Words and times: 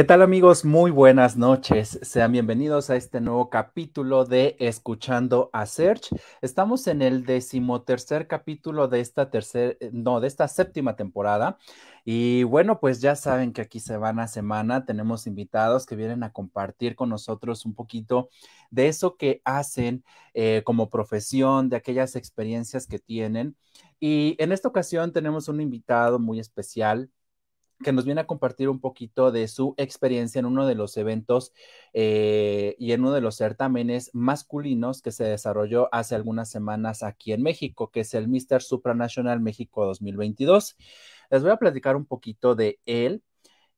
¿Qué 0.00 0.04
tal 0.04 0.22
amigos? 0.22 0.64
Muy 0.64 0.90
buenas 0.90 1.36
noches. 1.36 1.98
Sean 2.00 2.32
bienvenidos 2.32 2.88
a 2.88 2.96
este 2.96 3.20
nuevo 3.20 3.50
capítulo 3.50 4.24
de 4.24 4.56
Escuchando 4.58 5.50
a 5.52 5.66
Search. 5.66 6.08
Estamos 6.40 6.86
en 6.86 7.02
el 7.02 7.26
decimotercer 7.26 8.26
capítulo 8.26 8.88
de 8.88 9.00
esta 9.00 9.28
tercera, 9.28 9.76
no, 9.92 10.20
de 10.20 10.28
esta 10.28 10.48
séptima 10.48 10.96
temporada. 10.96 11.58
Y 12.02 12.44
bueno, 12.44 12.80
pues 12.80 13.02
ya 13.02 13.14
saben 13.14 13.52
que 13.52 13.60
aquí 13.60 13.78
semana 13.78 14.22
a 14.22 14.28
semana 14.28 14.86
tenemos 14.86 15.26
invitados 15.26 15.84
que 15.84 15.96
vienen 15.96 16.22
a 16.22 16.32
compartir 16.32 16.96
con 16.96 17.10
nosotros 17.10 17.66
un 17.66 17.74
poquito 17.74 18.30
de 18.70 18.88
eso 18.88 19.18
que 19.18 19.42
hacen 19.44 20.02
eh, 20.32 20.62
como 20.64 20.88
profesión, 20.88 21.68
de 21.68 21.76
aquellas 21.76 22.16
experiencias 22.16 22.86
que 22.86 23.00
tienen. 23.00 23.54
Y 24.00 24.34
en 24.38 24.52
esta 24.52 24.66
ocasión 24.66 25.12
tenemos 25.12 25.48
un 25.48 25.60
invitado 25.60 26.18
muy 26.18 26.40
especial 26.40 27.10
que 27.82 27.92
nos 27.92 28.04
viene 28.04 28.20
a 28.20 28.26
compartir 28.26 28.68
un 28.68 28.80
poquito 28.80 29.32
de 29.32 29.48
su 29.48 29.74
experiencia 29.76 30.38
en 30.38 30.46
uno 30.46 30.66
de 30.66 30.74
los 30.74 30.96
eventos 30.96 31.52
eh, 31.92 32.76
y 32.78 32.92
en 32.92 33.00
uno 33.00 33.12
de 33.12 33.20
los 33.20 33.36
certámenes 33.36 34.10
masculinos 34.12 35.02
que 35.02 35.12
se 35.12 35.24
desarrolló 35.24 35.88
hace 35.92 36.14
algunas 36.14 36.50
semanas 36.50 37.02
aquí 37.02 37.32
en 37.32 37.42
México, 37.42 37.90
que 37.90 38.00
es 38.00 38.14
el 38.14 38.28
Mr. 38.28 38.62
Supranational 38.62 39.40
México 39.40 39.86
2022. 39.86 40.76
Les 41.30 41.42
voy 41.42 41.52
a 41.52 41.56
platicar 41.56 41.96
un 41.96 42.06
poquito 42.06 42.54
de 42.54 42.80
él 42.86 43.22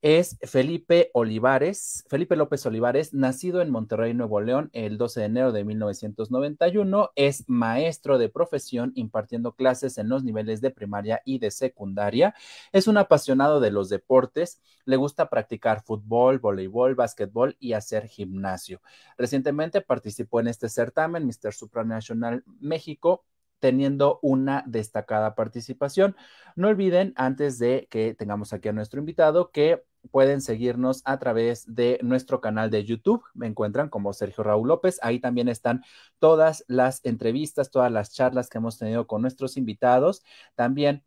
es 0.03 0.37
Felipe 0.41 1.09
Olivares, 1.13 2.03
Felipe 2.09 2.35
López 2.35 2.65
Olivares, 2.65 3.13
nacido 3.13 3.61
en 3.61 3.69
Monterrey, 3.69 4.13
Nuevo 4.13 4.41
León, 4.41 4.69
el 4.73 4.97
12 4.97 5.21
de 5.21 5.25
enero 5.27 5.53
de 5.53 5.63
1991, 5.63 7.11
es 7.15 7.45
maestro 7.47 8.17
de 8.17 8.27
profesión 8.27 8.91
impartiendo 8.95 9.53
clases 9.53 9.97
en 9.97 10.09
los 10.09 10.25
niveles 10.25 10.59
de 10.59 10.71
primaria 10.71 11.21
y 11.23 11.39
de 11.39 11.51
secundaria, 11.51 12.35
es 12.73 12.89
un 12.89 12.97
apasionado 12.97 13.61
de 13.61 13.71
los 13.71 13.87
deportes, 13.87 14.61
le 14.83 14.97
gusta 14.97 15.29
practicar 15.29 15.81
fútbol, 15.83 16.39
voleibol, 16.39 16.95
básquetbol 16.95 17.55
y 17.57 17.71
hacer 17.71 18.07
gimnasio. 18.07 18.81
Recientemente 19.17 19.79
participó 19.79 20.41
en 20.41 20.49
este 20.49 20.67
certamen, 20.67 21.25
Mr. 21.25 21.53
Supranational 21.53 22.43
México, 22.59 23.23
teniendo 23.63 24.19
una 24.21 24.61
destacada 24.67 25.35
participación. 25.35 26.17
No 26.57 26.67
olviden, 26.67 27.13
antes 27.15 27.59
de 27.59 27.87
que 27.89 28.13
tengamos 28.13 28.51
aquí 28.51 28.67
a 28.67 28.73
nuestro 28.73 28.99
invitado, 28.99 29.51
que 29.51 29.85
pueden 30.11 30.41
seguirnos 30.41 31.01
a 31.05 31.17
través 31.17 31.73
de 31.73 31.97
nuestro 32.03 32.41
canal 32.41 32.69
de 32.69 32.83
YouTube. 32.83 33.23
Me 33.33 33.47
encuentran 33.47 33.87
como 33.87 34.11
Sergio 34.11 34.43
Raúl 34.43 34.67
López. 34.67 34.99
Ahí 35.01 35.21
también 35.21 35.47
están 35.47 35.81
todas 36.19 36.65
las 36.67 36.99
entrevistas, 37.05 37.71
todas 37.71 37.89
las 37.89 38.11
charlas 38.11 38.49
que 38.49 38.57
hemos 38.57 38.77
tenido 38.77 39.07
con 39.07 39.21
nuestros 39.21 39.55
invitados. 39.55 40.23
También 40.55 41.05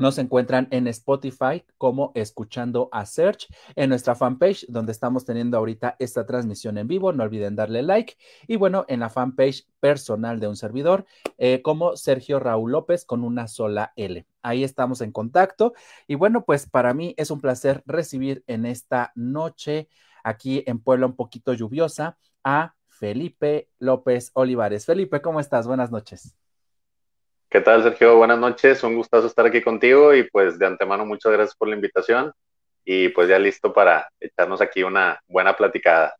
nos 0.00 0.16
encuentran 0.16 0.66
en 0.70 0.86
Spotify 0.88 1.62
como 1.76 2.10
Escuchando 2.14 2.88
a 2.90 3.04
Search, 3.04 3.48
en 3.76 3.90
nuestra 3.90 4.14
fanpage 4.14 4.64
donde 4.66 4.92
estamos 4.92 5.26
teniendo 5.26 5.58
ahorita 5.58 5.96
esta 5.98 6.24
transmisión 6.24 6.78
en 6.78 6.88
vivo. 6.88 7.12
No 7.12 7.22
olviden 7.22 7.54
darle 7.54 7.82
like. 7.82 8.16
Y 8.48 8.56
bueno, 8.56 8.86
en 8.88 9.00
la 9.00 9.10
fanpage 9.10 9.66
personal 9.78 10.40
de 10.40 10.48
un 10.48 10.56
servidor 10.56 11.04
eh, 11.36 11.60
como 11.62 11.96
Sergio 11.96 12.40
Raúl 12.40 12.72
López 12.72 13.04
con 13.04 13.22
una 13.22 13.46
sola 13.46 13.92
L. 13.94 14.26
Ahí 14.42 14.64
estamos 14.64 15.02
en 15.02 15.12
contacto. 15.12 15.74
Y 16.08 16.14
bueno, 16.14 16.46
pues 16.46 16.66
para 16.66 16.94
mí 16.94 17.14
es 17.18 17.30
un 17.30 17.42
placer 17.42 17.82
recibir 17.84 18.42
en 18.46 18.64
esta 18.64 19.12
noche 19.14 19.88
aquí 20.24 20.64
en 20.66 20.80
Puebla 20.80 21.06
un 21.06 21.14
poquito 21.14 21.52
lluviosa 21.52 22.16
a 22.42 22.74
Felipe 22.88 23.68
López 23.78 24.30
Olivares. 24.32 24.86
Felipe, 24.86 25.20
¿cómo 25.20 25.40
estás? 25.40 25.66
Buenas 25.66 25.90
noches. 25.90 26.34
¿Qué 27.50 27.60
tal, 27.60 27.82
Sergio? 27.82 28.16
Buenas 28.16 28.38
noches, 28.38 28.84
un 28.84 28.94
gustazo 28.94 29.26
estar 29.26 29.44
aquí 29.44 29.60
contigo 29.60 30.14
y 30.14 30.22
pues 30.30 30.56
de 30.56 30.66
antemano 30.66 31.04
muchas 31.04 31.32
gracias 31.32 31.56
por 31.56 31.66
la 31.66 31.74
invitación 31.74 32.32
y 32.84 33.08
pues 33.08 33.28
ya 33.28 33.40
listo 33.40 33.72
para 33.72 34.08
echarnos 34.20 34.60
aquí 34.60 34.84
una 34.84 35.18
buena 35.26 35.56
platicada. 35.56 36.14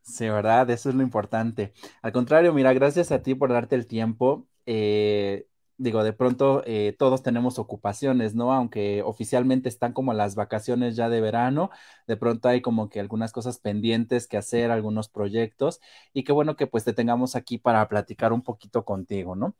Sí, 0.00 0.28
¿verdad? 0.30 0.70
Eso 0.70 0.88
es 0.88 0.94
lo 0.94 1.02
importante. 1.02 1.74
Al 2.00 2.12
contrario, 2.12 2.54
mira, 2.54 2.72
gracias 2.72 3.12
a 3.12 3.22
ti 3.22 3.34
por 3.34 3.52
darte 3.52 3.76
el 3.76 3.86
tiempo. 3.86 4.46
Eh, 4.64 5.46
digo, 5.76 6.04
de 6.04 6.14
pronto 6.14 6.62
eh, 6.64 6.96
todos 6.98 7.22
tenemos 7.22 7.58
ocupaciones, 7.58 8.34
¿no? 8.34 8.52
Aunque 8.54 9.02
oficialmente 9.02 9.68
están 9.68 9.92
como 9.92 10.14
las 10.14 10.36
vacaciones 10.36 10.96
ya 10.96 11.10
de 11.10 11.20
verano, 11.20 11.70
de 12.06 12.16
pronto 12.16 12.48
hay 12.48 12.62
como 12.62 12.88
que 12.88 12.98
algunas 12.98 13.32
cosas 13.32 13.58
pendientes 13.58 14.26
que 14.26 14.38
hacer, 14.38 14.70
algunos 14.70 15.10
proyectos, 15.10 15.80
y 16.14 16.24
qué 16.24 16.32
bueno 16.32 16.56
que 16.56 16.66
pues 16.66 16.84
te 16.84 16.94
tengamos 16.94 17.36
aquí 17.36 17.58
para 17.58 17.86
platicar 17.88 18.32
un 18.32 18.42
poquito 18.42 18.84
contigo, 18.86 19.36
¿no? 19.36 19.54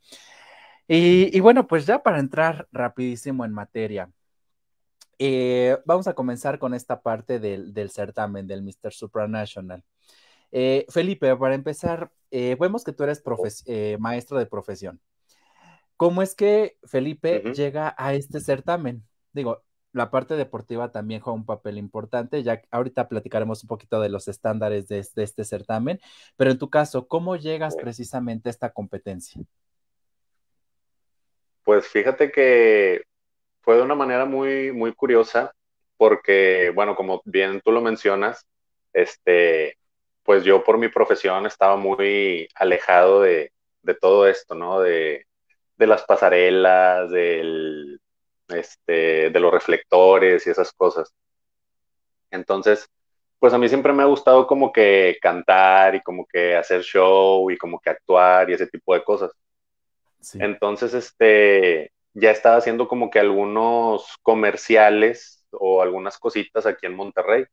Y, 0.87 1.39
bueno, 1.39 1.67
pues 1.67 1.85
ya 1.85 2.03
para 2.03 2.19
entrar 2.19 2.67
rapidísimo 2.71 3.45
en 3.45 3.53
materia, 3.53 4.11
eh, 5.17 5.77
vamos 5.85 6.07
a 6.07 6.13
comenzar 6.13 6.59
con 6.59 6.73
esta 6.73 7.01
parte 7.01 7.39
del, 7.39 7.89
certamen 7.89 8.47
del 8.47 8.63
Mr. 8.63 8.91
Supranational. 8.91 9.83
Eh, 10.51 10.85
Felipe, 10.89 11.35
para 11.37 11.55
empezar, 11.55 12.11
eh, 12.31 12.57
vemos 12.59 12.83
que 12.83 12.93
tú 12.93 13.03
eres 13.03 13.23
maestro 13.99 14.37
de 14.37 14.45
profesión. 14.45 14.99
¿Cómo 15.95 16.21
es 16.21 16.35
que 16.35 16.77
Felipe 16.83 17.53
llega 17.53 17.95
a 17.97 18.13
este 18.13 18.41
certamen? 18.41 19.03
Digo, 19.31 19.63
la 19.93 20.11
parte 20.11 20.35
deportiva 20.35 20.91
también 20.91 21.21
juega 21.21 21.35
un 21.35 21.45
papel 21.45 21.77
importante, 21.77 22.43
ya 22.43 22.61
ahorita 22.71 23.07
platicaremos 23.07 23.63
un 23.63 23.67
poquito 23.67 24.01
de 24.01 24.09
los 24.09 24.27
estándares 24.27 24.87
de, 24.87 25.07
de 25.15 25.23
este 25.23 25.45
certamen, 25.45 25.99
pero 26.35 26.51
en 26.51 26.57
tu 26.57 26.69
caso, 26.69 27.07
¿cómo 27.07 27.35
llegas 27.35 27.75
precisamente 27.75 28.49
a 28.49 28.51
esta 28.51 28.71
competencia? 28.71 29.41
Pues 31.63 31.87
fíjate 31.87 32.31
que 32.31 33.03
fue 33.61 33.77
de 33.77 33.83
una 33.83 33.95
manera 33.95 34.25
muy, 34.25 34.71
muy 34.73 34.93
curiosa, 34.93 35.53
porque, 35.97 36.71
bueno, 36.75 36.95
como 36.95 37.21
bien 37.25 37.61
tú 37.61 37.71
lo 37.71 37.81
mencionas, 37.81 38.45
este, 38.93 39.77
pues 40.23 40.43
yo 40.43 40.63
por 40.63 40.77
mi 40.77 40.89
profesión 40.89 41.45
estaba 41.45 41.77
muy 41.77 42.47
alejado 42.55 43.21
de, 43.21 43.51
todo 44.01 44.27
esto, 44.27 44.55
¿no? 44.55 44.81
De, 44.81 45.25
las 45.77 46.03
pasarelas, 46.05 47.11
del, 47.11 47.99
este, 48.49 49.29
de 49.29 49.39
los 49.39 49.51
reflectores 49.51 50.47
y 50.47 50.49
esas 50.51 50.71
cosas. 50.73 51.13
Entonces, 52.31 52.87
pues 53.39 53.53
a 53.53 53.57
mí 53.57 53.67
siempre 53.69 53.93
me 53.93 54.03
ha 54.03 54.05
gustado 54.05 54.47
como 54.47 54.71
que 54.71 55.17
cantar 55.21 55.95
y 55.95 56.01
como 56.01 56.25
que 56.25 56.55
hacer 56.55 56.81
show 56.81 57.51
y 57.51 57.57
como 57.57 57.79
que 57.79 57.89
actuar 57.89 58.49
y 58.49 58.53
ese 58.53 58.67
tipo 58.67 58.93
de 58.93 59.03
cosas. 59.03 59.31
Entonces, 60.35 60.93
este, 60.93 61.91
ya 62.13 62.31
estaba 62.31 62.57
haciendo 62.57 62.87
como 62.87 63.09
que 63.09 63.19
algunos 63.19 64.17
comerciales 64.21 65.45
o 65.51 65.81
algunas 65.81 66.17
cositas 66.17 66.65
aquí 66.65 66.85
en 66.85 66.95
Monterrey. 66.95 67.45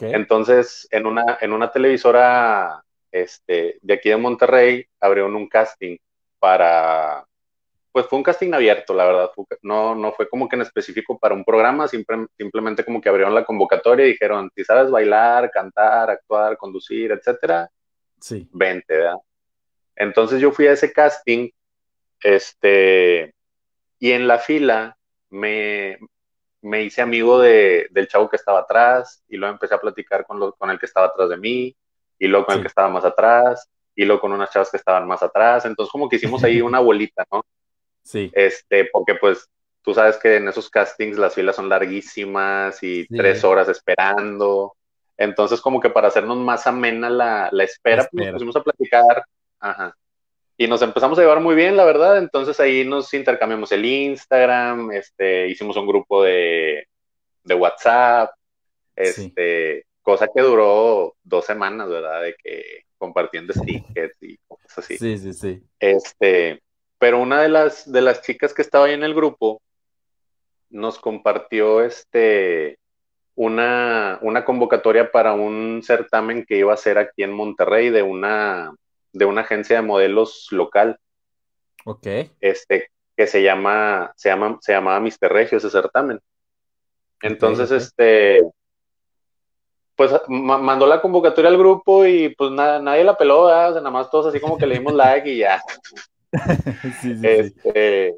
Entonces, 0.00 0.86
en 0.90 1.06
una, 1.06 1.38
en 1.40 1.52
una 1.52 1.70
televisora 1.72 2.84
este, 3.10 3.78
de 3.80 3.94
aquí 3.94 4.10
de 4.10 4.16
Monterrey, 4.16 4.86
abrieron 5.00 5.34
un 5.34 5.48
casting 5.48 5.96
para, 6.38 7.24
pues 7.92 8.06
fue 8.06 8.18
un 8.18 8.22
casting 8.22 8.52
abierto, 8.52 8.94
la 8.94 9.04
verdad, 9.04 9.30
no, 9.62 9.94
no 9.94 10.12
fue 10.12 10.28
como 10.28 10.48
que 10.48 10.56
en 10.56 10.62
específico 10.62 11.18
para 11.18 11.34
un 11.34 11.44
programa, 11.44 11.88
simplemente 11.88 12.84
como 12.84 13.00
que 13.00 13.08
abrieron 13.08 13.34
la 13.34 13.44
convocatoria 13.44 14.06
y 14.06 14.12
dijeron, 14.12 14.50
si 14.54 14.64
sabes 14.64 14.90
bailar, 14.90 15.50
cantar, 15.50 16.10
actuar, 16.10 16.56
conducir, 16.56 17.10
etcétera, 17.10 17.68
sí. 18.20 18.48
vente, 18.52 18.96
¿verdad? 18.96 19.16
Entonces 19.96 20.40
yo 20.40 20.52
fui 20.52 20.66
a 20.66 20.72
ese 20.72 20.92
casting 20.92 21.50
este, 22.22 23.34
y 23.98 24.12
en 24.12 24.26
la 24.26 24.38
fila 24.38 24.96
me, 25.30 25.98
me 26.62 26.82
hice 26.82 27.02
amigo 27.02 27.40
de, 27.40 27.88
del 27.90 28.08
chavo 28.08 28.28
que 28.28 28.36
estaba 28.36 28.60
atrás 28.60 29.22
y 29.28 29.36
luego 29.36 29.54
empecé 29.54 29.74
a 29.74 29.80
platicar 29.80 30.26
con, 30.26 30.38
lo, 30.38 30.52
con 30.52 30.70
el 30.70 30.78
que 30.78 30.86
estaba 30.86 31.06
atrás 31.06 31.28
de 31.28 31.36
mí 31.36 31.74
y 32.18 32.26
luego 32.26 32.46
con 32.46 32.56
el 32.56 32.62
que 32.62 32.68
estaba 32.68 32.88
más 32.88 33.04
atrás 33.04 33.68
y 33.94 34.04
luego 34.04 34.20
con 34.20 34.32
unas 34.32 34.50
chavas 34.50 34.70
que 34.70 34.76
estaban 34.76 35.06
más 35.06 35.22
atrás. 35.22 35.64
Entonces 35.64 35.90
como 35.90 36.08
que 36.08 36.16
hicimos 36.16 36.44
ahí 36.44 36.60
una 36.60 36.80
bolita, 36.80 37.24
¿no? 37.30 37.44
Sí. 38.02 38.30
Este, 38.34 38.86
porque 38.86 39.14
pues 39.14 39.48
tú 39.82 39.94
sabes 39.94 40.16
que 40.18 40.36
en 40.36 40.48
esos 40.48 40.68
castings 40.68 41.18
las 41.18 41.34
filas 41.34 41.56
son 41.56 41.68
larguísimas 41.68 42.82
y 42.82 43.06
tres 43.06 43.42
horas 43.44 43.68
esperando. 43.68 44.74
Entonces 45.16 45.60
como 45.60 45.80
que 45.80 45.90
para 45.90 46.08
hacernos 46.08 46.38
más 46.38 46.66
amena 46.66 47.08
la, 47.08 47.48
la 47.52 47.64
espera, 47.64 48.08
pues 48.10 48.26
nos 48.26 48.34
pusimos 48.34 48.56
a 48.56 48.62
platicar. 48.62 49.24
Ajá 49.58 49.94
y 50.60 50.68
nos 50.68 50.82
empezamos 50.82 51.18
a 51.18 51.22
llevar 51.22 51.40
muy 51.40 51.54
bien, 51.54 51.74
la 51.74 51.86
verdad. 51.86 52.18
Entonces 52.18 52.60
ahí 52.60 52.84
nos 52.84 53.14
intercambiamos 53.14 53.72
el 53.72 53.82
Instagram, 53.82 54.92
este, 54.92 55.48
hicimos 55.48 55.74
un 55.78 55.86
grupo 55.86 56.22
de, 56.22 56.86
de 57.44 57.54
WhatsApp, 57.54 58.30
este, 58.94 59.86
cosa 60.02 60.28
que 60.28 60.42
duró 60.42 61.14
dos 61.22 61.46
semanas, 61.46 61.88
¿verdad? 61.88 62.20
De 62.20 62.34
que 62.34 62.82
compartiendo 62.98 63.54
stickers 63.54 64.14
y 64.20 64.36
cosas 64.46 64.76
así. 64.76 64.98
Sí, 64.98 65.16
sí, 65.16 65.32
sí. 65.32 65.62
Este, 65.78 66.60
pero 66.98 67.22
una 67.22 67.40
de 67.40 67.48
las, 67.48 67.90
de 67.90 68.02
las 68.02 68.20
chicas 68.20 68.52
que 68.52 68.60
estaba 68.60 68.84
ahí 68.84 68.92
en 68.92 69.04
el 69.04 69.14
grupo 69.14 69.62
nos 70.68 70.98
compartió 70.98 71.82
este, 71.82 72.78
una, 73.34 74.18
una 74.20 74.44
convocatoria 74.44 75.10
para 75.10 75.32
un 75.32 75.80
certamen 75.82 76.44
que 76.44 76.58
iba 76.58 76.74
a 76.74 76.76
ser 76.76 76.98
aquí 76.98 77.22
en 77.22 77.32
Monterrey 77.32 77.88
de 77.88 78.02
una, 78.02 78.74
de 79.12 79.24
una 79.24 79.42
agencia 79.42 79.76
de 79.76 79.82
modelos 79.82 80.48
local. 80.50 80.98
Ok. 81.84 82.06
Este, 82.40 82.90
que 83.16 83.26
se 83.26 83.42
llama, 83.42 84.12
se 84.16 84.28
llama, 84.28 84.58
se 84.60 84.72
llamaba 84.72 85.00
Mister 85.00 85.32
Regio 85.32 85.58
ese 85.58 85.70
certamen. 85.70 86.20
Entonces, 87.22 87.70
este, 87.70 88.40
pues 90.00 90.12
mandó 90.28 90.86
la 90.86 91.02
convocatoria 91.02 91.50
al 91.50 91.58
grupo 91.58 92.06
y 92.06 92.34
pues 92.34 92.50
nadie 92.52 93.04
la 93.04 93.18
peló, 93.18 93.42
O 93.42 93.48
sea, 93.48 93.72
nada 93.72 93.90
más 93.90 94.10
todos 94.10 94.28
así 94.28 94.40
como 94.40 94.56
que 94.56 94.66
le 94.66 94.78
dimos 94.78 94.94
like 94.94 95.30
y 95.30 95.38
ya. 95.38 95.62
sí, 97.02 97.16
sí, 97.16 97.20
este, 97.22 98.16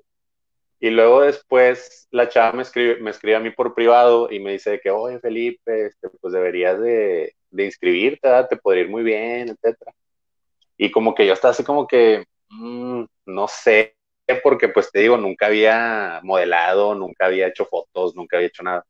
Y 0.78 0.90
luego 0.90 1.22
después 1.22 2.06
la 2.12 2.28
chava 2.28 2.52
me 2.52 2.62
escribe, 2.62 3.00
me 3.00 3.10
escribe 3.10 3.34
a 3.34 3.40
mí 3.40 3.50
por 3.50 3.74
privado 3.74 4.30
y 4.30 4.38
me 4.38 4.52
dice 4.52 4.80
que, 4.80 4.90
oye 4.90 5.18
Felipe, 5.18 5.86
este, 5.86 6.08
pues 6.20 6.32
deberías 6.32 6.80
de, 6.80 7.34
de 7.50 7.64
inscribirte, 7.64 8.28
te 8.48 8.56
podría 8.56 8.84
ir 8.84 8.88
muy 8.88 9.02
bien, 9.02 9.48
etcétera. 9.48 9.92
Y 10.82 10.90
como 10.90 11.14
que 11.14 11.24
yo 11.24 11.32
estaba 11.32 11.52
así 11.52 11.62
como 11.62 11.86
que, 11.86 12.24
mm, 12.50 13.04
no 13.26 13.46
sé, 13.46 13.94
porque 14.42 14.66
pues 14.66 14.90
te 14.90 14.98
digo, 14.98 15.16
nunca 15.16 15.46
había 15.46 16.18
modelado, 16.24 16.96
nunca 16.96 17.26
había 17.26 17.46
hecho 17.46 17.66
fotos, 17.66 18.16
nunca 18.16 18.36
había 18.36 18.48
hecho 18.48 18.64
nada. 18.64 18.84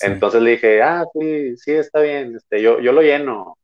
Entonces 0.00 0.42
le 0.42 0.50
dije, 0.50 0.82
ah, 0.82 1.04
sí, 1.14 1.56
sí, 1.56 1.70
está 1.70 2.00
bien, 2.00 2.34
este, 2.34 2.60
yo, 2.60 2.80
yo 2.80 2.90
lo 2.90 3.00
lleno. 3.02 3.56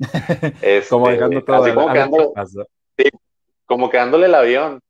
como 0.90 1.08
este, 1.08 1.16
dejando 1.16 1.42
todo. 1.42 1.74
como, 1.74 1.90
quedándole, 1.90 2.28
sí, 2.98 3.04
como 3.64 3.88
quedándole 3.88 4.26
el 4.26 4.34
avión. 4.34 4.80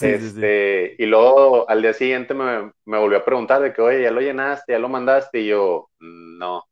este, 0.00 0.96
Y 0.98 1.06
luego 1.06 1.70
al 1.70 1.82
día 1.82 1.92
siguiente 1.92 2.34
me, 2.34 2.72
me, 2.84 2.98
volvió 2.98 3.18
a 3.18 3.24
preguntar 3.24 3.62
de 3.62 3.72
que, 3.72 3.80
oye, 3.80 4.02
ya 4.02 4.10
lo 4.10 4.20
llenaste, 4.20 4.72
ya 4.72 4.80
lo 4.80 4.88
mandaste, 4.88 5.38
y 5.38 5.46
yo, 5.46 5.88
no. 6.00 6.64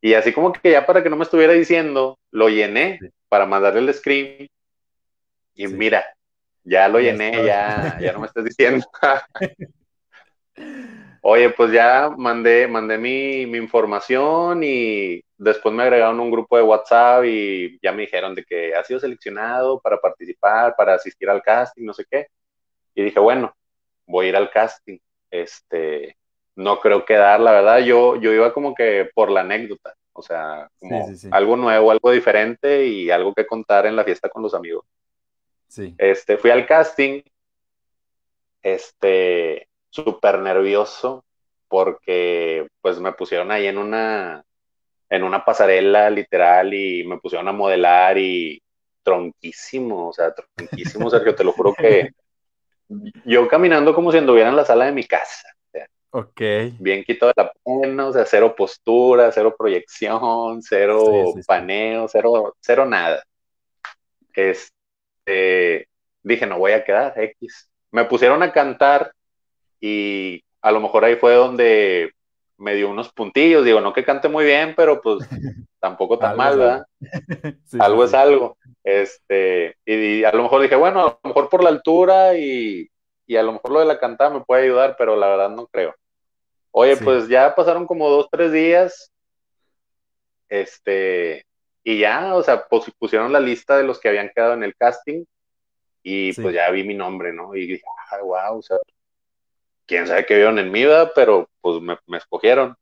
Y 0.00 0.14
así 0.14 0.32
como 0.32 0.52
que 0.52 0.72
ya 0.72 0.84
para 0.84 1.00
que 1.00 1.10
no 1.10 1.14
me 1.14 1.22
estuviera 1.22 1.52
diciendo, 1.52 2.18
lo 2.32 2.48
llené 2.48 2.98
para 3.34 3.46
mandarle 3.46 3.80
el 3.80 3.92
screen. 3.92 4.48
Y 5.56 5.66
mira, 5.66 6.04
ya 6.62 6.86
lo 6.86 7.00
llené, 7.00 7.44
ya, 7.44 7.98
ya 8.00 8.12
no 8.12 8.20
me 8.20 8.28
estás 8.28 8.44
diciendo. 8.44 8.86
Oye, 11.20 11.50
pues 11.50 11.72
ya 11.72 12.10
mandé, 12.16 12.68
mandé 12.68 12.96
mi, 12.96 13.44
mi, 13.46 13.58
información 13.58 14.60
y 14.62 15.20
después 15.36 15.74
me 15.74 15.82
agregaron 15.82 16.20
un 16.20 16.30
grupo 16.30 16.56
de 16.56 16.62
WhatsApp 16.62 17.24
y 17.24 17.76
ya 17.82 17.90
me 17.90 18.02
dijeron 18.02 18.36
de 18.36 18.44
que 18.44 18.72
ha 18.72 18.84
sido 18.84 19.00
seleccionado 19.00 19.80
para 19.80 19.98
participar, 19.98 20.76
para 20.76 20.94
asistir 20.94 21.28
al 21.28 21.42
casting, 21.42 21.84
no 21.84 21.92
sé 21.92 22.04
qué. 22.08 22.28
Y 22.94 23.02
dije, 23.02 23.18
bueno, 23.18 23.52
voy 24.06 24.26
a 24.26 24.28
ir 24.28 24.36
al 24.36 24.48
casting. 24.48 24.98
Este, 25.28 26.16
no 26.54 26.78
creo 26.78 27.04
quedar, 27.04 27.40
la 27.40 27.50
verdad, 27.50 27.80
yo, 27.80 28.14
yo 28.14 28.32
iba 28.32 28.54
como 28.54 28.76
que 28.76 29.10
por 29.12 29.28
la 29.28 29.40
anécdota, 29.40 29.92
o 30.14 30.22
sea, 30.22 30.70
como 30.78 31.06
algo 31.32 31.56
nuevo, 31.56 31.90
algo 31.90 32.10
diferente 32.10 32.86
y 32.86 33.10
algo 33.10 33.34
que 33.34 33.46
contar 33.46 33.84
en 33.86 33.96
la 33.96 34.04
fiesta 34.04 34.28
con 34.28 34.42
los 34.42 34.54
amigos. 34.54 34.86
Sí. 35.68 35.94
Este, 35.98 36.38
fui 36.38 36.50
al 36.50 36.66
casting, 36.66 37.20
este, 38.62 39.68
súper 39.90 40.38
nervioso 40.38 41.24
porque 41.68 42.68
pues 42.80 43.00
me 43.00 43.12
pusieron 43.12 43.50
ahí 43.50 43.66
en 43.66 43.78
una, 43.78 44.44
en 45.10 45.24
una 45.24 45.44
pasarela 45.44 46.08
literal 46.10 46.72
y 46.72 47.04
me 47.04 47.18
pusieron 47.18 47.48
a 47.48 47.52
modelar 47.52 48.16
y 48.16 48.62
tronquísimo, 49.02 50.08
o 50.08 50.12
sea, 50.12 50.32
tronquísimo, 50.32 51.10
Sergio, 51.10 51.34
te 51.34 51.44
lo 51.44 51.52
juro 51.52 51.74
que 51.74 52.10
yo 53.24 53.48
caminando 53.48 53.94
como 53.94 54.12
si 54.12 54.18
anduviera 54.18 54.48
en 54.48 54.56
la 54.56 54.64
sala 54.64 54.86
de 54.86 54.92
mi 54.92 55.04
casa. 55.04 55.48
Ok. 56.14 56.40
Bien 56.78 57.02
quitado 57.04 57.32
de 57.34 57.42
la 57.42 57.52
pena, 57.64 58.06
o 58.06 58.12
sea, 58.12 58.24
cero 58.24 58.54
postura, 58.56 59.32
cero 59.32 59.54
proyección, 59.58 60.62
cero 60.62 61.34
paneo, 61.46 62.06
cero, 62.08 62.54
cero 62.60 62.86
nada. 62.86 63.22
Este, 64.32 65.88
dije, 66.22 66.46
no 66.46 66.58
voy 66.58 66.72
a 66.72 66.84
quedar, 66.84 67.14
X. 67.16 67.68
Me 67.90 68.04
pusieron 68.04 68.42
a 68.42 68.52
cantar 68.52 69.12
y 69.80 70.42
a 70.62 70.70
lo 70.70 70.80
mejor 70.80 71.04
ahí 71.04 71.16
fue 71.16 71.34
donde 71.34 72.12
me 72.56 72.74
dio 72.74 72.88
unos 72.88 73.12
puntillos, 73.12 73.64
digo, 73.64 73.80
no 73.80 73.92
que 73.92 74.04
cante 74.04 74.28
muy 74.28 74.44
bien, 74.44 74.74
pero 74.76 75.00
pues 75.02 75.28
tampoco 75.80 76.18
tan 76.18 76.36
mal, 76.36 76.58
¿verdad? 76.58 76.86
algo 77.78 78.04
es 78.04 78.14
algo. 78.14 78.56
Este, 78.82 79.76
y, 79.84 80.24
a 80.24 80.32
lo 80.32 80.44
mejor 80.44 80.62
dije, 80.62 80.76
bueno, 80.76 81.00
a 81.00 81.18
lo 81.22 81.28
mejor 81.28 81.48
por 81.48 81.62
la 81.62 81.70
altura 81.70 82.36
y, 82.36 82.88
y 83.26 83.36
a 83.36 83.42
lo 83.42 83.52
mejor 83.52 83.70
lo 83.72 83.80
de 83.80 83.86
la 83.86 83.98
cantada 83.98 84.30
me 84.30 84.44
puede 84.44 84.64
ayudar, 84.64 84.94
pero 84.98 85.16
la 85.16 85.28
verdad 85.28 85.50
no 85.50 85.66
creo. 85.66 85.94
Oye, 86.76 86.96
pues 86.96 87.28
ya 87.28 87.54
pasaron 87.54 87.86
como 87.86 88.10
dos, 88.10 88.26
tres 88.32 88.50
días, 88.50 89.12
este, 90.48 91.46
y 91.84 92.00
ya, 92.00 92.34
o 92.34 92.42
sea, 92.42 92.66
pues 92.66 92.90
pusieron 92.98 93.32
la 93.32 93.38
lista 93.38 93.76
de 93.76 93.84
los 93.84 94.00
que 94.00 94.08
habían 94.08 94.28
quedado 94.34 94.54
en 94.54 94.64
el 94.64 94.74
casting 94.74 95.24
y 96.02 96.32
pues 96.32 96.52
ya 96.52 96.68
vi 96.70 96.82
mi 96.82 96.94
nombre, 96.94 97.32
¿no? 97.32 97.54
Y 97.54 97.68
dije, 97.68 97.84
ah, 98.10 98.18
wow, 98.24 98.58
o 98.58 98.62
sea, 98.62 98.76
quién 99.86 100.08
sabe 100.08 100.26
qué 100.26 100.34
vieron 100.34 100.58
en 100.58 100.72
mi 100.72 100.80
vida, 100.80 101.12
pero 101.14 101.48
pues 101.60 101.80
me, 101.80 101.96
escogieron. 102.16 102.74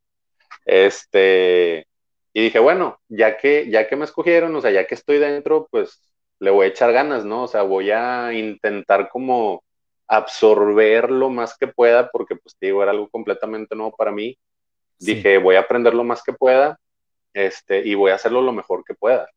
Este, 0.65 1.85
y 2.33 2.41
dije, 2.41 2.57
bueno, 2.57 2.99
ya 3.09 3.37
que, 3.37 3.69
ya 3.69 3.87
que 3.87 3.95
me 3.95 4.05
escogieron, 4.05 4.55
o 4.55 4.61
sea, 4.61 4.71
ya 4.71 4.87
que 4.87 4.95
estoy 4.95 5.19
dentro, 5.19 5.67
pues 5.69 6.01
le 6.39 6.49
voy 6.49 6.65
a 6.65 6.69
echar 6.69 6.91
ganas, 6.93 7.25
¿no? 7.25 7.43
O 7.43 7.47
sea, 7.47 7.61
voy 7.61 7.91
a 7.91 8.33
intentar 8.33 9.09
como 9.09 9.63
absorber 10.07 11.09
lo 11.09 11.29
más 11.29 11.57
que 11.57 11.67
pueda, 11.67 12.09
porque 12.09 12.35
pues 12.35 12.55
te 12.57 12.67
digo, 12.67 12.81
era 12.81 12.91
algo 12.91 13.09
completamente 13.09 13.75
nuevo 13.75 13.95
para 13.95 14.11
mí. 14.11 14.37
Dije, 14.99 15.37
voy 15.37 15.55
a 15.55 15.61
aprender 15.61 15.93
lo 15.93 16.03
más 16.03 16.23
que 16.23 16.33
pueda, 16.33 16.79
este, 17.33 17.85
y 17.85 17.95
voy 17.95 18.11
a 18.11 18.15
hacerlo 18.15 18.41
lo 18.41 18.53
mejor 18.53 18.83
que 18.85 18.93
pueda. 18.93 19.27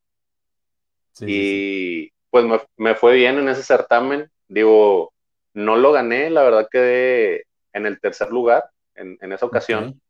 y 1.21 2.11
pues 2.31 2.45
me, 2.45 2.61
me, 2.77 2.95
fue 2.95 3.15
bien 3.15 3.39
en 3.39 3.49
ese 3.49 3.63
certamen. 3.63 4.31
Digo, 4.49 5.13
no 5.55 5.77
lo 5.77 5.93
gané, 5.93 6.31
la 6.31 6.43
verdad 6.43 6.69
que 6.71 7.45
en 7.73 7.87
el 7.87 8.01
tercer 8.01 8.31
lugar 8.31 8.71
en, 8.97 9.33
esa 9.33 9.47
ocasión. 9.47 10.01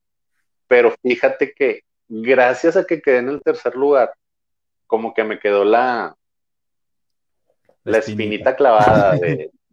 Pero 0.69 0.95
fíjate 1.03 1.53
que 1.53 1.83
gracias 2.09 2.77
a 2.77 2.85
que 2.85 3.01
quedé 3.01 3.19
en 3.19 3.29
el 3.29 3.43
tercer 3.43 3.75
lugar, 3.77 4.13
como 4.87 5.15
que 5.15 5.25
me 5.25 5.39
quedó 5.39 5.65
la, 5.65 6.17
la, 7.85 7.99
espinita. 7.99 8.57
clavada 8.57 9.17
de, 9.17 9.51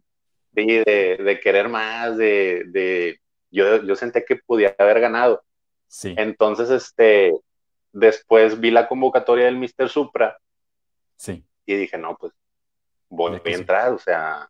de, 0.54 1.40
querer 1.42 1.68
más, 1.68 2.16
de, 2.16 3.18
yo, 3.50 3.82
yo 3.82 3.96
senté 3.96 4.24
que 4.24 4.36
podía 4.36 4.74
haber 4.78 5.00
ganado. 5.00 5.42
Sí. 5.86 6.14
Entonces, 6.16 6.70
este, 6.70 7.32
después 7.92 8.58
vi 8.60 8.70
la 8.70 8.88
convocatoria 8.88 9.46
del 9.46 9.58
Mr. 9.58 9.88
Supra. 9.88 10.38
Sí. 11.16 11.44
Y 11.66 11.74
dije, 11.74 11.98
no, 11.98 12.16
pues 12.16 12.32
voy 13.08 13.40
a 13.44 13.50
entrar, 13.50 13.92
o 13.92 13.98
sea, 13.98 14.48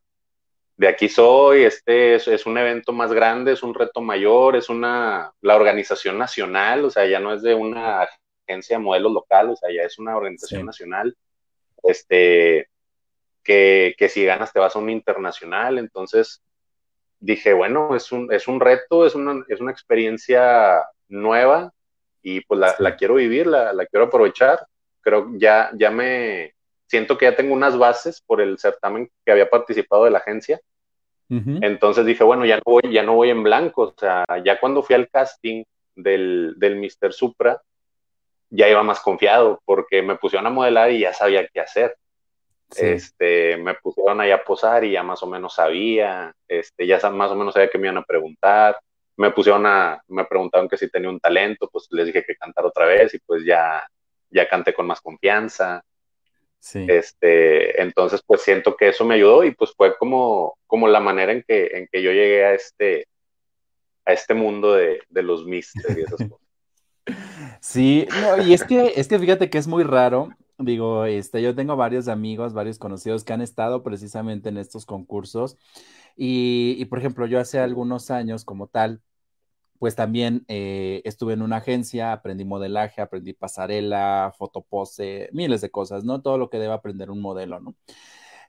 de 0.77 0.89
aquí 0.89 1.09
soy, 1.09 1.63
este 1.65 2.17
es, 2.17 2.47
un 2.47 2.59
evento 2.59 2.93
más 2.93 3.13
grande, 3.13 3.53
es 3.53 3.63
un 3.63 3.75
reto 3.75 4.01
mayor, 4.01 4.57
es 4.57 4.69
una, 4.69 5.33
la 5.41 5.57
organización 5.57 6.19
nacional, 6.19 6.85
o 6.85 6.91
sea, 6.91 7.07
ya 7.07 7.21
no 7.21 7.33
es 7.33 7.43
de 7.43 7.55
una 7.55 8.09
agencia 8.47 8.77
de 8.77 8.83
modelos 8.83 9.13
local, 9.13 9.51
o 9.51 9.57
sea, 9.57 9.71
ya 9.73 9.83
es 9.83 9.99
una 9.99 10.17
organización 10.17 10.67
nacional, 10.67 11.17
este, 11.83 12.69
que, 13.45 13.95
que, 13.99 14.09
si 14.09 14.25
ganas 14.25 14.53
te 14.53 14.59
vas 14.59 14.75
a 14.75 14.79
un 14.79 14.91
internacional, 14.91 15.79
entonces 15.79 16.43
dije, 17.21 17.53
bueno, 17.53 17.95
es 17.95 18.11
un, 18.11 18.33
es 18.33 18.49
un 18.49 18.59
reto, 18.61 19.07
es 19.07 19.15
una, 19.15 19.45
es 19.49 19.61
una 19.61 19.71
experiencia 19.71 20.83
nueva 21.09 21.73
y 22.23 22.41
pues 22.41 22.59
la, 22.59 22.75
la 22.79 22.97
quiero 22.97 23.15
vivir, 23.15 23.47
la, 23.47 23.73
la, 23.73 23.87
quiero 23.87 24.07
aprovechar, 24.07 24.67
creo 25.03 25.31
ya, 25.37 25.71
ya 25.75 25.91
me, 25.91 26.55
siento 26.87 27.19
que 27.19 27.27
ya 27.27 27.37
tengo 27.37 27.55
unas 27.55 27.77
bases 27.77 28.23
por 28.23 28.41
el 28.41 28.59
certamen 28.59 29.11
que 29.25 29.33
había 29.33 29.49
participado 29.49 30.05
de 30.05 30.11
la 30.11 30.19
agencia. 30.19 30.61
Entonces 31.29 32.07
dije, 32.07 32.23
bueno, 32.23 32.45
ya 32.45 32.57
no, 32.59 32.63
voy, 32.65 32.83
ya 32.93 33.03
no 33.03 33.15
voy 33.15 33.31
en 33.31 33.43
blanco. 33.43 33.83
O 33.83 33.95
sea, 33.99 34.25
ya 34.45 34.61
cuando 34.61 34.85
fui 34.85 34.95
al 34.95 35.09
casting 35.09 35.65
del, 35.97 36.55
del 36.59 36.77
Mr. 36.77 37.13
Supra, 37.13 37.61
ya 38.51 38.69
iba 38.69 38.83
más 38.85 39.01
confiado 39.01 39.61
porque 39.65 40.01
me 40.03 40.15
pusieron 40.15 40.47
a 40.47 40.51
modelar 40.51 40.93
y 40.93 41.01
ya 41.01 41.13
sabía 41.13 41.49
qué 41.49 41.61
hacer. 41.61 41.97
Este, 42.77 43.57
me 43.57 43.75
pusieron 43.75 44.21
ahí 44.21 44.31
a 44.31 44.43
posar 44.43 44.85
y 44.85 44.93
ya 44.93 45.03
más 45.03 45.23
o 45.23 45.27
menos 45.27 45.55
sabía, 45.55 46.35
este, 46.49 46.87
ya 46.87 46.99
más 47.11 47.31
o 47.31 47.37
menos 47.37 47.55
sabía 47.55 47.69
que 47.69 47.79
me 47.79 47.87
iban 47.87 47.99
a 47.99 48.05
preguntar. 48.05 48.77
Me 49.17 49.31
pusieron 49.31 49.65
a, 49.67 50.03
me 50.09 50.25
preguntaron 50.25 50.69
que 50.69 50.77
si 50.77 50.91
tenía 50.91 51.09
un 51.09 51.21
talento, 51.21 51.69
pues 51.71 51.87
les 51.91 52.07
dije 52.07 52.25
que 52.25 52.37
cantar 52.37 52.65
otra 52.65 52.87
vez 52.87 53.15
y 53.15 53.19
pues 53.21 53.45
ya, 53.45 53.87
ya 54.31 54.49
canté 54.49 54.75
con 54.75 54.87
más 54.87 55.01
confianza. 55.01 55.83
Este, 56.73 57.81
entonces, 57.83 58.23
pues 58.27 58.41
siento 58.41 58.75
que 58.75 58.89
eso 58.89 59.05
me 59.05 59.17
ayudó 59.17 59.45
y 59.45 59.51
pues 59.51 59.73
fue 59.77 59.97
como, 59.99 60.57
como 60.67 60.89
la 60.89 60.99
manera 60.99 61.33
en 61.33 61.45
que, 61.47 61.67
en 61.75 61.89
que 61.93 62.03
yo 62.03 62.11
llegué 62.11 62.45
a 62.45 62.55
este, 62.55 63.07
a 64.07 64.13
este 64.15 64.33
mundo 64.35 64.73
de, 64.73 65.01
los 65.11 65.45
misterios 65.45 65.99
y 65.99 66.03
esas 66.03 66.29
cosas. 66.29 66.47
Sí, 67.61 68.09
y 68.47 68.55
es 68.55 68.65
que, 68.65 68.95
es 68.97 69.09
que 69.09 69.19
fíjate 69.19 69.51
que 69.51 69.59
es 69.59 69.67
muy 69.67 69.85
raro. 69.85 70.31
Digo, 70.59 71.05
este, 71.05 71.43
yo 71.43 71.55
tengo 71.55 71.77
varios 71.77 72.07
amigos, 72.07 72.53
varios 72.53 72.79
conocidos 72.79 73.25
que 73.25 73.33
han 73.33 73.43
estado 73.43 73.83
precisamente 73.83 74.49
en 74.51 74.57
estos 74.57 74.87
concursos. 74.87 75.59
Y, 76.17 76.77
y 76.79 76.85
por 76.87 77.01
ejemplo, 77.01 77.27
yo 77.27 77.41
hace 77.41 77.59
algunos 77.59 78.11
años 78.11 78.45
como 78.45 78.69
tal, 78.69 79.01
pues 79.79 79.97
también 79.97 80.45
eh, 80.49 81.03
estuve 81.05 81.35
en 81.35 81.43
una 81.43 81.57
agencia, 81.59 82.13
aprendí 82.13 82.45
modelaje, 82.45 83.03
aprendí 83.03 83.33
pasarela, 83.35 84.33
fotopose, 84.39 85.29
miles 85.33 85.61
de 85.61 85.71
cosas, 85.71 86.05
¿no? 86.05 86.23
Todo 86.23 86.39
lo 86.39 86.51
que 86.51 86.59
debe 86.59 86.73
aprender 86.75 87.11
un 87.11 87.21
modelo, 87.21 87.61
¿no? 87.61 87.75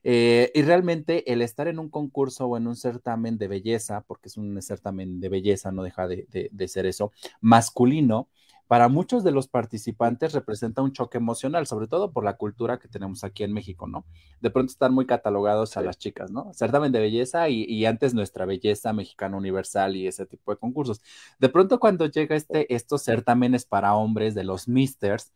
Eh, 0.03 0.51
y 0.53 0.61
realmente 0.61 1.31
el 1.33 1.41
estar 1.41 1.67
en 1.67 1.79
un 1.79 1.89
concurso 1.89 2.45
o 2.47 2.57
en 2.57 2.67
un 2.67 2.75
certamen 2.75 3.37
de 3.39 3.47
belleza, 3.47 4.01
porque 4.01 4.29
es 4.29 4.37
un 4.37 4.61
certamen 4.61 5.19
de 5.19 5.29
belleza, 5.29 5.71
no 5.71 5.83
deja 5.83 6.07
de, 6.07 6.27
de 6.51 6.67
ser 6.67 6.85
eso, 6.85 7.11
masculino, 7.41 8.29
para 8.67 8.89
muchos 8.89 9.23
de 9.23 9.31
los 9.31 9.47
participantes 9.47 10.33
representa 10.33 10.81
un 10.81 10.91
choque 10.91 11.17
emocional, 11.17 11.67
sobre 11.67 11.87
todo 11.87 12.11
por 12.11 12.23
la 12.23 12.37
cultura 12.37 12.79
que 12.79 12.87
tenemos 12.87 13.23
aquí 13.23 13.43
en 13.43 13.53
México, 13.53 13.87
¿no? 13.87 14.05
De 14.41 14.49
pronto 14.49 14.71
están 14.71 14.93
muy 14.93 15.05
catalogados 15.05 15.77
a 15.77 15.81
las 15.81 15.97
chicas, 15.97 16.31
¿no? 16.31 16.51
Certamen 16.53 16.91
de 16.91 16.99
belleza 16.99 17.47
y, 17.49 17.85
antes 17.85 18.13
nuestra 18.15 18.45
belleza 18.45 18.93
mexicana 18.93 19.37
universal 19.37 19.95
y 19.95 20.07
ese 20.07 20.25
tipo 20.25 20.51
de 20.51 20.57
concursos. 20.57 21.01
De 21.39 21.49
pronto 21.49 21.79
cuando 21.79 22.07
llega 22.07 22.35
este, 22.35 22.73
estos 22.73 23.03
certámenes 23.03 23.65
para 23.65 23.95
hombres 23.95 24.33
de 24.33 24.43
los 24.43 24.67
misters, 24.67 25.31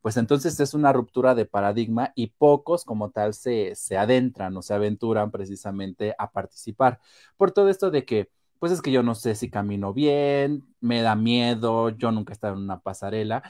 pues 0.00 0.16
entonces 0.16 0.58
es 0.60 0.74
una 0.74 0.92
ruptura 0.92 1.34
de 1.34 1.44
paradigma 1.44 2.12
y 2.14 2.28
pocos 2.28 2.84
como 2.84 3.10
tal 3.10 3.34
se, 3.34 3.74
se 3.74 3.96
adentran 3.96 4.56
o 4.56 4.62
se 4.62 4.74
aventuran 4.74 5.30
precisamente 5.32 6.14
a 6.18 6.30
participar. 6.30 7.00
Por 7.36 7.50
todo 7.50 7.68
esto 7.68 7.90
de 7.90 8.04
que 8.04 8.30
pues 8.58 8.72
es 8.72 8.82
que 8.82 8.92
yo 8.92 9.02
no 9.02 9.14
sé 9.14 9.34
si 9.34 9.50
camino 9.50 9.92
bien, 9.92 10.74
me 10.80 11.02
da 11.02 11.14
miedo, 11.16 11.90
yo 11.90 12.12
nunca 12.12 12.32
he 12.32 12.34
estado 12.34 12.54
en 12.54 12.62
una 12.62 12.80
pasarela 12.80 13.42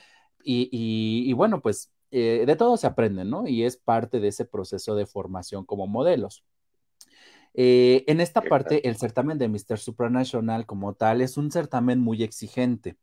y, 0.43 1.33
bueno, 1.35 1.61
pues 1.61 1.93
eh, 2.11 2.45
de 2.47 2.57
todo 2.57 2.77
se 2.77 2.87
aprende, 2.87 3.25
¿no? 3.25 3.47
Y 3.47 3.65
es 3.65 3.77
parte 3.77 4.21
de 4.21 4.29
ese 4.29 4.45
proceso 4.47 4.95
de 4.95 5.07
formación 5.07 5.65
como 5.67 5.87
modelos. 5.87 6.45
Eh, 7.55 8.05
en 8.07 8.21
esta 8.21 8.41
parte, 8.41 8.88
el 8.88 8.97
certamen 8.97 9.38
de 9.38 9.49
Mr. 9.49 9.79
Supranational 9.79 10.65
como 10.67 10.95
tal 10.95 11.21
es 11.21 11.37
un 11.37 11.50
certamen 11.50 12.00
muy 12.00 12.23
exigente, 12.23 12.97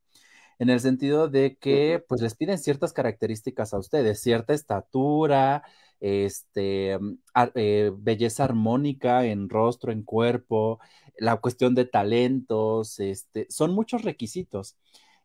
en 0.60 0.70
el 0.70 0.80
sentido 0.80 1.28
de 1.28 1.58
que 1.58 2.04
pues 2.08 2.22
les 2.22 2.36
piden 2.36 2.58
ciertas 2.58 2.94
características 2.94 3.74
a 3.74 3.80
ustedes, 3.80 4.22
cierta 4.22 4.54
estatura, 4.54 5.64
este, 6.00 6.98
mm, 7.00 7.18
eh, 7.56 7.92
belleza 7.98 8.44
armónica 8.44 9.26
en 9.26 9.50
rostro, 9.50 9.92
en 9.92 10.04
cuerpo, 10.04 10.80
la 11.18 11.38
cuestión 11.38 11.76
de 11.76 11.86
talentos, 11.86 13.00
este, 13.00 13.48
son 13.50 13.74
muchos 13.74 14.04
requisitos. 14.04 14.78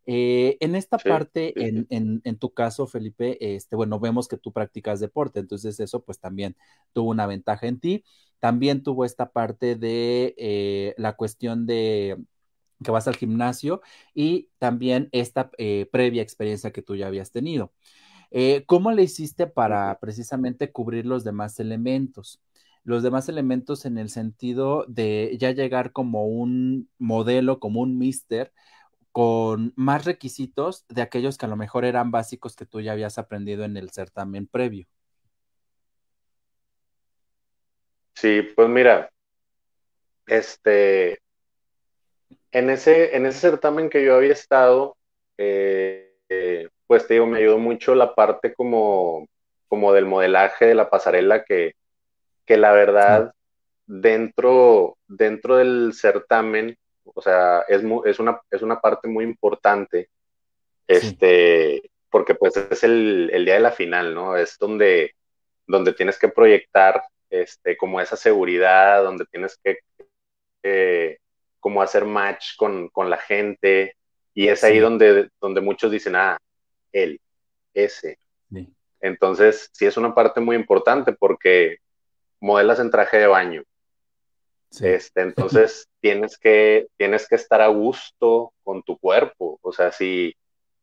Eh, 0.07 0.57
en 0.61 0.75
esta 0.75 0.99
parte, 0.99 1.53
En, 1.57 2.39
tu 2.39 2.53
caso, 2.55 2.87
Felipe, 2.87 3.55
este, 3.55 3.77
bueno, 3.77 4.01
vemos 4.01 4.29
que 4.29 4.39
tú 4.39 4.53
practicas 4.53 4.99
deporte, 5.01 5.41
entonces 5.41 5.79
eso 5.79 6.03
pues 6.05 6.19
también 6.19 6.57
tuvo 6.93 7.11
una 7.11 7.27
ventaja 7.27 7.67
en 7.67 7.79
ti. 7.79 8.05
También 8.39 8.83
tuvo 8.83 9.05
esta 9.05 9.31
parte 9.31 9.77
de 9.77 10.35
eh, 10.39 10.95
la 10.97 11.17
cuestión 11.17 11.67
de 11.67 12.17
que 12.83 12.91
vas 12.91 13.07
al 13.07 13.17
gimnasio 13.17 13.83
y 14.15 14.49
también 14.59 15.11
esta 15.13 15.51
previa 15.93 16.23
experiencia 16.23 16.71
que 16.71 16.81
tú 16.81 16.97
ya 16.97 17.09
habías 17.09 17.31
tenido. 17.31 17.73
Eh, 18.31 18.65
¿Cómo 18.67 18.93
le 18.93 19.03
hiciste 19.03 19.47
para 19.47 19.99
precisamente 20.01 20.71
cubrir 20.71 21.07
los 21.07 21.25
demás 21.25 21.59
elementos? 21.61 22.41
Los 22.85 23.03
demás 23.03 23.29
elementos 23.29 23.85
en 23.85 23.99
el 23.99 24.09
sentido 24.09 24.85
de 24.89 25.37
ya 25.39 25.51
llegar 25.51 25.93
como 25.93 26.27
un 26.27 26.89
modelo, 26.99 27.59
como 27.61 27.81
un 27.81 27.99
mister, 27.99 28.53
con 29.13 29.73
más 29.77 30.05
requisitos 30.05 30.85
de 30.89 31.03
aquellos 31.03 31.37
que 31.37 31.47
a 31.47 31.49
lo 31.49 31.57
mejor 31.57 31.85
eran 31.85 32.11
básicos 32.11 32.57
que 32.57 32.67
tú 32.67 32.81
ya 32.81 32.93
habías 32.93 33.19
aprendido 33.19 33.65
en 33.65 33.77
el 33.77 33.91
certamen 33.91 34.47
previo. 34.47 34.87
Sí, 38.15 38.43
pues 38.55 38.69
mira, 38.69 39.11
este, 40.27 41.21
en 42.53 42.71
ese, 42.71 43.17
en 43.17 43.27
ese 43.27 43.41
certamen 43.41 43.89
que 43.89 44.05
yo 44.05 44.15
había 44.15 44.33
estado, 44.33 44.97
eh, 45.39 46.15
eh, 46.29 46.69
pues 46.91 47.07
te 47.07 47.15
digo, 47.15 47.27
me 47.27 47.39
ayudó 47.39 47.57
mucho 47.59 47.95
la 47.95 48.17
parte 48.17 48.53
como, 48.53 49.29
como 49.69 49.93
del 49.93 50.07
modelaje 50.07 50.67
de 50.67 50.75
la 50.75 50.91
pasarela 50.91 51.45
que, 51.45 51.77
que 52.45 52.57
la 52.57 52.73
verdad 52.73 53.33
dentro, 53.87 54.99
dentro 55.07 55.59
del 55.59 55.93
certamen, 55.95 56.77
o 57.05 57.23
sea, 57.23 57.61
es, 57.69 57.85
es, 58.07 58.19
una, 58.19 58.41
es 58.51 58.63
una 58.63 58.81
parte 58.81 59.07
muy 59.07 59.23
importante, 59.23 60.11
este, 60.89 61.89
porque 62.11 62.35
pues 62.35 62.57
es 62.57 62.83
el, 62.83 63.31
día 63.45 63.55
de 63.55 63.61
la 63.61 63.71
final, 63.71 64.13
¿no? 64.13 64.37
Es 64.37 64.59
donde, 64.59 65.15
donde 65.69 65.93
tienes 65.93 66.19
que 66.19 66.27
proyectar 66.27 67.05
este, 67.31 67.77
como 67.77 68.01
esa 68.01 68.17
seguridad, 68.17 69.05
donde 69.05 69.27
tienes 69.27 69.57
que 69.63 69.79
eh, 70.65 71.19
como 71.61 71.83
hacer 71.83 72.05
match 72.05 72.57
con, 72.57 72.89
con, 72.89 73.09
la 73.09 73.19
gente, 73.19 73.95
y 74.35 74.49
es 74.49 74.65
ahí 74.65 74.81
donde, 74.81 75.29
donde 75.41 75.61
muchos 75.61 75.93
dicen, 75.93 76.17
ah, 76.17 76.37
él, 76.93 77.21
ese. 77.75 78.19
Entonces, 79.01 79.71
sí 79.73 79.87
es 79.87 79.97
una 79.97 80.15
parte 80.15 80.41
muy 80.41 80.57
importante 80.57 81.13
porque 81.13 81.79
modelas 82.41 82.81
en 82.81 82.91
traje 82.91 83.19
de 83.19 83.27
baño. 83.27 83.63
Este, 84.81 85.23
entonces 85.23 85.89
tienes 86.01 86.39
que, 86.39 86.87
tienes 86.97 87.27
que 87.27 87.35
estar 87.35 87.61
a 87.61 87.69
gusto 87.69 88.53
con 88.63 88.83
tu 88.83 88.99
cuerpo. 88.99 89.59
O 89.63 89.73
sea, 89.73 89.91
si, 89.91 90.35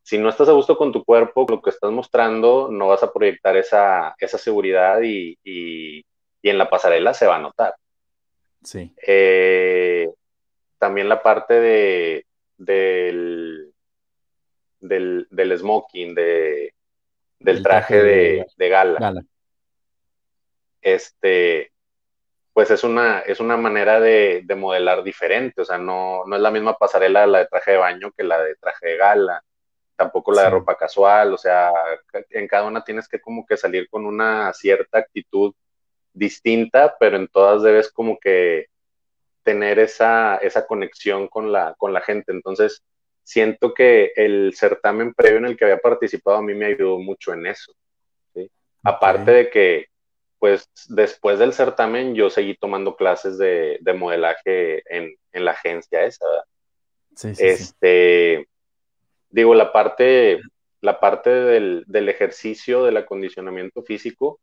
si 0.02 0.18
no 0.18 0.30
estás 0.30 0.50
a 0.50 0.54
gusto 0.54 0.78
con 0.78 0.92
tu 0.92 1.04
cuerpo, 1.04 1.46
lo 1.50 1.62
que 1.62 1.70
estás 1.70 1.92
mostrando, 1.92 2.70
no 2.72 2.88
vas 2.88 3.04
a 3.04 3.14
proyectar 3.14 3.56
esa, 3.56 4.16
esa 4.18 4.38
seguridad 4.38 5.02
y, 5.02 5.38
y, 5.44 6.04
en 6.44 6.58
la 6.58 6.70
pasarela 6.70 7.14
se 7.14 7.28
va 7.28 7.36
a 7.36 7.42
notar. 7.42 7.76
Sí. 8.64 8.94
Eh, 9.06 10.10
también 10.78 11.10
la 11.10 11.22
parte 11.22 11.56
de, 11.56 12.26
del, 12.58 13.74
del, 14.80 15.28
del 15.30 15.58
smoking, 15.58 16.14
de, 16.16 16.74
del 17.40 17.64
traje, 17.64 18.02
de, 18.04 18.70
gala. 18.70 19.24
Este, 20.82 21.72
pues 22.54 22.72
es 22.72 22.84
una, 22.84 23.20
es 23.20 23.40
una 23.40 23.58
manera 23.58 24.00
de, 24.00 24.46
modelar 24.56 25.04
diferente, 25.04 25.62
o 25.62 25.66
sea, 25.66 25.78
no, 25.78 26.26
no 26.26 26.36
es 26.36 26.42
la 26.42 26.52
misma 26.52 26.78
pasarela 26.78 27.28
la 27.28 27.40
de 27.40 27.48
traje 27.48 27.72
de 27.72 27.78
baño 27.78 28.12
que 28.16 28.24
la 28.24 28.42
de 28.42 28.56
traje 28.56 28.88
de 28.88 28.98
gala, 28.98 29.44
tampoco 29.96 30.32
la 30.32 30.44
de 30.44 30.50
ropa 30.52 30.76
casual, 30.76 31.34
o 31.34 31.38
sea, 31.38 31.72
en 32.30 32.48
cada 32.48 32.66
una 32.66 32.84
tienes 32.84 33.08
que 33.08 33.20
como 33.20 33.46
que 33.46 33.58
salir 33.58 33.90
con 33.90 34.06
una 34.06 34.54
cierta 34.54 35.00
actitud 35.00 35.54
distinta, 36.14 36.96
pero 37.00 37.18
en 37.18 37.28
todas 37.28 37.64
debes 37.64 37.92
como 37.92 38.18
que 38.20 38.68
tener 39.44 39.80
esa, 39.80 40.38
esa 40.38 40.66
conexión 40.68 41.28
con 41.28 41.52
la, 41.52 41.74
con 41.78 41.94
la 41.94 42.02
gente. 42.02 42.32
Entonces, 42.32 42.84
siento 43.28 43.74
que 43.74 44.14
el 44.16 44.54
certamen 44.56 45.14
previo 45.14 45.40
en 45.40 45.48
el 45.48 45.58
que 45.58 45.66
había 45.66 45.80
participado 45.80 46.38
a 46.38 46.42
mí 46.42 46.54
me 46.54 46.68
ayudó 46.68 46.98
mucho 46.98 47.34
en 47.34 47.46
eso. 47.48 47.74
Aparte 48.84 49.32
de 49.32 49.50
que, 49.50 49.88
pues 50.40 50.70
después 50.88 51.38
del 51.38 51.52
certamen 51.52 52.16
yo 52.16 52.30
seguí 52.30 52.56
tomando 52.56 52.96
clases 52.96 53.38
de, 53.38 53.80
modelaje 53.98 54.82
en, 54.88 55.18
la 55.34 55.52
agencia 55.52 56.06
esa. 56.06 56.26
Sí, 57.16 57.36
sí, 57.36 57.46
este, 57.46 58.48
digo, 59.30 59.54
la 59.56 59.74
parte, 59.74 60.40
la 60.80 61.02
parte 61.02 61.30
del, 61.30 61.84
del 61.86 62.08
ejercicio, 62.08 62.86
del 62.86 62.96
acondicionamiento 62.96 63.84
físico, 63.84 64.40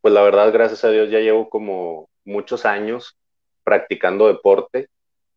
pues 0.00 0.12
la 0.12 0.22
verdad, 0.22 0.52
gracias 0.52 0.82
a 0.82 0.90
Dios, 0.90 1.08
ya 1.08 1.20
llevo 1.20 1.48
como 1.48 2.10
muchos 2.24 2.66
años 2.66 3.16
practicando 3.62 4.26
deporte 4.26 4.88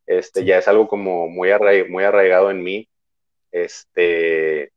este, 0.06 0.46
ya 0.46 0.58
es 0.58 0.68
algo 0.68 0.88
como 0.88 1.28
muy, 1.28 1.50
muy 1.90 2.04
arraigado 2.04 2.52
en 2.52 2.64
mí. 2.64 2.88
Este, 3.52 4.72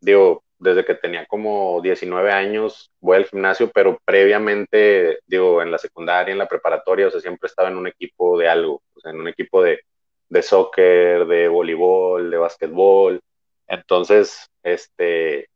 digo, 0.00 0.44
desde 0.58 0.84
que 0.84 0.94
tenía 0.94 1.26
como 1.26 1.80
19 1.80 2.32
años 2.32 2.90
voy 3.00 3.16
al 3.16 3.26
gimnasio, 3.26 3.70
pero 3.72 3.98
previamente, 4.04 5.20
digo, 5.26 5.62
en 5.62 5.70
la 5.70 5.78
secundaria, 5.78 6.32
en 6.32 6.38
la 6.38 6.48
preparatoria, 6.48 7.08
o 7.08 7.10
sea, 7.10 7.20
siempre 7.20 7.46
estaba 7.46 7.68
en 7.68 7.76
un 7.76 7.86
equipo 7.86 8.38
de 8.38 8.48
algo, 8.48 8.82
o 8.94 9.00
sea, 9.00 9.12
en 9.12 9.20
un 9.20 9.28
equipo 9.28 9.62
de, 9.62 9.80
de 10.28 10.42
soccer, 10.42 11.26
de 11.26 11.48
voleibol, 11.48 12.30
de 12.30 12.36
básquetbol. 12.36 13.20
Entonces, 13.66 14.50
este, 14.62 15.48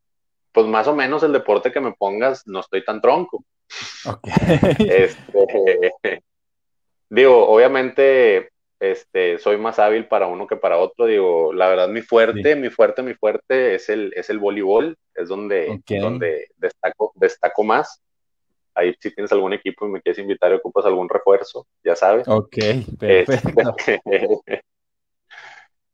pues 0.52 0.66
más 0.66 0.86
o 0.86 0.94
menos 0.94 1.22
el 1.22 1.32
deporte 1.32 1.72
que 1.72 1.80
me 1.80 1.92
pongas, 1.92 2.46
no 2.46 2.60
estoy 2.60 2.84
tan 2.84 3.00
tronco. 3.00 3.44
Okay. 4.06 4.32
Este, 4.88 5.92
digo, 7.08 7.48
obviamente 7.48 8.51
este, 8.82 9.38
soy 9.38 9.58
más 9.58 9.78
hábil 9.78 10.08
para 10.08 10.26
uno 10.26 10.48
que 10.48 10.56
para 10.56 10.78
otro. 10.78 11.06
Digo, 11.06 11.52
la 11.52 11.68
verdad, 11.68 11.88
mi 11.88 12.02
fuerte, 12.02 12.56
mi 12.56 12.68
fuerte, 12.68 13.00
mi 13.04 13.14
fuerte 13.14 13.76
es 13.76 13.88
el, 13.88 14.12
es 14.16 14.28
el 14.28 14.40
voleibol, 14.40 14.98
es 15.14 15.28
donde, 15.28 15.80
donde 15.86 16.48
destaco, 16.56 17.12
destaco 17.14 17.62
más. 17.62 18.02
Ahí 18.74 18.92
si 18.98 19.14
tienes 19.14 19.30
algún 19.30 19.52
equipo 19.52 19.86
y 19.86 19.90
me 19.90 20.02
quieres 20.02 20.18
invitar 20.18 20.50
y 20.50 20.56
ocupas 20.56 20.84
algún 20.84 21.08
refuerzo, 21.08 21.64
ya 21.84 21.94
sabes. 21.94 22.26
Ok, 22.26 22.56
perfecto. 22.98 23.76
Este, 23.78 24.00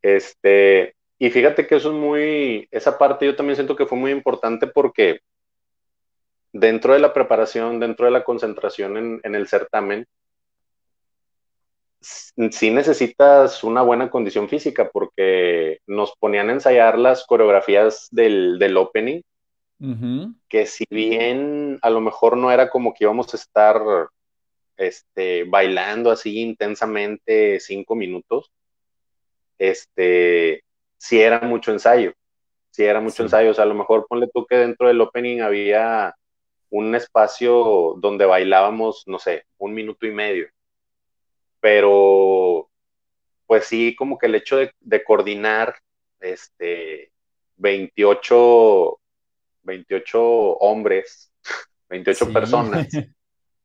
este, 0.00 0.94
y 1.18 1.28
fíjate 1.28 1.66
que 1.66 1.76
eso 1.76 1.90
es 1.90 1.94
muy, 1.94 2.68
esa 2.70 2.96
parte 2.96 3.26
yo 3.26 3.36
también 3.36 3.56
siento 3.56 3.76
que 3.76 3.84
fue 3.84 3.98
muy 3.98 4.12
importante 4.12 4.66
porque 4.66 5.20
dentro 6.54 6.94
de 6.94 7.00
la 7.00 7.12
preparación, 7.12 7.80
dentro 7.80 8.06
de 8.06 8.12
la 8.12 8.24
concentración 8.24 8.96
en, 8.96 9.20
en 9.24 9.34
el 9.34 9.46
certamen, 9.46 10.06
sí 12.00 12.70
necesitas 12.70 13.64
una 13.64 13.82
buena 13.82 14.10
condición 14.10 14.48
física 14.48 14.90
porque 14.90 15.78
nos 15.86 16.14
ponían 16.18 16.48
a 16.48 16.52
ensayar 16.52 16.98
las 16.98 17.24
coreografías 17.26 18.08
del, 18.10 18.58
del 18.58 18.76
opening, 18.76 19.22
que 20.48 20.66
si 20.66 20.84
bien 20.90 21.78
a 21.82 21.90
lo 21.90 22.00
mejor 22.00 22.36
no 22.36 22.50
era 22.50 22.68
como 22.68 22.92
que 22.92 23.04
íbamos 23.04 23.32
a 23.32 23.36
estar 23.36 23.80
este, 24.76 25.44
bailando 25.44 26.10
así 26.10 26.40
intensamente 26.40 27.60
cinco 27.60 27.94
minutos, 27.94 28.52
este, 29.58 30.62
sí 30.96 31.20
era 31.20 31.40
mucho 31.40 31.72
ensayo, 31.72 32.12
sí 32.70 32.84
era 32.84 33.00
mucho 33.00 33.22
ensayo, 33.22 33.50
o 33.50 33.54
sea, 33.54 33.64
a 33.64 33.68
lo 33.68 33.74
mejor 33.74 34.06
ponle 34.08 34.28
tú 34.32 34.46
que 34.46 34.56
dentro 34.56 34.88
del 34.88 35.00
opening 35.00 35.40
había 35.40 36.14
un 36.70 36.94
espacio 36.94 37.94
donde 37.98 38.24
bailábamos, 38.26 39.04
no 39.06 39.18
sé, 39.18 39.44
un 39.58 39.74
minuto 39.74 40.06
y 40.06 40.12
medio, 40.12 40.48
pero 41.60 42.68
pues 43.46 43.64
sí, 43.66 43.96
como 43.96 44.18
que 44.18 44.26
el 44.26 44.34
hecho 44.34 44.58
de, 44.58 45.04
coordinar 45.04 45.74
este, 46.20 47.12
28, 47.56 49.00
28 49.62 50.22
hombres, 50.58 51.32
28 51.88 52.32
personas, 52.32 52.88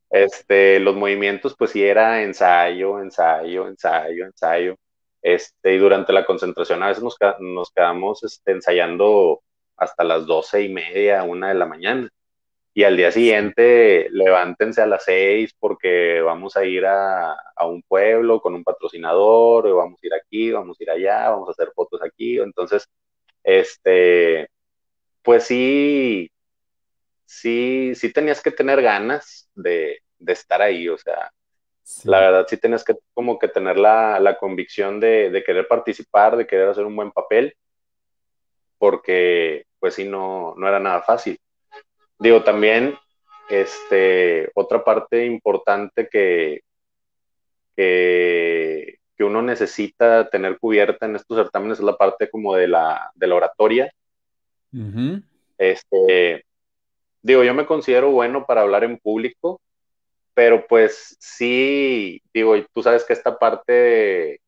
este, 0.09 0.79
los 0.79 0.95
movimientos, 0.95 1.55
pues 1.57 1.71
sí 1.71 1.83
era 1.83 2.23
ensayo, 2.23 2.99
ensayo, 3.01 3.67
ensayo, 3.67 4.25
ensayo. 4.25 4.75
Este, 5.21 5.73
y 5.73 5.77
durante 5.77 6.13
la 6.13 6.25
concentración 6.25 6.83
a 6.83 6.87
veces 6.87 7.03
nos, 7.03 7.17
nos 7.39 7.71
quedamos 7.71 8.23
este, 8.23 8.51
ensayando 8.51 9.41
hasta 9.77 10.03
las 10.03 10.25
doce 10.25 10.61
y 10.61 10.69
media, 10.69 11.23
una 11.23 11.49
de 11.49 11.55
la 11.55 11.65
mañana 11.65 12.09
y 12.75 12.83
al 12.83 12.97
día 12.97 13.11
siguiente 13.11 14.07
levántense 14.11 14.81
a 14.81 14.87
las 14.87 15.03
seis 15.03 15.53
porque 15.59 16.21
vamos 16.21 16.57
a 16.57 16.65
ir 16.65 16.85
a, 16.85 17.35
un 17.65 17.83
pueblo 17.83 18.41
con 18.41 18.55
un 18.55 18.63
patrocinador, 18.63 19.67
o 19.67 19.77
vamos 19.77 19.99
a 20.03 20.07
ir 20.07 20.13
aquí, 20.13 20.51
vamos 20.51 20.79
a 20.79 20.83
ir 20.83 20.89
allá, 20.89 21.29
vamos 21.29 21.47
a 21.49 21.51
hacer 21.51 21.71
fotos 21.75 22.01
aquí. 22.03 22.39
Entonces, 22.39 22.87
este, 23.43 24.49
pues 25.21 25.45
sí, 25.45 26.31
sí, 27.25 27.93
sí 27.95 28.11
tenías 28.13 28.41
que 28.41 28.51
tener 28.51 28.81
ganas 28.81 29.49
de, 29.55 29.99
estar 30.27 30.61
ahí, 30.61 30.89
o 30.89 30.97
sea, 30.97 31.31
la 32.05 32.19
verdad 32.21 32.47
sí 32.49 32.57
tenías 32.57 32.83
que 32.83 32.95
como 33.13 33.37
que 33.39 33.49
tener 33.49 33.77
la, 33.77 34.37
convicción 34.39 34.99
de, 34.99 35.29
de, 35.29 35.43
querer 35.43 35.67
participar, 35.67 36.37
de 36.37 36.47
querer 36.47 36.69
hacer 36.69 36.85
un 36.85 36.95
buen 36.95 37.11
papel, 37.11 37.55
porque 38.77 39.65
pues 39.79 39.95
sí, 39.95 40.05
no, 40.05 40.55
no 40.57 40.67
era 40.67 40.79
nada 40.79 41.01
fácil. 41.01 41.39
Digo, 42.23 42.41
también, 42.41 42.95
este, 43.49 44.49
otra 44.55 44.81
parte 44.81 45.25
importante 45.25 46.07
que, 46.09 46.61
que, 47.75 48.97
uno 49.19 49.41
necesita 49.41 50.29
tener 50.29 50.57
cubierta 50.57 51.05
en 51.05 51.17
estos 51.17 51.37
certámenes 51.37 51.79
es 51.79 51.83
la 51.83 51.97
parte 51.97 52.29
como 52.29 52.55
de 52.55 52.69
la, 52.69 53.11
de 53.13 53.27
la 53.27 53.35
oratoria. 53.35 53.91
Este, 55.57 56.45
digo, 57.21 57.43
yo 57.43 57.53
me 57.53 57.65
considero 57.65 58.11
bueno 58.11 58.45
para 58.45 58.61
hablar 58.61 58.85
en 58.85 58.97
público, 58.99 59.59
pero 60.33 60.65
pues 60.65 61.17
sí, 61.19 62.21
digo, 62.33 62.55
tú 62.73 62.83
sabes 62.83 63.03
que 63.03 63.13
esta 63.13 63.37
parte 63.37 64.39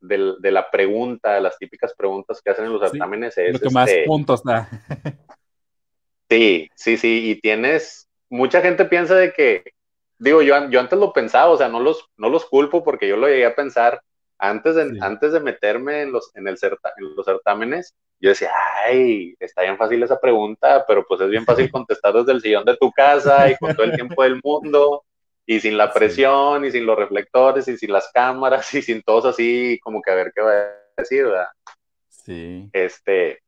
de, 0.00 0.50
la 0.52 0.70
pregunta, 0.70 1.40
las 1.40 1.58
típicas 1.58 1.94
preguntas 1.94 2.40
que 2.40 2.50
hacen 2.50 2.66
en 2.66 2.72
los 2.74 2.90
certámenes 2.90 3.36
es... 3.38 3.54
Lo 3.54 3.58
que 3.58 3.74
más 3.74 3.88
este, 3.88 4.04
puntos 4.04 4.44
da. 4.44 4.68
Sí, 6.28 6.70
sí, 6.74 6.96
sí, 6.96 7.30
y 7.30 7.40
tienes, 7.40 8.08
mucha 8.28 8.60
gente 8.60 8.84
piensa 8.84 9.14
de 9.14 9.32
que, 9.32 9.64
digo, 10.18 10.42
yo, 10.42 10.68
yo 10.68 10.80
antes 10.80 10.98
lo 10.98 11.12
pensaba, 11.12 11.50
o 11.50 11.56
sea, 11.56 11.68
no 11.68 11.80
los, 11.80 12.06
no 12.16 12.28
los 12.28 12.44
culpo 12.44 12.84
porque 12.84 13.08
yo 13.08 13.16
lo 13.16 13.28
llegué 13.28 13.46
a 13.46 13.54
pensar 13.54 14.02
antes 14.38 14.76
de, 14.76 14.98
antes 15.00 15.32
de 15.32 15.40
meterme 15.40 16.02
en 16.02 16.12
los, 16.12 16.30
en, 16.34 16.46
el 16.46 16.56
en 16.62 17.16
los 17.16 17.24
certámenes, 17.24 17.94
yo 18.20 18.30
decía, 18.30 18.50
ay, 18.84 19.34
está 19.40 19.62
bien 19.62 19.76
fácil 19.76 20.02
esa 20.02 20.20
pregunta, 20.20 20.84
pero 20.86 21.04
pues 21.06 21.20
es 21.20 21.30
bien 21.30 21.44
fácil 21.44 21.70
contestar 21.72 22.12
desde 22.14 22.32
el 22.32 22.40
sillón 22.40 22.64
de 22.64 22.76
tu 22.76 22.92
casa 22.92 23.50
y 23.50 23.56
con 23.56 23.74
todo 23.74 23.84
el 23.84 23.94
tiempo 23.94 24.22
del 24.22 24.40
mundo 24.42 25.04
y 25.46 25.60
sin 25.60 25.76
la 25.76 25.92
presión 25.92 26.64
y 26.64 26.70
sin 26.70 26.84
los 26.84 26.96
reflectores 26.96 27.66
y 27.68 27.76
sin 27.76 27.92
las 27.92 28.10
cámaras 28.12 28.72
y 28.74 28.82
sin 28.82 29.02
todos 29.02 29.24
así 29.24 29.78
como 29.82 30.02
que 30.02 30.10
a 30.10 30.14
ver 30.14 30.32
qué 30.34 30.42
va 30.42 30.52
a 30.52 30.74
decir, 30.96 31.24
¿verdad? 31.24 31.48
Sí. 32.08 32.68
Este, 32.72 33.40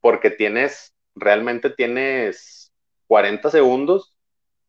porque 0.00 0.30
tienes 0.30 0.92
realmente 1.18 1.70
tienes 1.70 2.72
40 3.06 3.50
segundos 3.50 4.14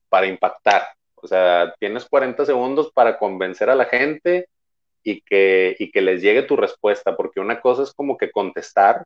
para 0.10 0.28
impactar. 0.28 0.88
O 1.16 1.28
sea, 1.28 1.74
tienes 1.80 2.06
40 2.06 2.46
segundos 2.46 2.92
para 2.94 3.18
convencer 3.18 3.70
a 3.70 3.76
la 3.76 3.86
gente 3.86 4.48
y 5.04 5.22
que, 5.22 5.76
y 5.80 5.92
que 5.92 6.02
les 6.02 6.22
llegue 6.22 6.44
tu 6.44 6.56
respuesta, 6.56 7.16
porque 7.16 7.40
una 7.40 7.62
cosa 7.62 7.84
es 7.84 7.94
como 7.94 8.18
que 8.18 8.32
contestar 8.32 9.06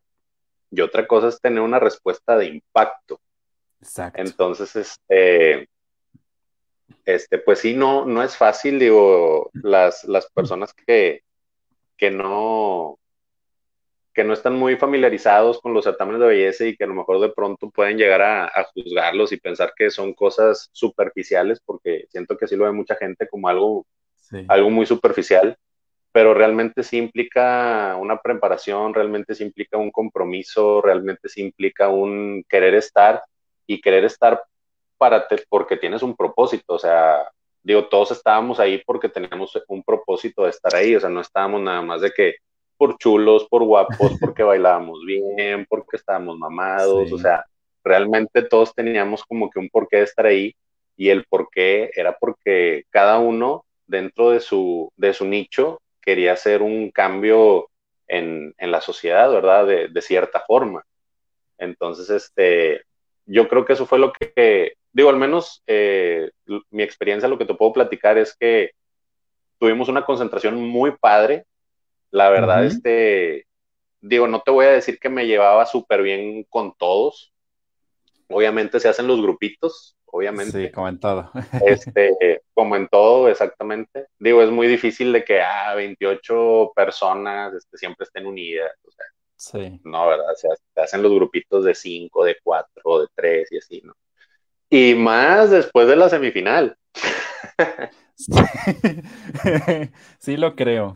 y 0.71 0.81
otra 0.81 1.07
cosa 1.07 1.27
es 1.27 1.39
tener 1.39 1.61
una 1.61 1.79
respuesta 1.79 2.37
de 2.37 2.45
impacto. 2.47 3.19
Exacto. 3.79 4.21
Entonces, 4.21 4.75
este, 4.75 5.69
este, 7.05 7.37
pues 7.37 7.59
sí, 7.59 7.75
no, 7.75 8.05
no 8.05 8.23
es 8.23 8.37
fácil, 8.37 8.79
digo, 8.79 9.51
las, 9.53 10.03
las 10.05 10.29
personas 10.31 10.73
que, 10.73 11.21
que 11.97 12.09
no, 12.09 12.97
que 14.13 14.23
no 14.23 14.33
están 14.33 14.55
muy 14.55 14.75
familiarizados 14.77 15.59
con 15.59 15.73
los 15.73 15.85
certámenes 15.85 16.21
de 16.21 16.27
belleza 16.27 16.65
y 16.65 16.75
que 16.75 16.83
a 16.83 16.87
lo 16.87 16.93
mejor 16.93 17.19
de 17.19 17.29
pronto 17.29 17.69
pueden 17.71 17.97
llegar 17.97 18.21
a, 18.21 18.67
juzgarlos 18.73 19.31
y 19.31 19.37
pensar 19.37 19.73
que 19.75 19.89
son 19.89 20.13
cosas 20.13 20.69
superficiales, 20.71 21.59
porque 21.65 22.05
siento 22.09 22.37
que 22.37 22.47
sí 22.47 22.55
lo 22.55 22.65
ve 22.65 22.71
mucha 22.71 22.95
gente 22.95 23.27
como 23.27 23.47
algo, 23.47 23.87
algo 24.47 24.69
muy 24.69 24.85
superficial, 24.85 25.57
pero 26.11 26.35
realmente 26.35 26.83
sí 26.83 26.97
implica 26.97 27.97
una 27.99 28.19
preparación, 28.19 28.93
realmente 28.93 29.33
sí 29.33 29.43
implica 29.43 29.77
un 29.77 29.89
compromiso, 29.89 30.81
realmente 30.81 31.27
sí 31.27 31.41
implica 31.41 31.89
un 31.89 32.45
querer 32.47 32.75
estar 32.75 33.23
y 33.65 33.81
querer 33.81 34.05
estar 34.05 34.43
para 34.97 35.27
porque 35.49 35.75
tienes 35.75 36.03
un 36.03 36.15
propósito, 36.15 36.75
o 36.75 36.79
sea, 36.79 37.27
digo, 37.63 37.87
todos 37.87 38.11
estábamos 38.11 38.59
ahí 38.59 38.81
porque 38.85 39.09
teníamos 39.09 39.59
un 39.67 39.83
propósito 39.83 40.43
de 40.43 40.51
estar 40.51 40.75
ahí, 40.75 40.95
o 40.95 40.99
sea, 40.99 41.09
no 41.09 41.21
estábamos 41.21 41.61
nada 41.61 41.81
más 41.81 42.01
de 42.01 42.11
que 42.11 42.35
por 42.77 42.97
chulos, 42.97 43.47
por 43.49 43.63
guapos, 43.63 44.13
porque 44.19 44.43
bailábamos 44.43 44.99
bien, 45.05 45.65
porque 45.69 45.97
estábamos 45.97 46.37
mamados, 46.37 47.11
o 47.11 47.17
sea, 47.17 47.45
realmente 47.83 48.41
todos 48.43 48.73
teníamos 48.73 49.23
como 49.23 49.49
que 49.49 49.59
un 49.59 49.69
porqué 49.69 49.97
de 49.97 50.03
estar 50.03 50.25
ahí 50.25 50.55
y 50.95 51.09
el 51.09 51.25
porqué 51.25 51.91
era 51.95 52.17
porque 52.17 52.83
cada 52.89 53.19
uno 53.19 53.65
dentro 53.87 54.31
de 54.31 54.39
su, 54.39 54.91
de 54.95 55.13
su 55.13 55.25
nicho 55.25 55.81
quería 56.01 56.33
hacer 56.33 56.61
un 56.61 56.91
cambio 56.91 57.69
en, 58.07 58.53
la 58.59 58.81
sociedad, 58.81 59.31
¿verdad? 59.31 59.65
De, 59.65 60.01
cierta 60.01 60.41
forma. 60.41 60.85
Entonces, 61.57 62.09
este, 62.09 62.83
yo 63.25 63.47
creo 63.47 63.65
que 63.65 63.73
eso 63.73 63.85
fue 63.85 63.99
lo 63.99 64.13
que, 64.13 64.73
digo, 64.91 65.09
al 65.09 65.17
menos 65.17 65.63
eh, 65.67 66.31
mi 66.69 66.83
experiencia, 66.83 67.29
lo 67.29 67.37
que 67.37 67.45
te 67.45 67.53
puedo 67.53 67.73
platicar 67.73 68.17
es 68.17 68.35
que 68.35 68.71
tuvimos 69.57 69.87
una 69.89 70.05
concentración 70.05 70.55
muy 70.55 70.91
padre 70.91 71.45
la 72.13 72.29
verdad, 72.29 72.63
este, 72.63 73.47
digo, 73.99 74.27
no 74.27 74.41
te 74.41 74.51
voy 74.51 74.67
a 74.67 74.71
decir 74.71 74.99
que 74.99 75.09
me 75.09 75.25
llevaba 75.25 75.65
súper 75.65 76.03
bien 76.03 76.43
con 76.43 76.77
todos. 76.77 77.33
Obviamente 78.29 78.79
se 78.79 78.87
hacen 78.87 79.07
los 79.07 79.19
grupitos, 79.19 79.97
obviamente. 80.05 80.67
Sí, 80.67 80.71
como 80.71 80.89
en 80.89 80.99
todo. 80.99 81.31
Este, 81.65 82.43
como 82.53 82.75
en 82.75 82.87
todo, 82.87 83.29
exactamente. 83.29 84.05
Digo, 84.19 84.43
es 84.43 84.51
muy 84.51 84.67
difícil 84.67 85.11
de 85.11 85.23
que 85.25 85.41
ah, 85.41 85.73
28 85.73 86.73
personas 86.75 87.55
este, 87.55 87.79
siempre 87.79 88.03
estén 88.03 88.27
unidas. 88.27 88.71
O 88.87 88.91
sea, 88.91 89.05
sí. 89.35 89.81
No, 89.83 90.07
¿verdad? 90.07 90.35
Se, 90.35 90.49
hacen 90.79 91.01
los 91.01 91.15
grupitos 91.15 91.65
de 91.65 91.73
5, 91.73 92.25
de 92.25 92.37
4, 92.43 92.99
de 92.99 93.07
3 93.15 93.51
y 93.53 93.57
así, 93.57 93.81
¿no? 93.83 93.95
Y 94.69 94.93
más 94.93 95.49
después 95.49 95.87
de 95.87 95.95
la 95.95 96.09
semifinal. 96.09 96.77
sí 100.19 100.37
lo 100.37 100.55
creo. 100.55 100.95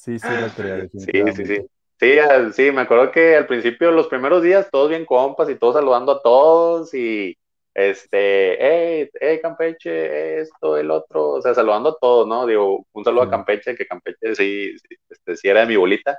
Sí, 0.00 0.18
sí, 0.18 0.28
lo 0.28 0.48
creo. 0.48 0.88
Sí, 0.92 1.22
sí, 1.34 1.46
sí. 1.46 1.66
Sí, 2.00 2.16
sí, 2.54 2.72
me 2.72 2.80
acuerdo 2.80 3.12
que 3.12 3.36
al 3.36 3.46
principio, 3.46 3.90
los 3.90 4.08
primeros 4.08 4.42
días, 4.42 4.70
todos 4.70 4.88
bien 4.88 5.04
compas 5.04 5.50
y 5.50 5.56
todos 5.56 5.74
saludando 5.74 6.12
a 6.12 6.22
todos 6.22 6.94
y 6.94 7.36
este, 7.74 8.56
hey, 8.58 9.10
hey, 9.20 9.38
Campeche, 9.42 10.40
esto, 10.40 10.78
el 10.78 10.90
otro, 10.90 11.32
o 11.32 11.42
sea, 11.42 11.52
saludando 11.52 11.90
a 11.90 11.98
todos, 12.00 12.26
¿no? 12.26 12.46
Digo, 12.46 12.86
un 12.92 13.04
saludo 13.04 13.24
a 13.24 13.30
Campeche, 13.30 13.76
que 13.76 13.86
Campeche 13.86 14.34
sí, 14.34 14.74
este, 15.10 15.36
sí 15.36 15.48
era 15.48 15.60
de 15.60 15.66
mi 15.66 15.76
bolita, 15.76 16.18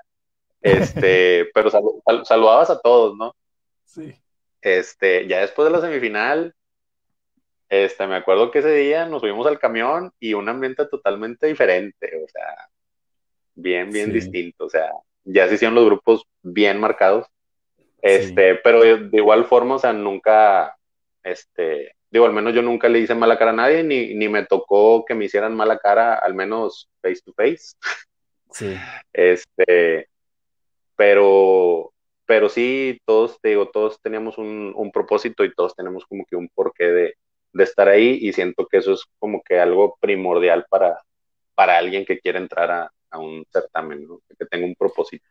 este, 0.61 1.49
pero 1.55 1.71
saludabas 1.71 2.69
a 2.69 2.79
todos, 2.79 3.17
¿no? 3.17 3.35
Sí. 3.85 4.15
Este, 4.61 5.25
ya 5.25 5.39
después 5.41 5.67
de 5.67 5.71
la 5.71 5.81
semifinal, 5.81 6.53
este, 7.69 8.05
me 8.05 8.17
acuerdo 8.17 8.51
que 8.51 8.59
ese 8.59 8.75
día 8.75 9.07
nos 9.07 9.21
subimos 9.21 9.47
al 9.47 9.57
camión 9.57 10.11
y 10.19 10.35
un 10.35 10.47
ambiente 10.47 10.85
totalmente 10.85 11.47
diferente, 11.47 12.21
o 12.23 12.27
sea, 12.29 12.69
bien, 13.55 13.91
bien 13.91 14.11
distinto. 14.11 14.65
O 14.65 14.69
sea, 14.69 14.91
ya 15.23 15.47
se 15.47 15.55
hicieron 15.55 15.75
los 15.75 15.85
grupos 15.85 16.25
bien 16.41 16.79
marcados. 16.79 17.27
Este, 18.01 18.55
pero 18.55 18.81
de, 18.81 19.17
igual 19.17 19.45
forma, 19.45 19.75
o 19.75 19.79
sea, 19.79 19.93
nunca, 19.93 20.75
este, 21.23 21.95
digo, 22.09 22.25
al 22.25 22.33
menos 22.33 22.53
yo 22.53 22.61
nunca 22.61 22.89
le 22.89 22.99
hice 22.99 23.13
mala 23.13 23.37
cara 23.37 23.51
a 23.51 23.55
nadie, 23.55 23.83
ni, 23.83 24.15
ni 24.15 24.27
me 24.27 24.45
tocó 24.45 25.05
que 25.05 25.13
me 25.13 25.25
hicieran 25.25 25.55
mala 25.55 25.77
cara, 25.77 26.15
al 26.15 26.33
menos 26.33 26.89
face 27.01 27.21
to 27.23 27.33
face. 27.33 27.75
Sí. 28.51 28.75
Este, 29.13 30.07
pero, 30.95 31.93
pero 32.25 32.49
sí, 32.49 32.99
todos, 33.05 33.39
te 33.41 33.49
digo, 33.49 33.69
todos 33.69 33.99
teníamos 34.01 34.37
un, 34.37 34.73
un 34.75 34.91
propósito 34.91 35.43
y 35.43 35.53
todos 35.53 35.75
tenemos 35.75 36.05
como 36.05 36.25
que 36.25 36.35
un 36.35 36.49
porqué 36.49 36.85
de, 36.85 37.15
de, 37.53 37.63
estar 37.63 37.87
ahí 37.87 38.19
y 38.21 38.33
siento 38.33 38.67
que 38.67 38.77
eso 38.77 38.93
es 38.93 39.03
como 39.19 39.41
que 39.43 39.59
algo 39.59 39.97
primordial 39.99 40.65
para, 40.69 41.01
para 41.55 41.77
alguien 41.77 42.05
que 42.05 42.19
quiere 42.19 42.39
entrar 42.39 42.71
a, 42.71 42.91
a 43.11 43.19
un 43.19 43.45
certamen, 43.51 44.07
¿no? 44.07 44.21
que 44.27 44.45
tenga 44.45 44.65
un 44.65 44.75
propósito. 44.75 45.25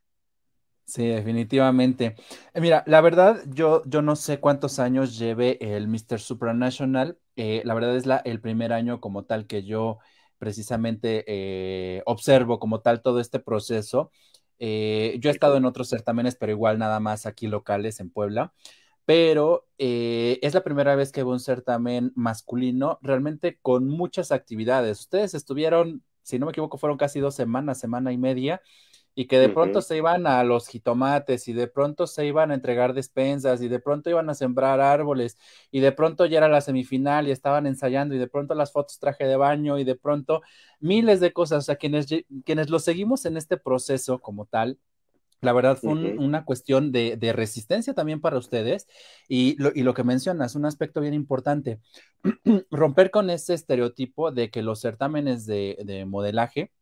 Sí, 0.90 1.07
definitivamente. 1.07 2.16
Eh, 2.53 2.61
mira, 2.61 2.83
la 2.88 3.01
verdad, 3.01 3.43
yo, 3.47 3.83
yo 3.87 4.03
no 4.03 4.16
sé 4.16 4.40
cuántos 4.40 4.81
años 4.81 5.16
lleve 5.16 5.57
el 5.61 5.87
Mr. 5.87 6.19
Supranational. 6.19 7.16
Eh, 7.37 7.62
la 7.64 7.75
verdad 7.75 7.97
es 7.97 8.07
la, 8.07 8.16
el 8.19 8.40
primer 8.40 8.73
año 8.73 9.01
como 9.01 9.25
tal 9.25 9.47
que 9.47 9.62
yo 9.62 9.99
precisamente 10.38 11.25
eh, 11.29 12.03
observo 12.07 12.59
como 12.59 12.81
tal 12.81 13.03
todo 13.03 13.21
este 13.21 13.38
proceso. 13.38 14.11
Yo 14.59 14.66
he 14.66 15.33
estado 15.33 15.57
en 15.57 15.64
otros 15.64 15.88
certámenes, 15.88 16.35
pero 16.37 16.53
igual 16.53 16.79
nada 16.79 16.99
más 17.01 17.25
aquí 17.25 17.47
locales 17.47 18.01
en 18.01 18.11
Puebla. 18.11 18.53
Pero 19.07 19.69
es 19.79 20.55
la 20.55 20.62
primera 20.62 20.97
vez 20.97 21.12
que 21.12 21.23
veo 21.23 21.33
un 21.33 21.40
certamen 21.40 22.12
masculino 22.14 22.99
realmente 23.01 23.59
con 23.62 23.87
muchas 23.88 24.33
actividades. 24.33 25.01
Ustedes 25.01 25.35
estuvieron, 25.35 26.03
si 26.31 26.38
no 26.38 26.47
me 26.47 26.53
equivoco, 26.53 26.79
fueron 26.79 26.99
casi 26.99 27.21
dos 27.21 27.35
semanas, 27.35 27.79
semana 27.81 28.12
y 28.12 28.19
media 28.19 28.62
y 29.14 29.27
que 29.27 29.38
de 29.38 29.49
pronto 29.51 29.83
se 29.83 29.97
iban 29.97 30.27
a 30.27 30.43
los 30.45 30.69
jitomates 30.69 31.49
y 31.49 31.53
de 31.53 31.66
pronto 31.69 32.07
se 32.07 32.27
iban 32.27 32.51
a 32.51 32.55
entregar 32.55 32.95
despensas 32.95 33.61
y 33.62 33.69
de 33.69 33.81
pronto 33.81 34.09
iban 34.11 34.31
a 34.31 34.35
sembrar 34.35 34.81
árboles 34.81 35.37
y 35.71 35.81
de 35.81 35.93
pronto 35.93 36.27
ya 36.27 36.38
era 36.38 36.49
la 36.49 36.61
semifinal 36.61 37.29
y 37.29 37.33
estaban 37.33 37.66
ensayando 37.66 38.14
y 38.14 38.19
de 38.19 38.29
pronto 38.29 38.55
las 38.55 38.73
fotos 38.73 38.99
traje 38.99 39.25
de 39.27 39.37
baño 39.37 39.79
y 39.79 39.85
de 39.85 39.97
pronto 39.97 40.43
miles 40.81 41.21
de 41.21 41.33
cosas. 41.33 41.59
O 41.59 41.66
sea, 41.66 41.77
quienes, 41.77 42.07
quienes 42.45 42.71
lo 42.71 42.79
seguimos 42.79 43.25
en 43.27 43.37
este 43.37 43.57
proceso 43.57 44.21
como 44.21 44.47
tal, 44.47 44.79
la 45.40 45.53
verdad 45.53 45.79
fue 45.81 45.92
una 46.18 46.44
cuestión 46.44 46.92
de, 46.92 47.16
de, 47.16 47.33
resistencia 47.33 47.94
también 47.94 48.20
para 48.20 48.38
ustedes 48.38 48.87
y 49.29 49.57
lo, 49.57 49.70
y 49.74 49.83
lo 49.83 49.94
que 49.94 50.05
mencionas, 50.05 50.55
un 50.55 50.66
aspecto 50.66 51.00
bien 51.00 51.14
importante, 51.14 51.81
romper 52.70 53.11
con 53.11 53.31
ese 53.31 53.55
estereotipo 53.55 54.33
de 54.33 54.50
que 54.50 54.62
los 54.62 54.81
certámenes 54.81 55.46
de, 55.46 55.79
de 55.85 56.05
modelaje 56.05 56.72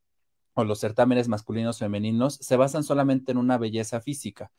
o 0.54 0.64
los 0.64 0.80
certámenes 0.80 1.28
masculinos 1.28 1.78
femeninos 1.78 2.34
se 2.40 2.56
basan 2.56 2.82
solamente 2.82 3.32
en 3.32 3.38
una 3.38 3.58
belleza 3.58 4.00
física. 4.00 4.50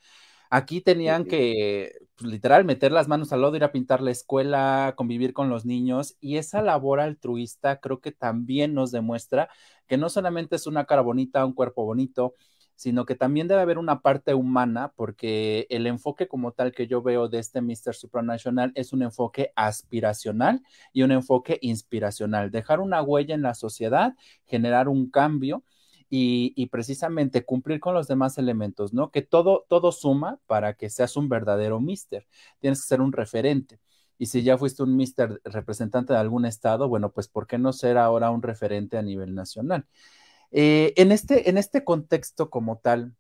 Aquí 0.52 0.82
tenían 0.82 1.26
que, 1.26 1.94
pues, 2.16 2.32
literal, 2.32 2.66
meter 2.66 2.92
las 2.92 3.08
manos 3.08 3.32
al 3.32 3.42
lodo, 3.42 3.56
ir 3.56 3.64
a 3.64 3.72
pintar 3.72 4.02
la 4.02 4.10
escuela, 4.10 4.96
convivir 4.98 5.32
con 5.32 5.50
los 5.50 5.64
niños, 5.64 6.16
y 6.20 6.38
esa 6.38 6.64
labor 6.64 7.00
altruista 7.02 7.80
creo 7.80 8.00
que 8.00 8.12
también 8.12 8.74
nos 8.74 8.92
demuestra 8.92 9.50
que 9.88 9.98
no 9.98 10.10
solamente 10.10 10.56
es 10.56 10.66
una 10.66 10.86
cara 10.86 11.02
bonita, 11.02 11.46
un 11.46 11.54
cuerpo 11.54 11.86
bonito, 11.86 12.34
sino 12.80 13.06
que 13.06 13.16
también 13.16 13.50
debe 13.50 13.60
haber 13.60 13.78
una 13.78 14.00
parte 14.02 14.34
humana, 14.34 14.94
porque 14.96 15.68
el 15.70 15.86
enfoque 15.86 16.30
como 16.30 16.54
tal 16.54 16.72
que 16.72 16.88
yo 16.88 17.02
veo 17.02 17.28
de 17.28 17.40
este 17.40 17.60
Mr. 17.60 17.94
Supranational 17.94 18.72
es 18.74 18.94
un 18.94 19.04
enfoque 19.04 19.52
aspiracional 19.54 20.64
y 20.94 21.02
un 21.02 21.12
enfoque 21.12 21.60
inspiracional, 21.62 22.52
dejar 22.52 22.80
una 22.80 23.02
huella 23.02 23.36
en 23.36 23.42
la 23.42 23.54
sociedad, 23.54 24.16
generar 24.46 24.88
un 24.88 25.10
cambio 25.12 25.66
y, 26.10 26.68
precisamente 26.68 27.44
cumplir 27.44 27.82
con 27.82 27.94
los 27.94 28.08
demás 28.08 28.38
elementos, 28.38 28.94
¿no? 28.94 29.12
Que 29.12 29.24
todo, 29.24 29.66
todo 29.68 29.92
suma 29.92 30.40
para 30.48 30.74
que 30.76 30.90
seas 30.90 31.18
un 31.18 31.28
verdadero 31.28 31.82
mister. 31.82 32.28
Tienes 32.60 32.82
que 32.82 32.88
ser 32.88 33.02
un 33.02 33.12
referente. 33.12 33.82
Y 34.18 34.28
si 34.28 34.42
ya 34.42 34.58
fuiste 34.58 34.84
un 34.84 34.96
mister 34.96 35.42
representante 35.44 36.14
de 36.14 36.20
algún 36.20 36.46
estado, 36.46 36.88
bueno, 36.88 37.12
pues 37.12 37.28
¿por 37.28 37.46
qué 37.46 37.58
no 37.58 37.74
ser 37.74 37.98
ahora 37.98 38.32
un 38.32 38.42
referente 38.42 38.98
a 38.98 39.02
nivel 39.02 39.36
nacional? 39.36 39.86
Eh, 40.52 40.94
en, 40.98 41.12
este, 41.12 41.50
en 41.50 41.58
este 41.58 41.84
contexto 41.84 42.50
como 42.50 42.78
tal, 42.78 43.14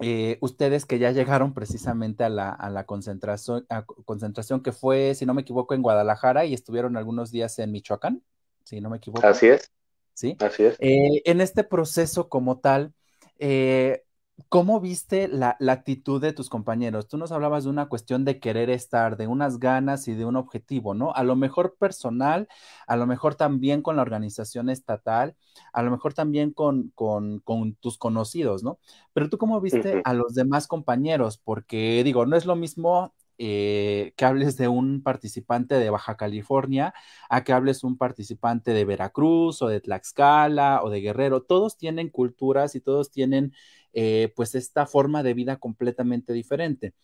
eh, 0.00 0.38
ustedes 0.40 0.86
que 0.86 0.98
ya 0.98 1.10
llegaron 1.10 1.54
precisamente 1.54 2.24
a 2.24 2.28
la, 2.28 2.50
a 2.50 2.70
la 2.70 2.84
concentración, 2.84 3.66
a 3.68 3.84
concentración 3.84 4.62
que 4.62 4.72
fue, 4.72 5.14
si 5.14 5.26
no 5.26 5.34
me 5.34 5.42
equivoco, 5.42 5.74
en 5.74 5.82
Guadalajara 5.82 6.44
y 6.44 6.54
estuvieron 6.54 6.96
algunos 6.96 7.30
días 7.32 7.58
en 7.58 7.72
Michoacán, 7.72 8.22
si 8.64 8.80
no 8.80 8.90
me 8.90 8.98
equivoco. 8.98 9.26
Así 9.26 9.46
es. 9.46 9.72
¿sí? 10.18 10.36
Así 10.40 10.64
es. 10.64 10.76
Eh, 10.80 11.22
en 11.26 11.40
este 11.40 11.62
proceso 11.62 12.28
como 12.28 12.58
tal, 12.58 12.92
eh, 13.38 14.02
¿cómo 14.48 14.80
viste 14.80 15.28
la, 15.28 15.56
la, 15.58 15.72
actitud 15.72 16.20
de 16.20 16.32
tus 16.32 16.48
compañeros? 16.48 17.08
Tú 17.08 17.18
nos 17.18 17.32
hablabas 17.32 17.64
de 17.64 17.70
una 17.70 17.88
cuestión 17.88 18.24
de 18.24 18.38
querer 18.38 18.70
estar, 18.70 19.16
de 19.16 19.26
unas 19.26 19.58
ganas 19.58 20.08
y 20.08 20.14
de 20.14 20.24
un 20.24 20.36
objetivo, 20.36 20.94
¿no? 20.94 21.12
A 21.14 21.22
lo 21.24 21.36
mejor 21.36 21.76
personal, 21.78 22.48
a 22.86 22.96
lo 22.96 23.06
mejor 23.06 23.34
también 23.34 23.82
con 23.82 23.96
la 23.96 24.02
organización 24.02 24.70
estatal, 24.70 25.36
a 25.72 25.82
lo 25.82 25.90
mejor 25.90 26.14
también 26.14 26.52
con, 26.52 26.92
con, 26.94 27.40
con 27.40 27.74
tus 27.74 27.98
conocidos, 27.98 28.62
¿no? 28.62 28.78
Pero 29.12 29.28
tú 29.28 29.38
cómo 29.38 29.60
viste 29.60 29.96
uh 29.96 29.98
-huh. 29.98 30.02
a 30.04 30.14
los 30.14 30.34
demás 30.34 30.66
compañeros, 30.66 31.38
porque 31.38 32.02
digo, 32.04 32.26
no 32.26 32.36
es 32.36 32.46
lo 32.46 32.56
mismo 32.56 33.14
eh, 33.40 34.14
que 34.16 34.24
hables 34.24 34.56
de 34.56 34.66
un 34.66 35.00
participante 35.00 35.76
de 35.76 35.90
Baja 35.90 36.16
California, 36.16 36.92
a 37.30 37.44
que 37.44 37.52
hables 37.52 37.84
un 37.84 37.96
participante 37.96 38.72
de 38.72 38.84
Veracruz 38.84 39.62
o 39.62 39.68
de 39.68 39.80
Tlaxcala 39.80 40.80
o 40.82 40.90
de 40.90 41.00
Guerrero. 41.00 41.42
Todos 41.42 41.76
tienen 41.76 42.08
culturas 42.08 42.74
y 42.74 42.80
todos 42.80 43.12
tienen 43.12 43.52
eh, 43.92 44.32
pues 44.36 44.54
esta 44.54 44.86
forma 44.86 45.22
de 45.22 45.34
vida 45.34 45.56
completamente 45.56 46.32
diferente. 46.32 46.94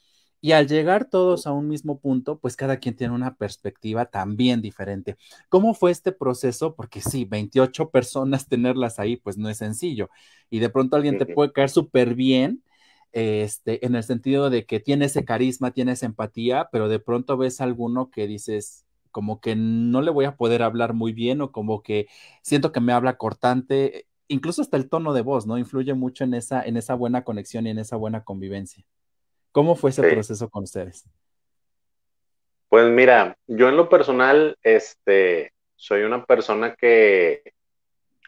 Y 0.40 0.53
al 0.53 0.68
llegar 0.68 1.07
todos 1.09 1.47
a 1.47 1.53
un 1.53 1.68
mismo 1.68 1.99
punto, 2.01 2.38
pues 2.38 2.55
cada 2.57 2.77
quien 2.77 2.94
tiene 2.97 3.14
una 3.14 3.35
perspectiva 3.37 4.07
también 4.07 4.61
diferente. 4.61 5.16
¿Cómo 5.49 5.73
fue 5.73 5.90
este 5.90 6.12
proceso? 6.12 6.75
Porque 6.75 7.01
sí, 7.01 7.25
28 7.25 7.90
personas 7.90 8.47
tenerlas 8.49 8.99
ahí, 8.99 9.16
pues 9.16 9.38
no 9.38 9.49
es 9.49 9.59
sencillo. 9.59 10.11
Y 10.51 10.59
de 10.59 10.68
pronto 10.68 10.97
alguien 10.97 11.16
te 11.16 11.27
puede 11.27 11.53
caer 11.53 11.70
súper 11.70 12.14
bien, 12.14 12.62
este, 13.12 13.87
en 13.87 13.94
el 13.94 14.03
sentido 14.03 14.51
de 14.51 14.66
que 14.66 14.81
tiene 14.81 15.07
ese 15.07 15.25
carisma, 15.25 15.70
tiene 15.73 15.92
esa 15.92 16.07
empatía, 16.07 16.68
pero 16.73 16.88
de 16.88 16.99
pronto 16.99 17.37
ves 17.38 17.61
a 17.61 17.64
alguno 17.64 18.11
que 18.11 18.27
dices, 18.27 18.85
como 19.12 19.40
que 19.40 19.55
no 19.57 20.03
le 20.03 20.11
voy 20.11 20.25
a 20.27 20.37
poder 20.37 20.62
hablar 20.62 20.92
muy 20.94 21.12
bien 21.12 21.40
o 21.40 21.53
como 21.53 21.83
que 21.83 22.09
siento 22.42 22.73
que 22.73 22.81
me 22.81 22.92
habla 22.92 23.16
cortante, 23.16 24.09
incluso 24.29 24.63
hasta 24.63 24.77
el 24.77 24.89
tono 24.89 25.13
de 25.13 25.23
voz, 25.23 25.47
¿no? 25.47 25.59
Influye 25.59 25.95
mucho 25.95 26.25
en 26.25 26.35
esa, 26.35 26.63
en 26.63 26.77
esa 26.77 26.95
buena 26.95 27.25
conexión 27.25 27.67
y 27.67 27.71
en 27.71 27.79
esa 27.79 27.97
buena 27.97 28.25
convivencia. 28.25 28.85
¿Cómo 29.53 29.77
fue 29.77 29.91
ese 29.91 30.03
sí. 30.03 30.15
proceso 30.15 30.49
con 30.49 30.65
ustedes? 30.65 31.05
Pues 32.69 32.91
mira, 32.91 33.37
yo 33.47 33.69
en 33.69 33.77
lo 33.77 33.89
personal, 33.89 34.57
este, 34.63 35.53
soy 35.77 36.03
una 36.03 36.25
persona 36.25 36.75
que 36.75 37.55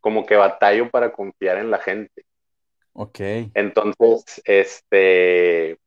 como 0.00 0.24
que 0.24 0.36
batallo 0.36 0.88
para 0.88 1.12
confiar 1.12 1.58
en 1.58 1.70
la 1.70 1.78
gente. 1.78 2.24
Ok. 2.92 3.18
Entonces, 3.54 4.40
este, 4.44 5.78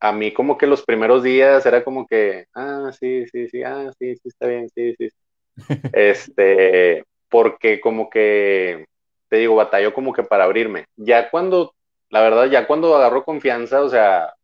a 0.00 0.12
mí 0.12 0.32
como 0.32 0.56
que 0.56 0.66
los 0.66 0.82
primeros 0.82 1.22
días 1.22 1.66
era 1.66 1.84
como 1.84 2.06
que, 2.06 2.46
ah, 2.54 2.90
sí, 2.98 3.26
sí, 3.26 3.48
sí, 3.48 3.62
ah, 3.62 3.92
sí, 3.98 4.16
sí, 4.16 4.28
está 4.28 4.46
bien, 4.46 4.68
sí, 4.74 4.94
sí. 4.98 5.08
este, 5.92 7.04
porque 7.28 7.80
como 7.80 8.08
que, 8.08 8.86
te 9.30 9.36
digo, 9.36 9.54
batallo 9.54 9.94
como 9.94 10.12
que 10.12 10.24
para 10.24 10.44
abrirme. 10.44 10.86
Ya 10.96 11.30
cuando, 11.30 11.74
la 12.10 12.20
verdad, 12.20 12.46
ya 12.46 12.66
cuando 12.66 12.94
agarro 12.94 13.24
confianza, 13.24 13.80
o 13.82 13.88
sea, 13.88 14.34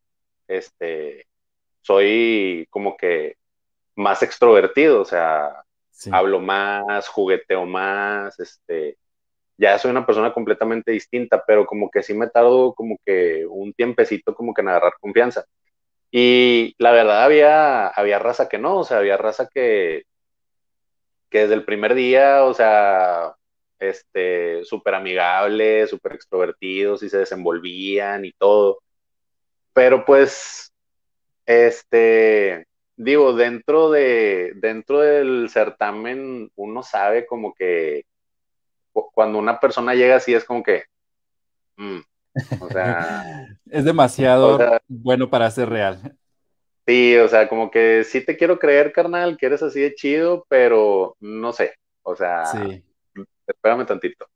este, 0.49 1.27
soy 1.83 2.67
como 2.71 2.97
que 2.97 3.37
más 3.97 4.23
extrovertido, 4.23 5.03
o 5.03 5.05
sea, 5.05 5.65
sí. 5.91 6.11
hablo 6.13 6.41
más, 6.41 7.09
jugueteo 7.09 7.67
más, 7.67 8.39
este, 8.39 8.97
ya 9.59 9.79
soy 9.79 9.91
una 9.91 10.07
persona 10.07 10.33
completamente 10.33 10.93
distinta, 10.93 11.43
pero 11.47 11.67
como 11.67 11.91
que 11.91 12.03
sí 12.03 12.15
me 12.15 12.29
tardo 12.29 12.73
como 12.75 12.97
que 13.05 13.45
un 13.47 13.73
tiempecito 13.73 14.35
como 14.35 14.55
que 14.55 14.63
en 14.63 14.69
agarrar 14.69 14.95
confianza. 15.01 15.45
Y 16.13 16.75
la 16.79 16.93
verdad 16.93 17.25
había, 17.25 17.89
había 17.89 18.19
raza 18.21 18.49
que 18.49 18.59
no, 18.59 18.79
o 18.79 18.85
sea, 18.85 18.99
había 18.99 19.17
raza 19.17 19.49
que, 19.53 20.05
que 21.31 21.41
desde 21.41 21.55
el 21.55 21.65
primer 21.65 21.95
día, 21.95 22.45
o 22.45 22.55
sea, 22.55 23.35
este, 23.79 24.65
súper 24.65 24.95
amigables, 24.95 25.91
súper 25.91 26.15
extrovertidos 26.15 27.03
y 27.03 27.09
se 27.09 27.19
desenvolvían 27.19 28.25
y 28.25 28.33
todo. 28.33 28.79
Pero 29.73 30.05
pues, 30.05 30.73
este, 31.45 32.67
digo, 32.97 33.35
dentro 33.35 33.91
de, 33.91 34.53
dentro 34.57 35.01
del 35.01 35.49
certamen 35.51 36.51
uno 36.57 36.83
sabe 36.83 37.27
como 37.27 37.55
que 37.55 38.05
cuando 39.13 39.39
una 39.39 39.61
persona 39.61 39.95
llega 39.95 40.17
así 40.17 40.33
es 40.33 40.45
como 40.45 40.63
que, 40.63 40.85
mm, 41.77 41.99
o 42.61 42.69
sea, 42.71 43.47
es 43.71 43.85
demasiado 43.85 44.55
o 44.55 44.59
sea, 44.59 44.81
bueno 44.89 45.29
para 45.29 45.51
ser 45.51 45.69
real. 45.69 46.17
Sí, 46.87 47.17
o 47.17 47.29
sea, 47.29 47.49
como 47.49 47.71
que 47.71 48.05
sí 48.05 48.25
te 48.25 48.37
quiero 48.37 48.59
creer, 48.59 48.93
carnal, 48.93 49.37
que 49.37 49.47
eres 49.47 49.63
así 49.63 49.81
de 49.81 49.95
chido, 49.95 50.47
pero 50.49 51.17
no 51.21 51.53
sé, 51.53 51.75
o 52.03 52.15
sea, 52.15 52.47
sí. 52.47 52.86
Espérame 53.47 53.87
tantito. 53.87 54.27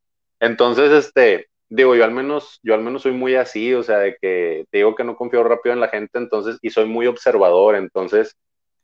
Entonces, 0.41 0.91
este, 0.93 1.49
digo, 1.69 1.95
yo 1.95 2.05
al 2.05 2.13
menos, 2.13 2.61
yo 2.63 2.75
al 2.75 2.83
menos 2.83 3.03
soy 3.03 3.13
muy 3.13 3.35
así, 3.37 3.75
o 3.75 3.83
sea, 3.83 3.99
de 3.99 4.17
que 4.21 4.67
te 4.71 4.79
digo 4.79 4.95
que 4.95 5.05
no 5.05 5.17
confío 5.17 5.45
rápido 5.45 5.73
en 5.75 5.81
la 5.81 5.89
gente, 5.89 6.19
entonces, 6.19 6.59
y 6.63 6.71
soy 6.71 6.87
muy 6.87 7.07
observador, 7.07 7.77
entonces, 7.77 8.37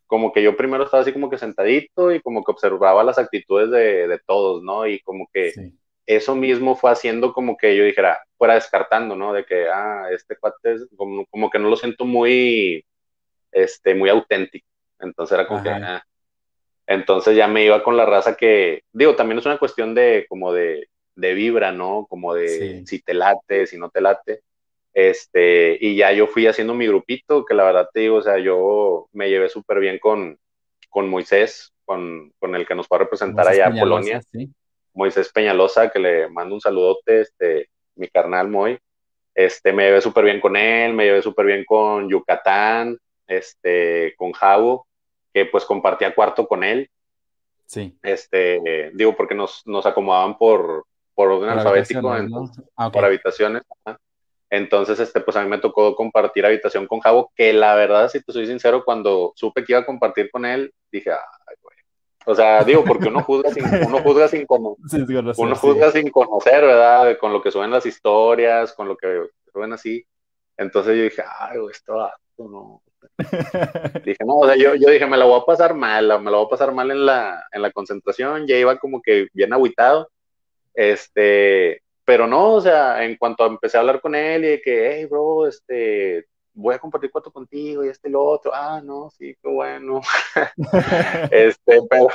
como 0.06 0.32
que 0.32 0.42
yo 0.42 0.56
primero 0.56 0.84
estaba 0.84 1.02
así 1.02 1.12
como 1.12 1.28
que 1.28 1.38
sentadito 1.38 2.12
y 2.12 2.20
como 2.20 2.44
que 2.44 2.52
observaba 2.52 3.02
las 3.02 3.18
actitudes 3.18 3.70
de, 3.70 4.06
de 4.06 4.20
todos, 4.24 4.62
¿no? 4.62 4.86
Y 4.86 5.00
como 5.00 5.28
que 5.32 5.52
eso 6.06 6.36
mismo 6.36 6.76
fue 6.76 6.92
haciendo 6.92 7.32
como 7.32 7.56
que 7.56 7.76
yo 7.76 7.84
dijera, 7.84 8.22
fuera 8.38 8.54
descartando, 8.54 9.16
¿no? 9.16 9.32
De 9.32 9.44
que, 9.44 9.68
ah, 9.68 10.06
este 10.12 10.36
cuate 10.36 10.74
es 10.74 10.88
como, 10.96 11.26
como 11.26 11.50
que 11.50 11.58
no 11.58 11.68
lo 11.68 11.76
siento 11.76 12.04
muy, 12.04 12.84
este, 13.50 13.94
muy 13.94 14.08
auténtico. 14.08 14.68
Entonces 15.00 15.34
era 15.36 15.48
como 15.48 15.62
que, 15.62 15.70
ah. 15.70 16.04
Entonces 16.86 17.36
ya 17.36 17.48
me 17.48 17.64
iba 17.64 17.82
con 17.82 17.96
la 17.96 18.06
raza 18.06 18.36
que, 18.36 18.82
digo, 18.92 19.16
también 19.16 19.38
es 19.38 19.46
una 19.46 19.58
cuestión 19.58 19.94
de 19.94 20.26
como 20.28 20.52
de, 20.52 20.88
de 21.16 21.34
vibra, 21.34 21.72
¿no? 21.72 22.06
Como 22.08 22.34
de 22.34 22.84
si 22.86 23.00
te 23.00 23.14
late, 23.14 23.66
si 23.66 23.76
no 23.76 23.90
te 23.90 24.00
late. 24.00 24.42
Este, 24.92 25.76
y 25.80 25.96
ya 25.96 26.12
yo 26.12 26.26
fui 26.26 26.46
haciendo 26.46 26.74
mi 26.74 26.86
grupito, 26.86 27.44
que 27.44 27.54
la 27.54 27.64
verdad 27.64 27.88
te 27.92 28.00
digo, 28.00 28.16
o 28.16 28.22
sea, 28.22 28.38
yo 28.38 29.08
me 29.12 29.28
llevé 29.28 29.48
súper 29.48 29.80
bien 29.80 29.98
con, 29.98 30.38
con 30.88 31.08
Moisés, 31.08 31.74
con, 31.84 32.32
con, 32.38 32.54
el 32.54 32.66
que 32.66 32.74
nos 32.74 32.86
va 32.86 32.96
a 32.96 33.00
representar 33.00 33.46
allá 33.46 33.66
a 33.66 33.74
Polonia. 33.74 34.22
Moisés 34.94 35.30
Peñalosa, 35.30 35.90
que 35.90 35.98
le 35.98 36.28
mando 36.30 36.54
un 36.54 36.60
saludote, 36.62 37.20
este, 37.20 37.68
mi 37.96 38.08
carnal 38.08 38.48
Moy. 38.48 38.78
Este, 39.34 39.74
me 39.74 39.84
llevé 39.84 40.00
súper 40.00 40.24
bien 40.24 40.40
con 40.40 40.56
él, 40.56 40.94
me 40.94 41.04
llevé 41.04 41.20
súper 41.20 41.44
bien 41.44 41.64
con 41.66 42.08
Yucatán, 42.08 42.96
este, 43.26 44.14
con 44.16 44.32
Javo, 44.32 44.85
que 45.36 45.44
pues 45.44 45.66
compartía 45.66 46.14
cuarto 46.14 46.48
con 46.48 46.64
él. 46.64 46.88
Sí. 47.66 47.94
Este, 48.02 48.90
digo, 48.94 49.14
porque 49.14 49.34
nos, 49.34 49.66
nos 49.66 49.84
acomodaban 49.84 50.38
por, 50.38 50.86
por 51.14 51.30
orden 51.30 51.50
alfabético, 51.50 52.10
ah, 52.74 52.90
por 52.90 53.04
habitaciones. 53.04 53.62
Entonces, 54.48 54.98
este, 54.98 55.20
pues 55.20 55.36
a 55.36 55.42
mí 55.42 55.50
me 55.50 55.58
tocó 55.58 55.94
compartir 55.94 56.46
habitación 56.46 56.86
con 56.86 57.00
Javo, 57.00 57.30
que 57.36 57.52
la 57.52 57.74
verdad, 57.74 58.08
si 58.08 58.22
te 58.22 58.32
soy 58.32 58.46
sincero, 58.46 58.82
cuando 58.82 59.34
supe 59.36 59.62
que 59.62 59.74
iba 59.74 59.80
a 59.80 59.84
compartir 59.84 60.30
con 60.30 60.46
él, 60.46 60.72
dije, 60.90 61.10
ay, 61.10 61.56
güey. 61.60 61.76
O 62.24 62.34
sea, 62.34 62.64
digo, 62.64 62.82
porque 62.82 63.08
uno 63.08 63.22
juzga 63.22 63.50
sin, 63.50 63.62
uno 63.86 63.98
juzga 63.98 64.28
sin, 64.28 64.46
conocer, 64.46 65.04
uno 65.36 65.54
juzga 65.54 65.90
sin 65.90 66.08
conocer, 66.08 66.64
¿verdad? 66.64 67.18
Con 67.18 67.34
lo 67.34 67.42
que 67.42 67.50
suben 67.50 67.70
las 67.70 67.84
historias, 67.84 68.72
con 68.72 68.88
lo 68.88 68.96
que 68.96 69.28
suben 69.52 69.74
así. 69.74 70.02
Entonces 70.56 70.96
yo 70.96 71.02
dije, 71.02 71.22
ay, 71.40 71.58
güey, 71.58 71.72
esto 71.72 72.10
no. 72.38 72.80
Dije, 74.04 74.24
no, 74.24 74.36
o 74.36 74.46
sea, 74.46 74.56
yo, 74.56 74.74
yo 74.74 74.90
dije, 74.90 75.06
me 75.06 75.16
la 75.16 75.24
voy 75.24 75.40
a 75.40 75.44
pasar 75.44 75.74
mal, 75.74 76.04
me 76.22 76.30
la 76.30 76.36
voy 76.36 76.46
a 76.46 76.50
pasar 76.50 76.72
mal 76.72 76.90
en 76.90 77.06
la, 77.06 77.44
en 77.52 77.62
la 77.62 77.70
concentración, 77.70 78.46
ya 78.46 78.56
iba 78.56 78.78
como 78.78 79.02
que 79.02 79.28
bien 79.32 79.52
aguitado. 79.52 80.10
Este, 80.74 81.82
pero 82.04 82.26
no, 82.26 82.54
o 82.54 82.60
sea, 82.60 83.04
en 83.04 83.16
cuanto 83.16 83.44
empecé 83.46 83.76
a 83.76 83.80
hablar 83.80 84.00
con 84.00 84.14
él 84.14 84.44
y 84.44 84.48
de 84.48 84.60
que, 84.60 84.92
hey, 84.92 85.06
bro, 85.06 85.46
este, 85.46 86.26
voy 86.56 86.74
a 86.74 86.78
compartir 86.78 87.10
cuarto 87.10 87.30
contigo 87.30 87.84
y 87.84 87.88
este 87.88 88.10
y 88.10 88.14
otro, 88.16 88.52
ah, 88.54 88.80
no, 88.82 89.10
sí, 89.10 89.36
qué 89.42 89.48
bueno. 89.48 90.00
este, 91.30 91.80
pero, 91.88 92.08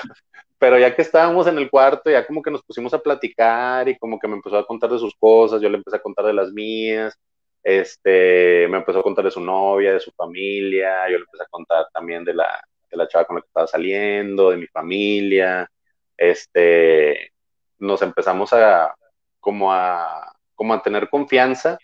pero 0.58 0.80
ya 0.80 0.96
que 0.96 1.02
estábamos 1.02 1.48
en 1.48 1.58
el 1.58 1.70
cuarto, 1.70 2.10
ya 2.10 2.26
como 2.26 2.42
que 2.42 2.52
nos 2.52 2.64
pusimos 2.64 2.94
a 2.94 3.00
platicar 3.00 3.88
y 3.90 3.98
como 3.98 4.20
que 4.20 4.28
me 4.28 4.36
empezó 4.36 4.58
a 4.58 4.66
contar 4.66 4.90
de 4.90 5.00
sus 5.00 5.16
cosas, 5.16 5.62
yo 5.62 5.70
le 5.70 5.78
empecé 5.78 5.98
a 5.98 6.02
contar 6.02 6.26
de 6.26 6.34
las 6.34 6.52
mías, 6.52 7.18
este, 7.64 8.68
me 8.68 8.78
empezó 8.78 9.00
a 9.00 9.04
contar 9.04 9.26
de 9.26 9.32
su 9.32 9.42
novia, 9.42 9.94
de 9.94 10.00
su 10.00 10.12
familia, 10.12 11.10
yo 11.10 11.18
le 11.18 11.24
empecé 11.26 11.44
a 11.44 11.50
contar 11.50 11.88
también 11.94 12.24
de 12.24 12.34
la, 12.34 12.64
de 12.90 12.98
la 12.98 13.08
chava 13.08 13.26
con 13.26 13.36
la 13.36 13.42
que 13.42 13.48
estaba 13.48 13.68
saliendo, 13.68 14.50
de 14.50 14.58
mi 14.58 14.68
familia, 14.68 15.70
este, 16.18 17.32
nos 17.80 18.02
empezamos 18.02 18.54
a, 18.54 18.96
como 19.40 19.72
a, 19.72 20.34
como 20.56 20.74
a 20.74 20.82
tener 20.82 21.10
confianza, 21.10 21.78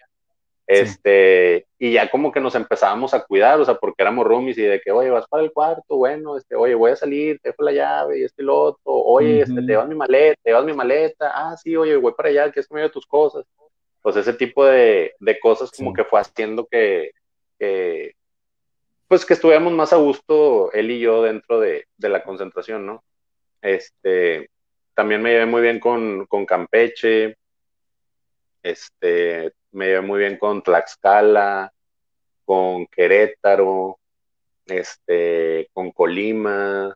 este, 0.68 1.66
y 1.80 1.94
ya 1.94 2.12
como 2.12 2.30
que 2.30 2.42
nos 2.42 2.54
empezábamos 2.54 3.14
a 3.14 3.24
cuidar, 3.24 3.58
o 3.58 3.64
sea, 3.64 3.76
porque 3.76 4.04
éramos 4.04 4.26
roomies 4.28 4.58
y 4.58 4.64
de 4.64 4.82
que, 4.82 4.92
oye, 4.92 5.10
vas 5.10 5.26
para 5.28 5.44
el 5.44 5.54
cuarto, 5.54 5.96
bueno, 5.96 6.36
este, 6.36 6.56
oye, 6.56 6.76
voy 6.76 6.92
a 6.92 6.96
salir, 6.98 7.40
te 7.40 7.50
dejo 7.50 7.64
la 7.64 7.72
llave 7.72 8.20
y 8.20 8.24
este 8.26 8.42
y 8.42 8.46
lo 8.46 8.60
otro, 8.60 8.82
oye, 8.86 9.42
este, 9.42 9.62
te 9.62 9.76
vas 9.78 9.88
mi 9.88 9.96
maleta, 9.96 10.40
te 10.44 10.52
vas 10.52 10.66
mi 10.66 10.74
maleta, 10.74 11.32
ah, 11.34 11.56
sí, 11.56 11.76
oye, 11.78 11.96
voy 11.96 12.14
para 12.14 12.30
allá, 12.30 12.52
es 12.54 12.68
que 12.68 12.76
me 12.76 12.90
tus 12.90 13.06
cosas. 13.06 13.46
Pues 14.02 14.16
ese 14.16 14.34
tipo 14.34 14.66
de, 14.66 15.16
de 15.20 15.40
cosas 15.40 15.72
como 15.72 15.94
que 15.94 16.04
fue 16.04 16.20
haciendo 16.20 16.66
que, 16.66 17.12
que, 17.60 18.14
pues 19.08 19.26
que 19.26 19.34
estuviéramos 19.34 19.74
más 19.74 19.94
a 19.94 19.98
gusto 19.98 20.72
él 20.74 20.92
y 20.92 21.00
yo 21.00 21.24
dentro 21.24 21.60
de, 21.60 21.88
de 21.98 22.10
la 22.10 22.24
concentración, 22.24 22.86
¿no? 22.86 23.04
Este, 23.62 24.50
también 24.94 25.22
me 25.22 25.32
llevé 25.32 25.46
muy 25.46 25.62
bien 25.62 25.80
con, 25.80 26.26
con 26.28 26.46
Campeche, 26.46 27.38
este, 28.64 29.54
me 29.72 29.88
llevé 29.88 30.02
muy 30.02 30.20
bien 30.20 30.38
con 30.38 30.62
Tlaxcala, 30.62 31.72
con 32.46 32.86
Querétaro, 32.88 34.00
este, 34.66 35.70
con 35.74 35.92
Colima, 35.92 36.96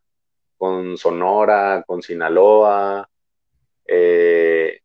con 0.58 0.98
Sonora, 0.98 1.84
con 1.86 2.02
Sinaloa. 2.02 3.10
Eh, 3.86 4.81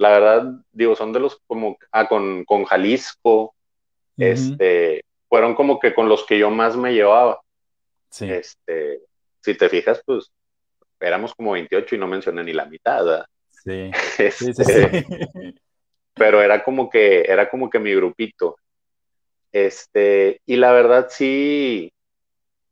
la 0.00 0.12
verdad, 0.12 0.54
digo, 0.72 0.96
son 0.96 1.12
de 1.12 1.20
los 1.20 1.38
como, 1.46 1.76
ah, 1.92 2.08
con, 2.08 2.46
con 2.46 2.64
Jalisco, 2.64 3.54
este, 4.16 5.04
fueron 5.28 5.54
como 5.54 5.78
que 5.78 5.92
con 5.92 6.08
los 6.08 6.24
que 6.24 6.38
yo 6.38 6.48
más 6.50 6.74
me 6.74 6.94
llevaba. 6.94 7.38
Sí. 8.08 8.30
Este, 8.30 9.02
si 9.42 9.54
te 9.54 9.68
fijas, 9.68 10.02
pues 10.06 10.32
éramos 11.00 11.34
como 11.34 11.52
28 11.52 11.94
y 11.94 11.98
no 11.98 12.06
mencioné 12.06 12.42
ni 12.44 12.54
la 12.54 12.64
mitad. 12.64 13.26
Sí. 13.50 13.90
sí, 14.16 14.30
sí, 14.30 14.50
este, 14.56 15.04
pero 16.14 16.40
era 16.40 16.64
como 16.64 16.88
que, 16.88 17.20
era 17.28 17.50
como 17.50 17.68
que 17.68 17.78
mi 17.78 17.94
grupito. 17.94 18.56
Este, 19.52 20.40
y 20.46 20.56
la 20.56 20.72
verdad 20.72 21.08
sí, 21.10 21.92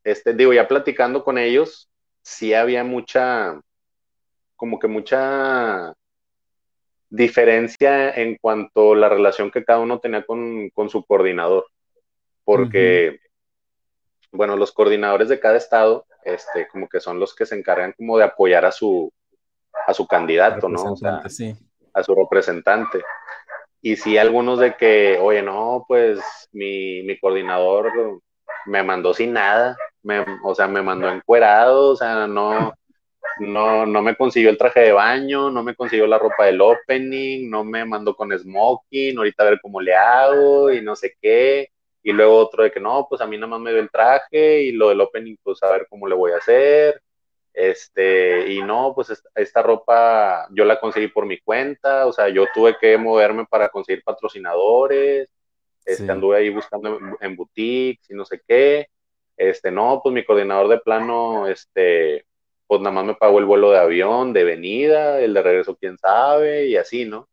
este, 0.03 0.33
digo, 0.33 0.55
ya 0.55 0.67
platicando 0.67 1.23
con 1.23 1.37
ellos, 1.37 1.91
sí 2.23 2.55
había 2.55 2.85
mucha, 2.85 3.61
como 4.57 4.79
que 4.79 4.89
mucha 4.89 5.93
diferencia 7.11 8.11
en 8.11 8.37
cuanto 8.37 8.93
a 8.93 8.97
la 8.97 9.09
relación 9.09 9.51
que 9.51 9.65
cada 9.65 9.81
uno 9.81 9.99
tenía 9.99 10.25
con, 10.25 10.71
su 10.89 11.05
coordinador. 11.05 11.67
Porque, 12.45 13.21
bueno, 14.33 14.57
los 14.57 14.73
coordinadores 14.73 15.29
de 15.29 15.41
cada 15.41 15.57
estado, 15.57 16.07
este, 16.25 16.69
como 16.69 16.89
que 16.89 17.01
son 17.01 17.19
los 17.19 17.35
que 17.35 17.47
se 17.47 17.57
encargan 17.57 17.93
como 17.97 18.19
de 18.19 18.25
apoyar 18.25 18.65
a 18.65 18.73
su, 18.73 19.13
a 19.87 19.95
su 19.95 20.07
candidato, 20.07 20.69
¿no? 20.69 20.97
sí. 21.29 21.55
A 21.95 22.03
su 22.03 22.15
representante 22.15 23.03
y 23.81 23.97
sí 23.97 24.19
algunos 24.19 24.59
de 24.59 24.77
que, 24.77 25.19
oye, 25.21 25.43
no, 25.43 25.85
pues 25.87 26.21
mi, 26.53 27.03
mi 27.03 27.19
coordinador 27.19 28.21
me 28.67 28.83
mandó 28.83 29.15
sin 29.15 29.33
nada, 29.33 29.77
me, 30.03 30.25
o 30.43 30.55
sea, 30.55 30.67
me 30.67 30.83
mandó 30.83 31.09
encuerado, 31.09 31.91
o 31.91 31.97
sea, 31.97 32.27
no, 32.27 32.75
no, 33.41 33.87
no 33.87 34.03
me 34.03 34.17
consiguió 34.17 34.51
el 34.51 34.59
traje 34.59 34.81
de 34.81 34.93
baño, 34.93 35.51
no 35.51 35.63
me 35.63 35.75
consiguió 35.75 36.07
la 36.07 36.19
ropa 36.19 36.47
del 36.47 36.61
opening, 36.61 37.49
no 37.49 37.65
me 37.65 37.85
mandó 37.85 38.15
con 38.17 38.37
smoking, 38.37 39.17
ahorita 39.17 39.43
a 39.43 39.51
ver 39.51 39.61
cómo 39.61 39.81
le 39.81 39.95
hago 39.95 40.73
y 40.73 40.83
no 40.83 40.97
sé 40.97 41.17
qué. 41.21 41.71
Y 42.03 42.13
luego 42.13 42.37
otro 42.37 42.63
de 42.63 42.71
que 42.71 42.81
no, 42.81 43.07
pues 43.09 43.21
a 43.21 43.27
mí 43.27 43.37
nada 43.37 43.49
más 43.49 43.61
me 43.61 43.71
dio 43.71 43.81
el 43.81 43.91
traje 43.91 44.63
y 44.63 44.73
lo 44.73 44.89
del 44.89 45.01
opening, 45.01 45.37
pues 45.43 45.63
a 45.63 45.71
ver 45.71 45.87
cómo 45.89 46.09
le 46.09 46.15
voy 46.15 46.33
a 46.33 46.39
hacer. 46.39 47.03
Este, 47.53 48.53
y 48.53 48.63
no, 48.63 48.93
pues 48.95 49.21
esta, 49.35 49.63
ropa 49.63 50.47
yo 50.53 50.65
la 50.65 50.79
conseguí 50.79 51.09
por 51.09 51.27
mi 51.27 51.41
cuenta, 51.41 52.07
o 52.07 52.13
sea, 52.13 52.29
yo 52.29 52.45
tuve 52.55 52.77
que 52.81 52.97
moverme 52.97 53.47
para 53.47 53.69
conseguir 53.69 54.05
patrocinadores, 54.05 55.29
este, 55.85 56.11
anduve 56.11 56.37
ahí 56.37 56.51
buscando 56.51 57.01
en, 57.21 57.35
boutiques 57.37 58.09
y 58.11 58.15
no 58.15 58.25
sé 58.25 58.41
qué. 58.47 58.89
Este, 59.37 59.73
no, 59.73 60.01
pues 60.03 60.15
mi 60.15 60.25
coordinador 60.25 60.69
de 60.69 60.79
plano, 60.79 61.49
este, 61.49 62.27
pues 62.69 62.81
nada 62.81 62.95
más 62.95 63.05
me 63.05 63.15
pagó 63.15 63.41
el 63.41 63.47
vuelo 63.47 63.73
de 63.73 63.79
avión, 63.79 64.33
de 64.33 64.45
venida, 64.45 65.21
el 65.21 65.35
de 65.35 65.43
regreso, 65.43 65.75
quién 65.75 65.99
sabe, 65.99 66.67
y 66.67 66.77
así, 66.77 67.07
¿no? 67.07 67.29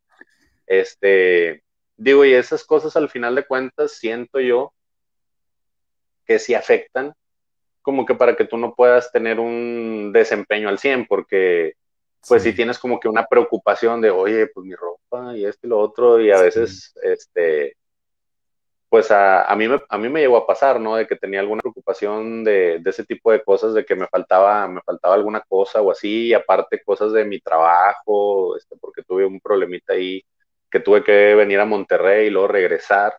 Este, 0.66 1.62
digo, 1.98 2.26
y 2.26 2.34
esas 2.34 2.64
cosas 2.64 2.96
al 2.96 3.10
final 3.10 3.36
de 3.36 3.46
cuentas 3.46 3.92
siento 3.92 4.40
yo 4.40 4.74
que 6.26 6.40
sí 6.40 6.56
afectan 6.56 7.14
como 7.82 8.04
que 8.06 8.16
para 8.16 8.36
que 8.36 8.46
tú 8.46 8.58
no 8.58 8.74
puedas 8.74 9.12
tener 9.12 9.40
un 9.40 10.12
desempeño 10.12 10.70
al 10.70 10.80
100, 10.80 11.06
porque 11.06 11.74
pues 12.28 12.42
si 12.42 12.54
tienes 12.54 12.80
como 12.80 13.00
que 13.00 13.08
una 13.08 13.28
preocupación 13.28 14.02
de, 14.02 14.10
oye, 14.10 14.48
pues 14.48 14.66
mi 14.66 14.74
ropa 14.74 15.38
y 15.38 15.46
esto 15.46 15.68
y 15.68 15.70
lo 15.70 15.80
otro, 15.80 16.20
y 16.20 16.32
a 16.32 16.42
veces, 16.42 16.96
este, 17.04 17.78
pues 18.96 19.12
a, 19.12 19.44
a, 19.44 19.58
mí 19.58 19.68
me, 19.68 19.82
a 19.90 19.98
mí 19.98 20.08
me 20.08 20.22
llegó 20.22 20.38
a 20.38 20.48
pasar, 20.48 20.80
¿no? 20.80 20.96
De 20.96 21.06
que 21.06 21.18
tenía 21.18 21.42
alguna 21.42 21.60
preocupación 21.60 22.46
de, 22.46 22.80
de, 22.80 22.90
ese 22.90 23.04
tipo 23.04 23.30
de 23.30 23.44
cosas, 23.44 23.74
de 23.74 23.84
que 23.84 23.94
me 23.94 24.08
faltaba, 24.08 24.70
me 24.70 24.80
faltaba 24.86 25.16
alguna 25.16 25.42
cosa 25.42 25.82
o 25.82 25.92
así, 25.92 26.28
y 26.28 26.34
aparte 26.34 26.82
cosas 26.82 27.12
de 27.12 27.26
mi 27.26 27.42
trabajo, 27.42 28.56
este, 28.56 28.78
porque 28.78 29.04
tuve 29.04 29.26
un 29.26 29.42
problemita 29.42 29.92
ahí, 29.96 30.24
que 30.72 30.80
tuve 30.80 31.04
que 31.04 31.36
venir 31.36 31.60
a 31.60 31.66
Monterrey 31.66 32.28
y 32.28 32.30
luego 32.30 32.48
regresar. 32.48 33.18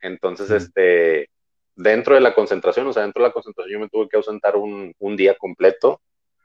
Entonces, 0.00 0.50
este, 0.50 1.30
dentro 1.76 2.16
de 2.16 2.20
la 2.20 2.34
concentración, 2.34 2.88
o 2.88 2.92
sea, 2.92 3.04
dentro 3.04 3.22
de 3.22 3.28
la 3.28 3.32
concentración 3.32 3.74
yo 3.74 3.78
me 3.78 3.88
tuve 3.88 4.08
que 4.08 4.16
ausentar 4.16 4.56
un, 4.56 4.92
día 5.16 5.36
completo. 5.36 6.00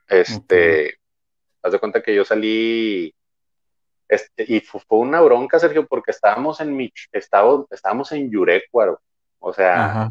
Este, 0.08 1.00
haz 1.64 1.72
de 1.72 1.80
cuenta 1.80 2.04
que 2.04 2.14
yo 2.14 2.24
salí, 2.24 3.12
este, 4.10 4.44
y 4.48 4.60
fue, 4.60 4.82
una 4.90 5.22
bronca, 5.22 5.60
Sergio, 5.60 5.86
porque 5.86 6.12
estábamos 6.12 6.60
en 6.60 6.76
mi, 6.76 6.92
estábamos, 7.12 7.68
estábamos 7.70 8.12
en 8.12 8.32
Yurecuaro, 8.32 9.00
o 9.38 9.54
sea, 9.54 10.10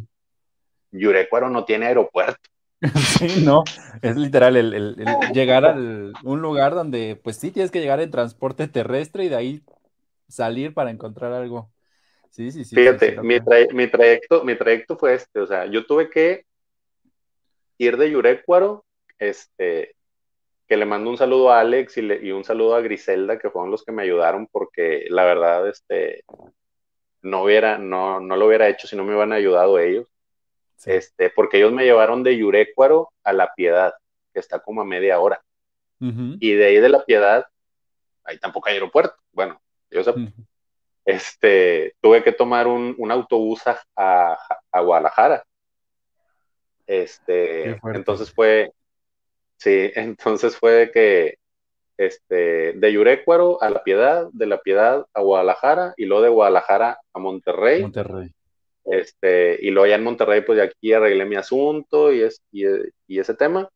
Yurecuaro 0.92 1.50
no 1.50 1.64
tiene 1.64 1.86
aeropuerto. 1.86 2.40
Sí, 3.18 3.42
no, 3.44 3.64
es 4.02 4.16
literal 4.16 4.56
el, 4.56 4.94
llegar 5.34 5.64
a 5.64 5.72
un 5.74 6.40
lugar 6.40 6.76
donde 6.76 7.20
pues 7.20 7.36
sí 7.36 7.50
tienes 7.50 7.72
que 7.72 7.80
llegar 7.80 7.98
en 7.98 8.12
transporte 8.12 8.68
terrestre 8.68 9.24
y 9.24 9.28
de 9.28 9.34
ahí 9.34 9.62
salir 10.28 10.72
para 10.74 10.92
encontrar 10.92 11.32
algo. 11.32 11.72
Sí, 12.30 12.52
sí, 12.52 12.64
sí. 12.64 12.76
Fíjate, 12.76 13.20
mi, 13.20 13.40
trayecto, 13.40 14.44
mi 14.44 14.54
trayecto 14.56 14.96
fue 14.96 15.14
este, 15.14 15.40
o 15.40 15.46
sea, 15.48 15.66
yo 15.66 15.86
tuve 15.86 16.08
que 16.08 16.44
ir 17.78 17.96
de 17.96 18.12
Yurecuaro, 18.12 18.84
este, 19.18 19.96
que 20.68 20.76
le 20.76 20.84
mando 20.84 21.08
un 21.08 21.16
saludo 21.16 21.50
a 21.50 21.60
Alex 21.60 21.96
y, 21.96 22.30
un 22.30 22.44
saludo 22.44 22.76
a 22.76 22.82
Griselda, 22.82 23.38
que 23.38 23.48
fueron 23.48 23.70
los 23.70 23.84
que 23.84 23.92
me 23.92 24.02
ayudaron, 24.02 24.46
porque 24.46 25.06
la 25.08 25.24
verdad, 25.24 25.66
este, 25.66 26.24
no 27.22 27.44
hubiera, 27.44 27.78
no, 27.78 28.20
no 28.20 28.36
lo 28.36 28.46
hubiera 28.46 28.68
hecho 28.68 28.86
si 28.86 28.94
no 28.94 29.02
me 29.02 29.12
hubieran 29.12 29.32
ayudado 29.32 29.78
ellos. 29.78 30.06
Este, 30.84 31.30
porque 31.30 31.56
ellos 31.56 31.72
me 31.72 31.84
llevaron 31.84 32.22
de 32.22 32.36
Yurecuaro 32.36 33.10
a 33.24 33.32
La 33.32 33.52
Piedad, 33.54 33.94
que 34.32 34.40
está 34.40 34.60
como 34.60 34.82
a 34.82 34.84
media 34.84 35.18
hora. 35.18 35.42
Y 36.00 36.52
de 36.52 36.66
ahí 36.66 36.76
de 36.76 36.88
La 36.90 37.04
Piedad, 37.04 37.46
ahí 38.22 38.38
tampoco 38.38 38.68
hay 38.68 38.74
aeropuerto. 38.74 39.16
Bueno, 39.32 39.60
yo 39.90 40.04
sé, 40.04 40.14
este, 41.04 41.96
tuve 42.00 42.22
que 42.22 42.30
tomar 42.30 42.68
un, 42.68 43.10
autobús 43.10 43.62
a, 43.66 44.38
a, 44.70 44.80
Guadalajara. 44.80 45.42
Este, 46.86 47.80
entonces 47.82 48.30
fue, 48.30 48.70
sí, 49.58 49.90
entonces 49.94 50.56
fue 50.56 50.90
que, 50.92 51.38
este, 51.96 52.72
de 52.74 52.92
Yurecuaro 52.92 53.62
a 53.62 53.70
La 53.70 53.82
Piedad, 53.82 54.28
de 54.32 54.46
La 54.46 54.58
Piedad 54.58 55.06
a 55.12 55.20
Guadalajara 55.20 55.94
y 55.96 56.06
luego 56.06 56.22
de 56.22 56.28
Guadalajara 56.30 56.98
a 57.12 57.18
Monterrey. 57.18 57.82
Monterrey. 57.82 58.32
Este, 58.84 59.58
y 59.60 59.70
luego 59.70 59.86
ya 59.86 59.96
en 59.96 60.04
Monterrey, 60.04 60.40
pues 60.40 60.56
de 60.56 60.62
aquí 60.62 60.92
arreglé 60.92 61.26
mi 61.26 61.36
asunto 61.36 62.10
y, 62.12 62.22
es, 62.22 62.40
y, 62.50 63.18
ese 63.18 63.34
tema. 63.34 63.68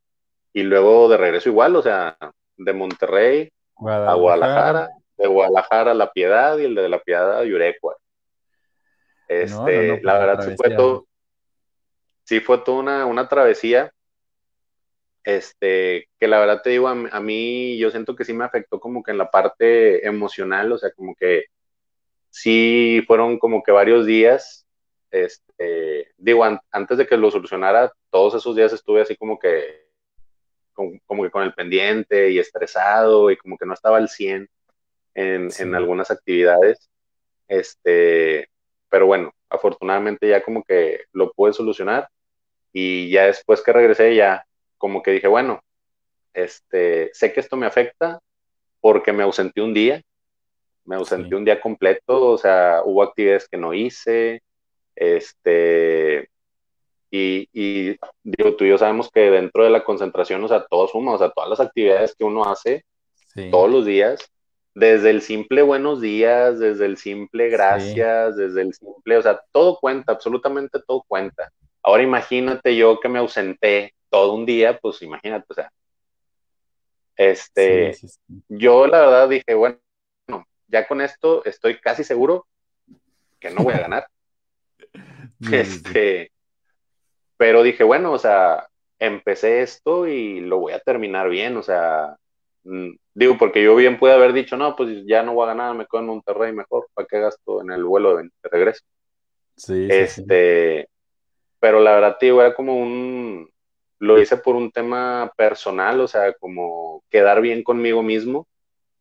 Y 0.55 0.62
luego 0.62 1.09
de 1.09 1.18
regreso 1.18 1.51
igual, 1.51 1.77
o 1.77 1.83
sea, 1.83 2.16
de 2.57 2.73
Monterrey 2.73 3.51
a 3.77 4.14
Guadalajara 4.14 4.88
de 5.23 5.29
Guadalajara 5.29 5.92
a 5.92 5.95
La 5.95 6.12
Piedad 6.12 6.59
y 6.59 6.64
el 6.64 6.75
de 6.75 6.88
La 6.88 7.01
Piedad 7.01 7.38
a 7.38 7.45
Yurecua. 7.45 7.97
Este, 9.29 10.03
la 10.03 10.18
verdad 10.18 10.45
sí 10.45 10.57
fue 10.57 10.71
todo, 10.71 11.07
sí 12.25 12.40
fue 12.40 12.59
toda 12.59 13.07
una, 13.07 13.29
travesía, 13.29 13.92
este, 15.25 16.09
que 16.19 16.29
la 16.29 16.39
verdad 16.41 16.63
te 16.63 16.71
digo, 16.71 16.89
a, 16.89 17.21
mí 17.21 17.79
yo 17.79 17.91
siento 17.91 18.17
que 18.17 18.25
sí 18.25 18.33
me 18.33 18.45
afectó 18.45 18.81
como 18.81 19.03
que 19.03 19.13
en 19.13 19.19
la 19.19 19.31
parte 19.31 20.07
emocional, 20.07 20.73
o 20.73 20.79
sea, 20.79 20.91
como 20.93 21.15
que 21.15 21.47
sí 22.31 23.03
fueron 23.07 23.39
como 23.39 23.63
que 23.63 23.73
varios 23.73 24.07
días, 24.07 24.67
este, 25.11 26.13
digo, 26.17 26.45
antes 26.71 26.99
de 26.99 27.07
que 27.07 27.17
lo 27.17 27.31
solucionara, 27.31 27.93
todos 28.11 28.35
esos 28.35 28.57
días 28.57 28.73
estuve 28.73 29.03
así 29.03 29.17
como 29.17 29.39
que, 29.39 29.89
como, 30.73 30.99
como, 31.07 31.23
que 31.25 31.31
con 31.31 31.43
el 31.43 31.55
pendiente 31.55 32.31
y 32.31 32.39
estresado 32.39 33.31
y 33.31 33.37
como 33.37 33.59
que 33.59 33.67
no 33.67 33.75
estaba 33.75 33.99
al 33.99 34.09
100 34.09 34.49
en, 35.15 35.75
algunas 35.75 36.11
actividades. 36.11 36.91
Este, 37.49 38.49
pero 38.89 39.07
bueno, 39.07 39.35
afortunadamente 39.49 40.29
ya 40.29 40.43
como 40.43 40.65
que 40.65 41.03
lo 41.13 41.33
pude 41.33 41.53
solucionar 41.53 42.09
y 42.73 43.11
ya 43.11 43.27
después 43.27 43.63
que 43.63 43.73
regresé 43.73 44.15
ya 44.15 44.47
como 44.83 45.01
que 45.01 45.12
dije, 45.12 45.29
bueno, 45.29 45.61
este, 46.35 47.11
sé 47.14 47.33
que 47.33 47.38
esto 47.38 47.57
me 47.57 47.66
afecta 47.66 48.18
porque 48.81 49.12
me 49.12 49.23
ausenté 49.23 49.61
un 49.62 49.73
día, 49.73 50.03
me 50.85 50.97
ausenté 50.97 51.37
un 51.37 51.45
día 51.45 51.61
completo, 51.61 52.33
o 52.33 52.37
sea, 52.37 52.83
hubo 52.85 53.01
actividades 53.05 53.49
que 53.49 53.59
no 53.59 53.75
hice, 53.75 54.42
este, 54.97 56.29
y, 57.12 57.49
y, 57.53 57.97
digo, 58.25 58.57
tú 58.57 58.64
y 58.64 58.71
yo 58.71 58.79
sabemos 58.79 59.09
que 59.09 59.31
dentro 59.31 59.62
de 59.62 59.71
la 59.71 59.85
concentración, 59.85 60.42
o 60.42 60.49
sea, 60.49 60.66
todo 60.68 60.88
suma, 60.88 61.12
o 61.12 61.18
sea, 61.18 61.31
todas 61.31 61.49
las 61.49 61.61
actividades 61.61 62.16
que 62.16 62.25
uno 62.25 62.45
hace 62.45 62.85
todos 63.53 63.71
los 63.71 63.87
días, 63.87 64.29
desde 64.75 65.11
el 65.11 65.23
simple 65.23 65.62
buenos 65.62 66.01
días, 66.01 66.59
desde 66.59 66.87
el 66.87 66.97
simple 66.97 67.51
gracias, 67.51 68.37
desde 68.37 68.62
el 68.62 68.75
simple, 68.75 69.16
o 69.16 69.23
sea, 69.23 69.40
todo 69.53 69.79
cuenta, 69.79 70.11
absolutamente 70.11 70.81
todo 70.85 71.05
cuenta. 71.07 71.53
Ahora 71.85 72.03
imagínate 72.03 72.75
yo 72.75 72.99
que 72.99 73.09
me 73.09 73.21
ausenté 73.21 73.95
todo 74.12 74.35
un 74.35 74.44
día, 74.44 74.79
pues 74.79 75.01
imagínate, 75.01 75.46
o 75.48 75.55
sea, 75.55 75.72
este, 77.16 77.96
yo 78.48 78.87
la 78.87 79.01
verdad 79.01 79.29
dije, 79.31 79.55
bueno, 79.55 79.79
ya 80.68 80.87
con 80.87 81.01
esto 81.01 81.42
estoy 81.46 81.81
casi 81.81 82.05
seguro 82.05 82.46
que 83.40 83.51
no 83.51 83.62
voy 83.62 83.72
a 83.72 83.81
ganar. 83.81 84.07
este, 85.53 86.31
pero 87.38 87.62
dije, 87.62 87.85
bueno, 87.85 88.12
o 88.12 88.18
sea, 88.18 88.68
empecé 88.98 89.62
esto 89.62 90.07
y 90.07 90.40
lo 90.40 90.59
voy 90.59 90.75
a 90.75 90.81
terminar 90.81 91.31
bien, 91.31 91.57
o 91.57 91.62
sea, 91.62 92.16
mm, 92.64 92.90
Digo, 93.14 93.37
porque 93.38 93.62
yo 93.62 93.77
bien 93.77 93.98
pude 93.98 94.12
haber 94.12 94.33
dicho, 94.33 94.57
no, 94.57 94.75
pues 94.75 95.05
ya 95.05 95.22
no 95.22 95.35
voy 95.35 95.44
a 95.44 95.48
ganar, 95.48 95.75
me 95.75 95.87
quedo 95.87 96.01
en 96.01 96.07
Monterrey 96.07 96.53
mejor, 96.53 96.88
¿para 96.94 97.07
qué 97.07 97.20
gasto 97.20 97.61
en 97.61 97.70
el 97.70 97.85
vuelo 97.85 98.16
de, 98.16 98.31
regreso? 98.44 98.83
Sí. 99.55 99.87
Este, 99.90 100.88
pero 101.61 101.81
la 101.81 101.92
verdad, 101.92 102.16
tío, 102.18 102.40
era 102.40 102.55
como 102.55 102.75
un, 102.75 103.52
lo 104.03 104.21
hice 104.21 104.37
por 104.37 104.57
un 104.57 104.73
tema 104.73 105.33
personal, 105.37 106.01
o 106.01 106.09
sea, 106.09 106.33
como 106.33 107.05
quedar 107.09 107.41
bien 107.41 107.62
conmigo 107.62 108.03
mismo, 108.03 108.49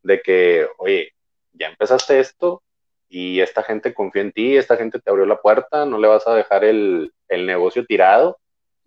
de 0.03 0.21
que, 0.21 0.67
oye, 0.77 1.13
ya 1.53 1.69
empezaste 1.69 2.19
esto 2.19 2.61
y 3.09 3.39
esta 3.39 3.63
gente 3.63 3.95
confió 3.95 4.21
en 4.21 4.31
ti, 4.31 4.55
esta 4.55 4.77
gente 4.77 4.99
te 4.99 5.09
abrió 5.09 5.25
la 5.25 5.41
puerta, 5.41 5.87
no 5.87 5.97
le 5.97 6.07
vas 6.07 6.27
a 6.27 6.35
dejar 6.35 6.63
el, 6.65 7.11
el 7.29 7.47
negocio 7.47 7.83
tirado. 7.83 8.37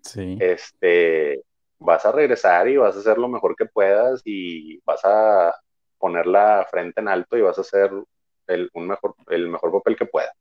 Sí. 0.02 0.38
Este, 0.38 1.42
vas 1.80 2.06
a 2.06 2.12
regresar 2.12 2.68
y 2.68 2.76
vas 2.76 2.94
a 2.94 3.00
hacer 3.00 3.18
lo 3.18 3.28
mejor 3.28 3.56
que 3.56 3.66
puedas 3.66 4.22
y 4.24 4.78
vas 4.84 5.00
a 5.04 5.52
poner 5.98 6.28
la 6.28 6.64
frente 6.70 7.00
en 7.00 7.08
alto 7.08 7.36
y 7.36 7.40
vas 7.40 7.58
a 7.58 7.62
hacer 7.62 7.90
el, 8.46 8.70
un 8.72 8.86
mejor, 8.86 9.16
el 9.30 9.48
mejor 9.48 9.72
papel 9.72 9.96
que 9.96 10.06
pueda. 10.06 10.32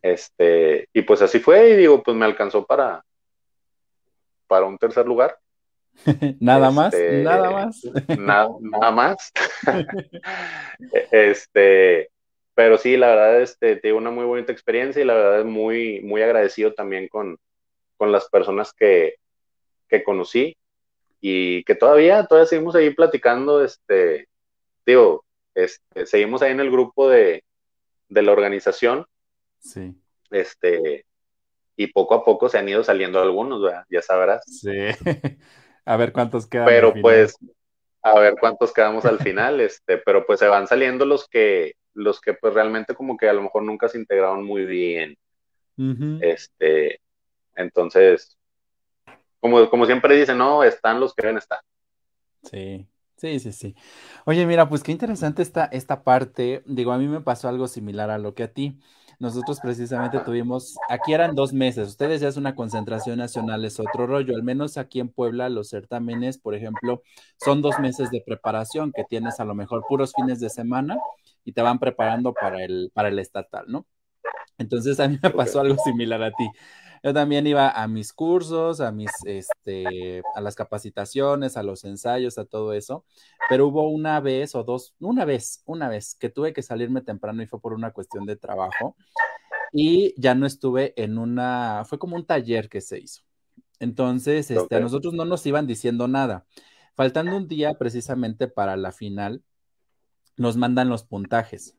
Este, 0.00 0.88
y 0.90 1.02
pues 1.02 1.20
así 1.20 1.38
fue, 1.38 1.68
y 1.68 1.76
digo, 1.76 2.02
pues 2.02 2.16
me 2.16 2.24
alcanzó 2.24 2.64
para, 2.64 3.04
para 4.48 4.66
un 4.66 4.78
tercer 4.78 5.06
lugar. 5.06 5.38
nada 6.40 6.70
más, 6.70 6.94
este, 6.94 7.22
nada 7.22 7.50
más. 7.50 7.80
nada, 8.18 8.48
nada 8.60 8.90
más. 8.90 9.32
este, 11.12 12.10
pero 12.54 12.76
sí, 12.78 12.96
la 12.96 13.08
verdad, 13.08 13.42
este, 13.42 13.76
tengo 13.76 13.98
una 13.98 14.10
muy 14.10 14.24
bonita 14.24 14.50
experiencia 14.52 15.00
y 15.00 15.04
la 15.04 15.14
verdad 15.14 15.40
es 15.40 15.46
muy, 15.46 16.00
muy 16.00 16.22
agradecido 16.22 16.74
también 16.74 17.06
con, 17.08 17.38
con 17.96 18.10
las 18.10 18.28
personas 18.28 18.72
que, 18.72 19.14
que 19.88 20.02
conocí 20.02 20.56
y 21.20 21.64
que 21.64 21.74
todavía, 21.74 22.24
todavía 22.26 22.48
seguimos 22.48 22.74
ahí 22.74 22.90
platicando, 22.90 23.64
este, 23.64 24.28
digo, 24.86 25.24
este, 25.54 26.06
seguimos 26.06 26.42
ahí 26.42 26.52
en 26.52 26.60
el 26.60 26.70
grupo 26.70 27.08
de, 27.08 27.44
de 28.08 28.22
la 28.22 28.32
organización. 28.32 29.06
Sí. 29.58 29.94
Este, 30.30 31.04
y 31.78 31.86
poco 31.86 32.16
a 32.16 32.24
poco 32.24 32.48
se 32.48 32.58
han 32.58 32.68
ido 32.68 32.82
saliendo 32.82 33.20
algunos, 33.20 33.62
ya 33.88 34.02
sabrás. 34.02 34.42
Sí. 34.46 34.68
a 35.84 35.96
ver 35.96 36.12
cuántos 36.12 36.46
quedan. 36.48 36.66
Pero 36.66 36.92
pues, 37.00 37.38
a 38.02 38.18
ver 38.18 38.34
cuántos 38.40 38.72
quedamos 38.72 39.04
al 39.04 39.20
final, 39.20 39.60
este, 39.60 39.98
pero 39.98 40.26
pues 40.26 40.40
se 40.40 40.48
van 40.48 40.66
saliendo 40.66 41.06
los 41.06 41.28
que, 41.28 41.74
los 41.94 42.20
que 42.20 42.34
pues 42.34 42.52
realmente 42.52 42.96
como 42.96 43.16
que 43.16 43.28
a 43.28 43.32
lo 43.32 43.42
mejor 43.42 43.62
nunca 43.62 43.88
se 43.88 43.96
integraron 43.96 44.44
muy 44.44 44.66
bien. 44.66 45.16
Este, 46.20 47.00
entonces, 47.54 48.36
como, 49.38 49.70
como 49.70 49.86
siempre 49.86 50.16
dicen, 50.16 50.36
no, 50.36 50.64
están 50.64 50.98
los 50.98 51.14
que 51.14 51.22
deben 51.22 51.38
estar. 51.38 51.60
Sí, 52.42 52.88
sí, 53.16 53.38
sí, 53.38 53.52
sí. 53.52 53.76
Oye, 54.24 54.44
mira, 54.46 54.68
pues 54.68 54.82
qué 54.82 54.90
interesante 54.90 55.42
esta, 55.42 55.66
esta 55.66 56.02
parte. 56.02 56.64
Digo, 56.66 56.90
a 56.90 56.98
mí 56.98 57.06
me 57.06 57.20
pasó 57.20 57.48
algo 57.48 57.68
similar 57.68 58.10
a 58.10 58.18
lo 58.18 58.34
que 58.34 58.42
a 58.42 58.52
ti. 58.52 58.80
Nosotros 59.20 59.58
precisamente 59.60 60.20
tuvimos, 60.20 60.76
aquí 60.88 61.12
eran 61.12 61.34
dos 61.34 61.52
meses, 61.52 61.88
ustedes 61.88 62.20
ya 62.20 62.28
es 62.28 62.36
una 62.36 62.54
concentración 62.54 63.18
nacional, 63.18 63.64
es 63.64 63.80
otro 63.80 64.06
rollo, 64.06 64.36
al 64.36 64.44
menos 64.44 64.78
aquí 64.78 65.00
en 65.00 65.08
Puebla 65.08 65.48
los 65.48 65.70
certámenes, 65.70 66.38
por 66.38 66.54
ejemplo, 66.54 67.02
son 67.36 67.60
dos 67.60 67.80
meses 67.80 68.12
de 68.12 68.22
preparación 68.24 68.92
que 68.94 69.02
tienes 69.02 69.40
a 69.40 69.44
lo 69.44 69.56
mejor 69.56 69.82
puros 69.88 70.12
fines 70.14 70.38
de 70.38 70.50
semana 70.50 70.96
y 71.44 71.52
te 71.52 71.62
van 71.62 71.80
preparando 71.80 72.32
para 72.32 72.62
el, 72.64 72.92
para 72.94 73.08
el 73.08 73.18
estatal, 73.18 73.64
¿no? 73.66 73.86
Entonces 74.56 75.00
a 75.00 75.08
mí 75.08 75.18
me 75.20 75.30
pasó 75.30 75.60
algo 75.60 75.76
similar 75.84 76.22
a 76.22 76.30
ti. 76.30 76.48
Yo 77.02 77.14
también 77.14 77.46
iba 77.46 77.70
a 77.70 77.88
mis 77.88 78.12
cursos, 78.12 78.80
a 78.80 78.92
mis, 78.92 79.10
este, 79.24 80.22
a 80.34 80.40
las 80.40 80.54
capacitaciones, 80.54 81.56
a 81.56 81.62
los 81.62 81.84
ensayos, 81.84 82.38
a 82.38 82.44
todo 82.44 82.72
eso, 82.72 83.04
pero 83.48 83.68
hubo 83.68 83.88
una 83.88 84.20
vez 84.20 84.54
o 84.54 84.64
dos, 84.64 84.94
una 85.00 85.24
vez, 85.24 85.62
una 85.66 85.88
vez 85.88 86.14
que 86.14 86.28
tuve 86.28 86.52
que 86.52 86.62
salirme 86.62 87.00
temprano 87.00 87.42
y 87.42 87.46
fue 87.46 87.60
por 87.60 87.72
una 87.72 87.92
cuestión 87.92 88.26
de 88.26 88.36
trabajo 88.36 88.96
y 89.72 90.14
ya 90.20 90.34
no 90.34 90.46
estuve 90.46 90.94
en 90.96 91.18
una, 91.18 91.84
fue 91.86 91.98
como 91.98 92.16
un 92.16 92.26
taller 92.26 92.68
que 92.68 92.80
se 92.80 92.98
hizo. 92.98 93.22
Entonces, 93.80 94.50
este, 94.50 94.76
a 94.76 94.80
nosotros 94.80 95.14
no 95.14 95.24
nos 95.24 95.46
iban 95.46 95.66
diciendo 95.66 96.08
nada. 96.08 96.46
Faltando 96.94 97.36
un 97.36 97.46
día 97.46 97.74
precisamente 97.74 98.48
para 98.48 98.76
la 98.76 98.90
final, 98.90 99.42
nos 100.36 100.56
mandan 100.56 100.88
los 100.88 101.04
puntajes. 101.04 101.76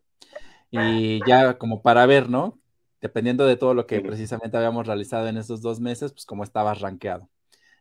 Y 0.72 1.20
ya 1.28 1.58
como 1.58 1.82
para 1.82 2.06
ver, 2.06 2.30
¿no? 2.30 2.60
Dependiendo 3.02 3.46
de 3.46 3.56
todo 3.56 3.74
lo 3.74 3.88
que 3.88 4.02
precisamente 4.02 4.58
habíamos 4.58 4.88
realizado 4.88 5.28
en 5.28 5.38
esos 5.38 5.62
dos 5.62 5.80
meses, 5.80 6.12
pues 6.12 6.26
cómo 6.26 6.44
estabas 6.44 6.82
rankeado. 6.82 7.30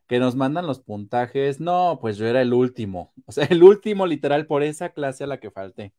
Que 0.07 0.19
nos 0.19 0.37
mandan 0.37 0.67
los 0.67 0.81
puntajes, 0.81 1.61
no, 1.61 1.99
pues 2.01 2.17
yo 2.17 2.27
era 2.27 2.41
el 2.43 2.53
último, 2.55 3.13
o 3.27 3.33
sea, 3.33 3.45
el 3.51 3.63
último 3.63 4.07
literal 4.07 4.47
por 4.47 4.63
esa 4.63 4.91
clase 4.91 5.25
a 5.25 5.27
la 5.27 5.41
que 5.41 5.51
falté. 5.51 5.93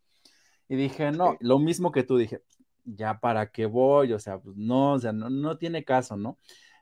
Y 0.68 0.76
dije, 0.76 1.12
no, 1.12 1.38
lo 1.40 1.60
mismo 1.60 1.92
que 1.92 2.04
tú, 2.04 2.18
dije, 2.18 2.42
ya 2.86 3.20
para 3.20 3.52
qué 3.52 3.66
voy, 3.66 4.14
o 4.14 4.20
sea, 4.20 4.40
pues 4.40 4.56
no, 4.58 4.94
o 4.94 5.00
sea, 5.00 5.12
no, 5.12 5.30
no 5.30 5.58
tiene 5.58 5.84
caso, 5.84 6.18
¿no? 6.18 6.38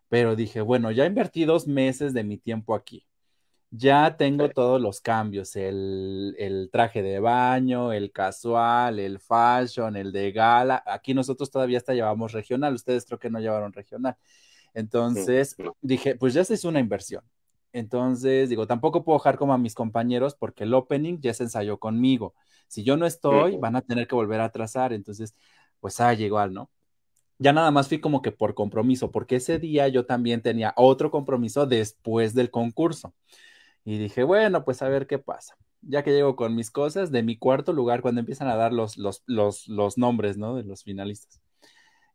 Pero 0.09 0.35
dije, 0.35 0.61
bueno, 0.61 0.91
ya 0.91 1.05
invertí 1.05 1.45
dos 1.45 1.67
meses 1.67 2.13
de 2.13 2.23
mi 2.23 2.37
tiempo 2.37 2.75
aquí. 2.75 3.05
Ya 3.69 4.15
tengo 4.15 4.49
todos 4.49 4.81
los 4.81 5.01
cambios, 5.01 5.55
el, 5.57 6.35
el, 6.39 6.69
traje 6.71 7.01
de 7.01 7.19
baño, 7.19 7.91
el 7.91 8.13
casual, 8.13 8.97
el 8.97 9.19
fashion, 9.19 9.97
el 9.97 10.13
de 10.13 10.31
gala. 10.31 10.81
Aquí 10.85 11.13
nosotros 11.13 11.51
todavía 11.51 11.77
hasta 11.77 11.93
llevamos 11.93 12.31
regional, 12.31 12.73
ustedes 12.73 13.05
creo 13.05 13.19
que 13.19 13.29
no 13.29 13.39
llevaron 13.39 13.73
regional. 13.73 14.15
Entonces 14.73 15.55
dije, 15.81 16.15
pues 16.15 16.33
ya 16.33 16.45
se 16.45 16.53
hizo 16.53 16.69
una 16.69 16.79
inversión. 16.79 17.23
Entonces 17.73 18.49
digo, 18.49 18.67
tampoco 18.67 19.03
puedo 19.03 19.19
dejar 19.19 19.37
como 19.37 19.53
a 19.53 19.57
mis 19.57 19.75
compañeros 19.75 20.35
porque 20.35 20.63
el 20.63 20.73
opening 20.73 21.19
ya 21.19 21.33
se 21.33 21.43
ensayó 21.43 21.77
conmigo. 21.77 22.33
Si 22.67 22.83
yo 22.83 22.95
no 22.95 23.05
estoy, 23.05 23.57
van 23.57 23.75
a 23.75 23.81
tener 23.81 24.07
que 24.07 24.15
volver 24.15 24.39
a 24.39 24.51
trazar. 24.51 24.93
Entonces, 24.93 25.35
pues 25.79 25.99
ah, 25.99 26.13
igual, 26.13 26.53
¿no? 26.53 26.69
Ya 27.39 27.53
nada 27.53 27.69
más 27.69 27.87
fui 27.87 27.99
como 27.99 28.21
que 28.21 28.31
por 28.31 28.55
compromiso, 28.55 29.11
porque 29.11 29.35
ese 29.35 29.59
día 29.59 29.87
yo 29.89 30.05
también 30.05 30.41
tenía 30.41 30.73
otro 30.75 31.11
compromiso 31.11 31.67
después 31.67 32.33
del 32.33 32.49
concurso. 32.49 33.13
Y 33.87 33.97
dije, 33.99 34.23
bueno, 34.23 34.65
pues 34.65 34.81
a 34.81 34.89
ver 34.89 35.07
qué 35.07 35.17
pasa. 35.17 35.55
Ya 35.81 36.03
que 36.03 36.11
llego 36.11 36.35
con 36.35 36.53
mis 36.55 36.71
cosas, 36.71 37.09
de 37.09 37.23
mi 37.23 37.37
cuarto 37.37 37.71
lugar, 37.71 38.01
cuando 38.01 38.19
empiezan 38.19 38.49
a 38.49 38.57
dar 38.57 38.73
los, 38.73 38.97
los, 38.97 39.23
los, 39.27 39.97
nombres, 39.97 40.37
¿no? 40.37 40.55
De 40.55 40.63
los 40.63 40.83
finalistas. 40.83 41.39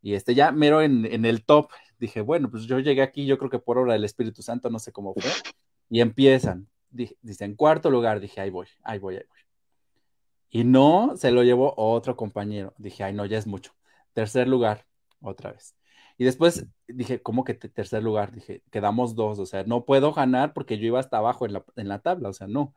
Y 0.03 0.13
este 0.13 0.35
ya 0.35 0.53
mero 0.53 0.83
en, 0.83 1.07
en, 1.07 1.25
el 1.25 1.47
top, 1.47 1.71
dije, 1.99 2.21
bueno, 2.21 2.51
pues 2.51 2.65
yo 2.65 2.79
llegué 2.79 3.01
aquí, 3.01 3.25
yo 3.25 3.39
creo 3.39 3.49
que 3.51 3.59
por 3.59 3.79
obra 3.79 3.95
del 3.95 4.05
Espíritu 4.05 4.43
Santo, 4.43 4.69
no 4.69 4.79
sé 4.79 4.93
cómo 4.93 5.15
fue. 5.15 5.23
Y 5.89 6.03
empiezan, 6.03 6.69
dice, 6.91 7.45
en 7.47 7.57
cuarto 7.57 7.91
lugar, 7.91 8.21
dije, 8.21 8.43
ahí 8.43 8.51
voy, 8.51 8.67
ahí 8.83 8.99
voy, 8.99 9.15
ahí 9.17 9.25
voy. 9.27 9.39
Y 10.51 10.65
no, 10.65 11.15
se 11.17 11.31
lo 11.31 11.43
llevó 11.43 11.73
otro 11.79 12.19
compañero. 12.19 12.75
Dije, 12.77 13.03
ay, 13.03 13.15
no, 13.15 13.25
ya 13.25 13.39
es 13.39 13.47
mucho. 13.47 13.73
Tercer 14.13 14.47
lugar, 14.47 14.85
otra 15.23 15.53
vez. 15.53 15.75
Y 16.23 16.25
después 16.25 16.67
dije, 16.87 17.21
¿cómo 17.21 17.43
que 17.43 17.53
tercer 17.55 18.01
lugar? 18.01 18.31
Dije, 18.31 18.63
quedamos 18.71 19.17
dos, 19.17 19.41
o 19.41 19.45
sea, 19.45 19.65
no 19.65 19.85
puedo 19.85 20.13
ganar 20.13 20.53
porque 20.53 20.79
yo 20.79 20.87
iba 20.87 21.01
hasta 21.01 21.17
abajo 21.17 21.47
en 21.47 21.55
la, 21.55 21.65
en 21.75 21.89
la 21.89 21.99
tabla, 21.99 22.29
o 22.29 22.33
sea, 22.33 22.47
no. 22.47 22.75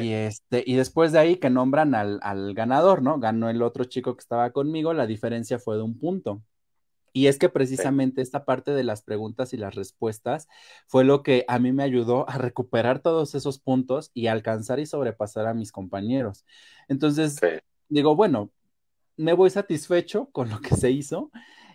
Y, 0.00 0.14
este, 0.14 0.64
y 0.66 0.74
después 0.76 1.12
de 1.12 1.18
ahí 1.18 1.36
que 1.36 1.50
nombran 1.50 1.94
al, 1.94 2.20
al, 2.22 2.54
ganador, 2.54 3.02
¿no? 3.02 3.18
Ganó 3.20 3.50
el 3.50 3.60
otro 3.60 3.84
chico 3.84 4.16
que 4.16 4.22
estaba 4.22 4.50
conmigo, 4.50 4.94
la 4.94 5.06
diferencia 5.06 5.58
fue 5.58 5.76
de 5.76 5.82
un 5.82 5.98
punto. 5.98 6.42
Y 7.12 7.26
es 7.26 7.38
que 7.38 7.50
precisamente 7.50 8.22
esta 8.22 8.46
parte 8.46 8.70
de 8.70 8.82
las 8.82 9.02
preguntas 9.02 9.52
y 9.52 9.58
las 9.58 9.74
respuestas 9.74 10.48
fue 10.86 11.04
lo 11.04 11.22
que 11.22 11.44
a 11.48 11.58
mí 11.58 11.70
me 11.70 11.82
ayudó 11.82 12.26
a 12.30 12.38
recuperar 12.38 13.00
todos 13.00 13.34
esos 13.34 13.58
puntos 13.58 14.10
y 14.14 14.28
alcanzar 14.28 14.80
y 14.80 14.86
sobrepasar 14.86 15.46
a 15.46 15.52
mis 15.52 15.70
compañeros. 15.70 16.46
Entonces, 16.88 17.38
digo, 17.90 18.16
bueno, 18.16 18.50
me 19.18 19.34
voy 19.34 19.50
satisfecho 19.50 20.30
con 20.32 20.48
lo 20.48 20.62
que 20.62 20.74
se 20.76 20.90
hizo 20.90 21.30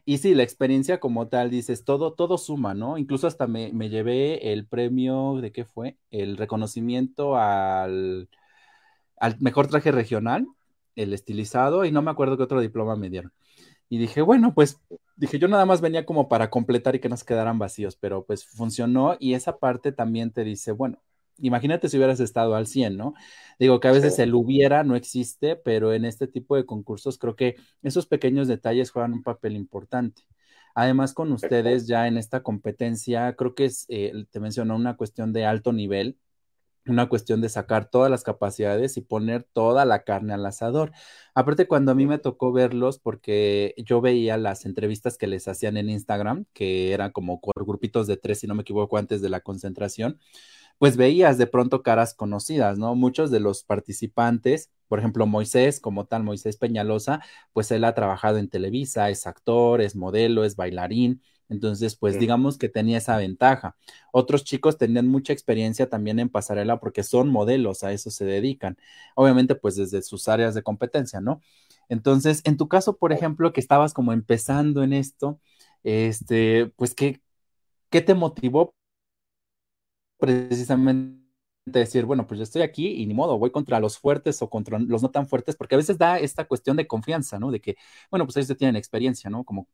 y 0.05 0.17
sí, 0.19 0.35
la 0.35 0.43
experiencia 0.43 0.99
como 0.99 1.27
tal, 1.27 1.49
dices, 1.49 1.83
todo, 1.83 2.13
todo 2.13 2.37
suma, 2.37 2.73
¿no? 2.73 2.97
Incluso 2.97 3.27
hasta 3.27 3.47
me, 3.47 3.71
llevé 3.89 4.53
el 4.53 4.65
premio, 4.65 5.39
¿de 5.41 5.51
qué 5.51 5.65
fue? 5.65 5.97
El 6.11 6.37
reconocimiento 6.37 7.37
al, 7.37 8.29
al 9.17 9.37
mejor 9.39 9.67
traje 9.67 9.91
regional, 9.91 10.47
el 10.95 11.13
estilizado, 11.13 11.85
y 11.85 11.91
no 11.91 12.01
me 12.01 12.11
acuerdo 12.11 12.37
qué 12.37 12.43
otro 12.43 12.61
diploma 12.61 12.95
me 12.95 13.09
dieron. 13.09 13.33
Y 13.89 13.97
dije, 13.97 14.21
bueno, 14.21 14.53
pues 14.53 14.79
dije, 15.15 15.39
yo 15.39 15.47
nada 15.47 15.65
más 15.65 15.81
venía 15.81 16.05
como 16.05 16.29
para 16.29 16.49
completar 16.49 16.95
y 16.95 16.99
que 16.99 17.09
nos 17.09 17.23
quedaran 17.23 17.59
vacíos, 17.59 17.97
pero 17.97 18.23
pues 18.25 18.45
funcionó 18.45 19.17
y 19.19 19.33
esa 19.33 19.57
parte 19.57 19.91
también 19.91 20.31
te 20.31 20.43
dice, 20.43 20.71
bueno, 20.71 20.99
imagínate 21.41 21.89
si 21.89 21.97
hubieras 21.97 22.19
estado 22.19 22.55
al 22.55 22.67
100, 22.67 22.97
¿no? 22.97 23.13
Digo 23.59 23.79
que 23.79 23.87
a 23.87 23.91
veces 23.91 24.19
el 24.19 24.33
hubiera 24.35 24.83
no 24.83 24.95
existe, 24.95 25.55
pero 25.55 25.93
en 25.93 26.05
este 26.05 26.27
tipo 26.27 26.55
de 26.55 26.65
concursos 26.65 27.17
creo 27.17 27.35
que 27.35 27.55
esos 27.83 28.05
pequeños 28.05 28.47
detalles 28.47 28.91
juegan 28.91 29.13
un 29.13 29.23
papel 29.23 29.55
importante. 29.55 30.23
Además, 30.75 31.13
con 31.13 31.31
ustedes 31.31 31.87
ya 31.87 32.07
en 32.07 32.17
esta 32.17 32.41
competencia, 32.43 33.35
creo 33.35 33.55
que 33.55 33.65
es, 33.65 33.85
eh, 33.89 34.25
te 34.31 34.39
mencionó 34.39 34.75
una 34.75 34.95
cuestión 34.97 35.33
de 35.33 35.45
alto 35.45 35.73
nivel, 35.73 36.17
una 36.85 37.09
cuestión 37.09 37.41
de 37.41 37.49
sacar 37.49 37.89
todas 37.89 38.09
las 38.09 38.23
capacidades 38.23 38.97
y 38.97 39.01
poner 39.01 39.43
toda 39.43 39.85
la 39.85 40.03
carne 40.03 40.33
al 40.33 40.45
asador. 40.45 40.91
Aparte, 41.35 41.67
cuando 41.67 41.91
a 41.91 41.95
mí 41.95 42.05
me 42.05 42.17
tocó 42.17 42.51
verlos, 42.51 42.99
porque 42.99 43.75
yo 43.77 44.01
veía 44.01 44.37
las 44.37 44.65
entrevistas 44.65 45.17
que 45.17 45.27
les 45.27 45.47
hacían 45.47 45.77
en 45.77 45.89
Instagram, 45.89 46.45
que 46.53 46.93
eran 46.93 47.11
como 47.11 47.41
por 47.41 47.65
grupitos 47.65 48.07
de 48.07 48.17
tres, 48.17 48.39
si 48.39 48.47
no 48.47 48.55
me 48.55 48.61
equivoco, 48.61 48.97
antes 48.97 49.21
de 49.21 49.29
la 49.29 49.41
concentración, 49.41 50.19
pues 50.79 50.97
veías 50.97 51.37
de 51.37 51.47
pronto 51.47 51.83
caras 51.83 52.15
conocidas, 52.15 52.79
¿no? 52.79 52.95
Muchos 52.95 53.29
de 53.31 53.39
los 53.39 53.63
participantes, 53.63 54.71
por 54.87 54.99
ejemplo, 54.99 55.27
Moisés, 55.27 55.79
como 55.79 56.05
tal, 56.07 56.23
Moisés 56.23 56.57
Peñalosa, 56.57 57.21
pues 57.53 57.69
él 57.71 57.83
ha 57.83 57.93
trabajado 57.93 58.39
en 58.39 58.49
Televisa, 58.49 59.09
es 59.11 59.27
actor, 59.27 59.81
es 59.81 59.95
modelo, 59.95 60.45
es 60.45 60.55
bailarín, 60.55 61.21
entonces, 61.49 61.95
pues 61.95 62.19
digamos 62.19 62.57
que 62.59 62.69
tenía 62.69 62.99
esa 62.99 63.17
ventaja. 63.17 63.75
Otros 64.13 64.43
chicos 64.43 64.77
tenían 64.77 65.07
mucha 65.07 65.33
experiencia 65.33 65.89
también 65.89 66.19
en 66.19 66.29
pasarela 66.29 66.79
porque 66.79 67.03
son 67.03 67.29
modelos, 67.29 67.83
a 67.83 67.91
eso 67.91 68.11
se 68.11 68.23
dedican. 68.23 68.77
Obviamente, 69.15 69.55
pues 69.55 69.75
desde 69.75 70.03
sus 70.03 70.27
áreas 70.27 70.53
de 70.53 70.61
competencia, 70.63 71.21
¿no? 71.21 71.41
Entonces, 71.89 72.41
en 72.45 72.55
tu 72.57 72.67
caso, 72.67 72.97
por 72.97 73.11
ejemplo, 73.11 73.51
que 73.51 73.61
estabas 73.61 73.93
como 73.93 74.13
empezando 74.13 74.83
en 74.83 74.93
esto, 74.93 75.39
este, 75.83 76.67
pues, 76.75 76.93
¿qué, 76.93 77.21
qué 77.89 78.01
te 78.01 78.15
motivó 78.15 78.75
precisamente 80.19 81.19
decir, 81.65 82.05
bueno, 82.05 82.27
pues 82.27 82.39
yo 82.39 82.43
estoy 82.43 82.63
aquí 82.63 82.87
y 83.03 83.07
ni 83.07 83.13
modo, 83.15 83.39
voy 83.39 83.51
contra 83.51 83.79
los 83.79 83.99
fuertes 83.99 84.41
o 84.41 84.49
contra 84.49 84.79
los 84.79 85.03
no 85.03 85.11
tan 85.11 85.27
fuertes, 85.27 85.55
porque 85.55 85.75
a 85.75 85.77
veces 85.79 85.97
da 85.99 86.19
esta 86.19 86.45
cuestión 86.45 86.77
de 86.77 86.87
confianza, 86.87 87.39
¿no? 87.39 87.51
De 87.51 87.61
que, 87.61 87.77
bueno, 88.11 88.25
pues 88.25 88.37
ellos 88.37 88.57
tienen 88.57 88.75
experiencia, 88.75 89.29
¿no? 89.29 89.43
Como, 89.45 89.67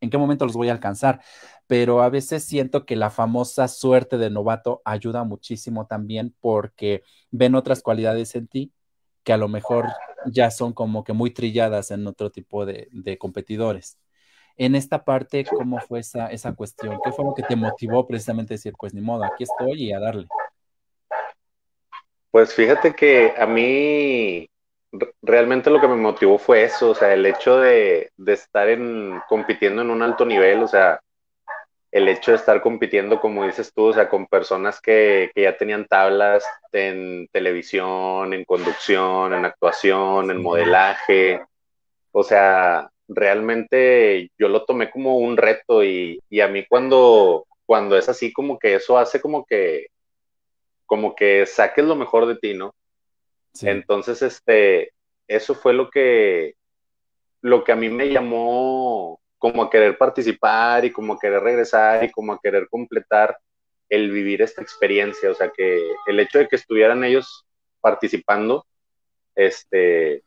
¿en 0.00 0.10
qué 0.10 0.18
momento 0.18 0.46
los 0.46 0.56
voy 0.56 0.68
a 0.68 0.72
alcanzar? 0.72 1.22
Pero 1.66 2.02
a 2.02 2.08
veces 2.10 2.44
siento 2.44 2.86
que 2.86 2.96
la 2.96 3.10
famosa 3.10 3.68
suerte 3.68 4.18
de 4.18 4.30
novato 4.30 4.82
ayuda 4.84 5.24
muchísimo 5.24 5.86
también 5.86 6.34
porque 6.40 7.02
ven 7.30 7.54
otras 7.54 7.82
cualidades 7.82 8.34
en 8.34 8.48
ti 8.48 8.72
que 9.24 9.32
a 9.32 9.36
lo 9.36 9.48
mejor 9.48 9.86
ya 10.26 10.50
son 10.50 10.72
como 10.72 11.04
que 11.04 11.12
muy 11.12 11.30
trilladas 11.32 11.90
en 11.92 12.06
otro 12.06 12.30
tipo 12.30 12.66
de, 12.66 12.88
de 12.92 13.18
competidores 13.18 13.98
en 14.56 14.74
esta 14.74 15.04
parte, 15.04 15.44
¿cómo 15.44 15.80
fue 15.80 16.00
esa, 16.00 16.26
esa 16.28 16.54
cuestión? 16.54 16.98
¿Qué 17.04 17.12
fue 17.12 17.24
lo 17.24 17.34
que 17.34 17.42
te 17.42 17.56
motivó 17.56 18.06
precisamente 18.06 18.54
a 18.54 18.56
decir, 18.56 18.72
pues 18.78 18.94
ni 18.94 19.00
modo, 19.00 19.24
aquí 19.24 19.44
estoy 19.44 19.84
y 19.84 19.92
a 19.92 20.00
darle? 20.00 20.26
Pues 22.30 22.54
fíjate 22.54 22.94
que 22.94 23.34
a 23.36 23.46
mí 23.46 24.48
realmente 25.22 25.70
lo 25.70 25.80
que 25.80 25.88
me 25.88 25.96
motivó 25.96 26.38
fue 26.38 26.64
eso, 26.64 26.90
o 26.90 26.94
sea, 26.94 27.12
el 27.12 27.24
hecho 27.26 27.58
de, 27.58 28.10
estar 28.26 28.68
en, 28.68 29.20
compitiendo 29.28 29.82
en 29.82 29.90
un 29.90 30.02
alto 30.02 30.24
nivel, 30.24 30.62
o 30.62 30.68
sea, 30.68 31.00
el 31.90 32.08
hecho 32.08 32.30
de 32.30 32.38
estar 32.38 32.62
compitiendo, 32.62 33.20
como 33.20 33.44
dices 33.44 33.72
tú, 33.74 33.86
o 33.86 33.92
sea, 33.92 34.08
con 34.08 34.26
personas 34.26 34.80
que, 34.80 35.30
que 35.34 35.42
ya 35.42 35.56
tenían 35.56 35.86
tablas 35.86 36.44
en 36.72 37.28
televisión, 37.32 38.32
en 38.32 38.44
conducción, 38.44 39.34
en 39.34 39.44
actuación, 39.44 40.30
en 40.30 40.42
modelaje, 40.42 41.42
o 42.12 42.22
sea, 42.22 42.90
realmente 43.08 44.30
yo 44.38 44.48
lo 44.48 44.64
tomé 44.64 44.90
como 44.90 45.18
un 45.18 45.36
reto 45.36 45.84
y, 45.84 46.20
a 46.40 46.48
mí 46.48 46.64
cuando, 46.68 47.46
cuando 47.66 47.96
es 47.96 48.08
así 48.08 48.32
como 48.32 48.58
que 48.58 48.74
eso 48.74 48.98
hace 48.98 49.20
como 49.20 49.44
que 49.44 49.86
como 50.86 51.14
que 51.14 51.46
saques 51.46 51.84
lo 51.86 51.96
mejor 51.96 52.26
de 52.26 52.36
ti, 52.36 52.52
¿no? 52.52 52.74
Entonces, 53.62 54.20
este, 54.20 54.92
eso 55.26 55.54
fue 55.54 55.72
lo 55.72 55.88
que, 55.88 56.54
lo 57.40 57.64
que 57.64 57.72
a 57.72 57.76
mí 57.76 57.88
me 57.88 58.10
llamó 58.10 59.18
como 59.38 59.62
a 59.62 59.70
querer 59.70 59.96
participar 59.96 60.84
y 60.84 60.92
como 60.92 61.14
a 61.14 61.18
querer 61.18 61.42
regresar 61.42 62.04
y 62.04 62.10
como 62.10 62.32
a 62.32 62.40
querer 62.42 62.68
completar 62.68 63.36
el 63.88 64.10
vivir 64.10 64.42
esta 64.42 64.62
experiencia. 64.62 65.30
O 65.30 65.34
sea, 65.34 65.50
que 65.50 65.82
el 66.06 66.20
hecho 66.20 66.38
de 66.38 66.48
que 66.48 66.56
estuvieran 66.56 67.04
ellos 67.04 67.44
participando, 67.80 68.66
este, 69.34 70.22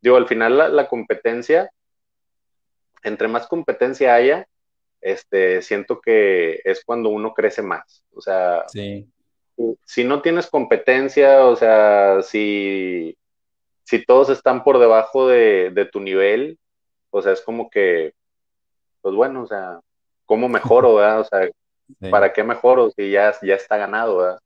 digo, 0.00 0.16
al 0.16 0.28
final 0.28 0.58
la, 0.58 0.68
la 0.68 0.86
competencia 0.86 1.70
entre 3.04 3.28
más 3.28 3.46
competencia 3.46 4.14
haya, 4.14 4.46
este, 5.00 5.62
siento 5.62 6.00
que 6.00 6.60
es 6.64 6.84
cuando 6.84 7.10
uno 7.10 7.34
crece 7.34 7.62
más. 7.62 8.04
O 8.14 8.20
sea, 8.20 8.64
si 9.84 10.04
no 10.04 10.22
tienes 10.22 10.48
competencia, 10.48 11.44
o 11.44 11.54
sea, 11.54 12.22
si, 12.22 13.16
si 13.84 14.04
todos 14.04 14.30
están 14.30 14.64
por 14.64 14.78
debajo 14.78 15.28
de, 15.28 15.88
tu 15.92 16.00
nivel, 16.00 16.58
o 17.10 17.22
sea, 17.22 17.32
es 17.32 17.42
como 17.42 17.70
que, 17.70 18.14
pues 19.02 19.14
bueno, 19.14 19.42
o 19.42 19.46
sea, 19.46 19.80
¿cómo 20.24 20.48
mejoro, 20.48 20.94
verdad? 20.96 21.20
O 21.20 21.24
sea, 21.24 21.48
¿para 22.10 22.32
qué 22.32 22.42
mejoro 22.42 22.90
si 22.90 23.10
ya, 23.10 23.34
ya 23.42 23.54
está 23.54 23.76
ganado, 23.76 24.16
verdad? 24.16 24.38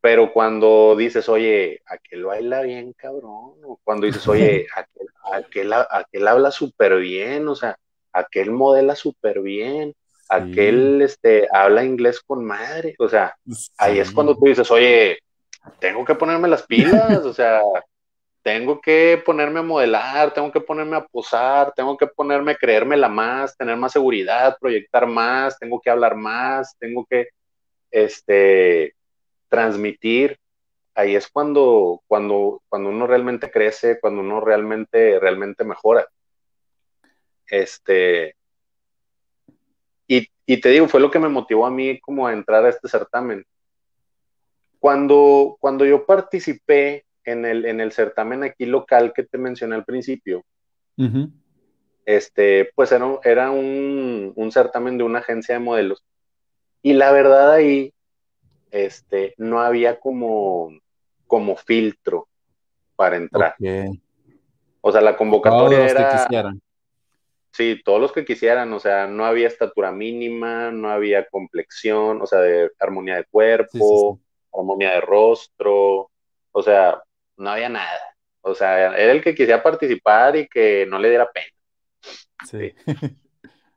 Pero 0.00 0.32
cuando 0.32 0.94
dices, 0.96 1.28
oye, 1.28 1.80
aquel 1.86 2.24
baila 2.24 2.62
bien, 2.62 2.92
cabrón, 2.92 3.54
o 3.64 3.80
cuando 3.82 4.06
dices, 4.06 4.26
oye, 4.28 4.66
aquel, 4.74 5.08
aquel, 5.32 5.72
aquel 5.72 6.28
habla 6.28 6.50
súper 6.50 6.98
bien, 6.98 7.48
o 7.48 7.54
sea, 7.54 7.76
aquel 8.12 8.50
modela 8.50 8.94
súper 8.94 9.40
bien, 9.40 9.94
aquel 10.28 11.02
este, 11.02 11.48
habla 11.52 11.84
inglés 11.84 12.20
con 12.20 12.44
madre, 12.44 12.94
o 12.98 13.08
sea, 13.08 13.34
ahí 13.78 13.98
es 13.98 14.10
cuando 14.10 14.36
tú 14.36 14.46
dices, 14.46 14.70
oye, 14.70 15.18
tengo 15.80 16.04
que 16.04 16.14
ponerme 16.14 16.48
las 16.48 16.62
pilas, 16.62 17.24
o 17.24 17.32
sea, 17.32 17.62
tengo 18.42 18.80
que 18.80 19.22
ponerme 19.24 19.60
a 19.60 19.62
modelar, 19.62 20.32
tengo 20.32 20.52
que 20.52 20.60
ponerme 20.60 20.96
a 20.96 21.04
posar, 21.04 21.72
tengo 21.74 21.96
que 21.96 22.06
ponerme 22.06 22.52
a 22.52 22.56
creérmela 22.56 23.08
más, 23.08 23.56
tener 23.56 23.76
más 23.76 23.92
seguridad, 23.92 24.56
proyectar 24.60 25.06
más, 25.06 25.58
tengo 25.58 25.80
que 25.80 25.90
hablar 25.90 26.14
más, 26.14 26.76
tengo 26.78 27.04
que 27.08 27.28
este, 27.90 28.94
transmitir. 29.48 30.38
Ahí 30.94 31.14
es 31.14 31.28
cuando, 31.28 32.02
cuando, 32.06 32.62
cuando 32.68 32.90
uno 32.90 33.06
realmente 33.06 33.50
crece, 33.50 34.00
cuando 34.00 34.20
uno 34.20 34.40
realmente, 34.40 35.18
realmente 35.20 35.64
mejora. 35.64 36.08
Este, 37.46 38.36
y, 40.06 40.26
y 40.46 40.60
te 40.60 40.70
digo, 40.70 40.88
fue 40.88 41.00
lo 41.00 41.10
que 41.10 41.18
me 41.18 41.28
motivó 41.28 41.66
a 41.66 41.70
mí 41.70 42.00
como 42.00 42.26
a 42.26 42.32
entrar 42.32 42.64
a 42.64 42.68
este 42.68 42.88
certamen. 42.88 43.44
Cuando, 44.78 45.56
cuando 45.60 45.84
yo 45.84 46.06
participé 46.06 47.04
en 47.24 47.44
el, 47.44 47.64
en 47.66 47.80
el 47.80 47.92
certamen 47.92 48.42
aquí 48.42 48.64
local 48.66 49.12
que 49.14 49.24
te 49.24 49.38
mencioné 49.38 49.74
al 49.74 49.84
principio, 49.84 50.44
este, 52.06 52.70
pues 52.74 52.90
era, 52.90 53.06
era 53.22 53.50
un, 53.50 54.32
un, 54.34 54.50
certamen 54.50 54.98
de 54.98 55.04
una 55.04 55.18
agencia 55.18 55.54
de 55.54 55.60
modelos. 55.60 56.02
Y 56.82 56.94
la 56.94 57.12
verdad 57.12 57.52
ahí, 57.52 57.92
este, 58.70 59.34
no 59.36 59.60
había 59.60 59.98
como, 59.98 60.70
como 61.26 61.56
filtro 61.56 62.28
para 62.96 63.16
entrar. 63.16 63.54
O 64.80 64.92
sea, 64.92 65.00
la 65.00 65.16
convocatoria 65.16 65.86
era... 65.86 66.54
Sí, 67.52 67.80
todos 67.84 68.00
los 68.00 68.12
que 68.12 68.24
quisieran, 68.24 68.72
o 68.72 68.78
sea, 68.78 69.06
no 69.06 69.24
había 69.24 69.48
estatura 69.48 69.90
mínima, 69.90 70.70
no 70.70 70.90
había 70.90 71.26
complexión, 71.26 72.22
o 72.22 72.26
sea, 72.26 72.40
de 72.40 72.70
armonía 72.78 73.16
de 73.16 73.24
cuerpo, 73.24 74.20
armonía 74.52 74.92
de 74.92 75.00
rostro, 75.00 76.10
o 76.52 76.62
sea, 76.62 77.02
no 77.36 77.50
había 77.50 77.68
nada. 77.68 78.16
O 78.42 78.54
sea, 78.54 78.96
era 78.96 79.12
el 79.12 79.22
que 79.22 79.34
quisiera 79.34 79.62
participar 79.62 80.36
y 80.36 80.46
que 80.46 80.86
no 80.86 80.98
le 80.98 81.08
diera 81.08 81.30
pena. 81.30 81.46
Sí. 82.48 82.74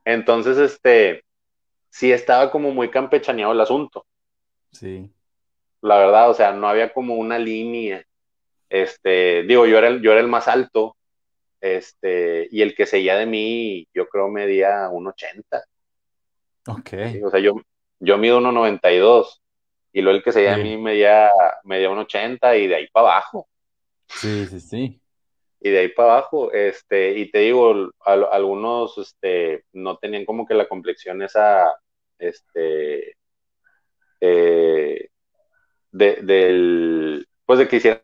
Entonces, 0.05 0.57
este, 0.57 1.23
sí 1.89 2.11
estaba 2.11 2.51
como 2.51 2.71
muy 2.71 2.89
campechaneado 2.89 3.53
el 3.53 3.61
asunto. 3.61 4.05
Sí. 4.71 5.11
La 5.81 5.97
verdad, 5.97 6.29
o 6.29 6.33
sea, 6.33 6.53
no 6.53 6.67
había 6.67 6.93
como 6.93 7.15
una 7.15 7.39
línea. 7.39 8.05
Este, 8.69 9.43
digo, 9.43 9.65
yo 9.65 9.77
era 9.77 9.87
el, 9.87 10.01
yo 10.01 10.11
era 10.11 10.21
el 10.21 10.27
más 10.27 10.47
alto, 10.47 10.95
este, 11.59 12.47
y 12.51 12.61
el 12.61 12.73
que 12.75 12.85
seguía 12.85 13.17
de 13.17 13.25
mí, 13.25 13.87
yo 13.93 14.07
creo 14.07 14.29
medía 14.29 14.89
1,80. 14.89 15.63
Ok. 16.67 17.23
o 17.25 17.29
sea, 17.29 17.39
yo, 17.39 17.55
yo 17.99 18.17
mido 18.17 18.39
1,92, 18.39 19.41
y 19.93 20.01
luego 20.01 20.17
el 20.17 20.23
que 20.23 20.31
seguía 20.31 20.55
de 20.55 20.63
mí 20.63 20.77
medía, 20.77 21.29
medía 21.63 21.89
1,80 21.89 22.59
y 22.59 22.67
de 22.67 22.75
ahí 22.75 22.87
para 22.87 23.07
abajo. 23.07 23.47
Sí, 24.07 24.45
sí, 24.45 24.59
sí. 24.59 25.01
Y 25.59 25.69
de 25.69 25.79
ahí 25.79 25.87
para 25.89 26.13
abajo, 26.13 26.51
este, 26.51 27.17
y 27.17 27.29
te 27.29 27.39
digo, 27.39 27.91
algunos, 28.05 28.97
este, 28.97 29.65
no 29.73 29.97
tenían 29.97 30.25
como 30.25 30.45
que 30.45 30.53
la 30.53 30.67
complexión 30.67 31.21
esa, 31.21 31.75
este, 32.17 33.15
eh, 34.21 35.09
de, 35.91 36.15
del, 36.21 37.27
pues 37.45 37.59
de 37.59 37.67
que 37.67 37.77
hicieran 37.77 38.01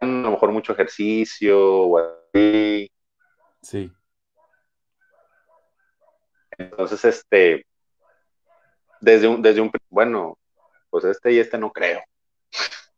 a 0.00 0.06
lo 0.06 0.30
mejor 0.30 0.52
mucho 0.52 0.72
ejercicio 0.72 1.58
o 1.60 1.98
así. 1.98 2.90
Sí. 3.62 3.92
Entonces, 6.58 7.04
este, 7.04 7.66
desde 9.00 9.28
un, 9.28 9.42
desde 9.42 9.60
un, 9.60 9.70
bueno, 9.90 10.38
pues 10.90 11.04
este 11.04 11.32
y 11.32 11.38
este 11.38 11.58
no 11.58 11.72
creo. 11.72 12.02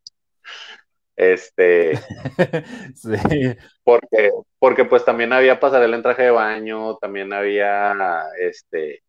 Este, 1.17 1.97
sí. 2.97 3.57
porque, 3.85 4.33
porque 4.59 4.85
pues 4.85 5.05
también 5.05 5.33
había 5.33 5.61
pasarela 5.61 5.95
en 5.95 6.03
traje 6.03 6.25
de 6.25 6.31
baño, 6.33 6.97
también 6.97 7.33
había, 7.33 8.25
este, 8.41 9.05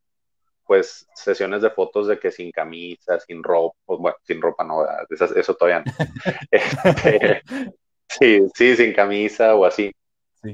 pues 0.66 1.07
sesiones 1.13 1.61
de 1.61 1.70
fotos 1.70 2.07
de 2.07 2.20
que 2.20 2.32
sin 2.32 2.51
camisa, 2.51 3.20
sin 3.20 3.43
ropa, 3.43 3.78
pues, 3.86 3.99
bueno, 3.99 4.18
sin 4.24 4.41
ropa 4.41 4.63
no, 4.63 4.86
eso, 5.09 5.55
todavía 5.55 5.84
no. 5.86 5.91
Este, 6.51 7.41
sí, 8.09 8.47
sí, 8.53 8.76
sin 8.76 8.93
camisa 8.93 9.55
o 9.55 9.66
así. 9.66 9.91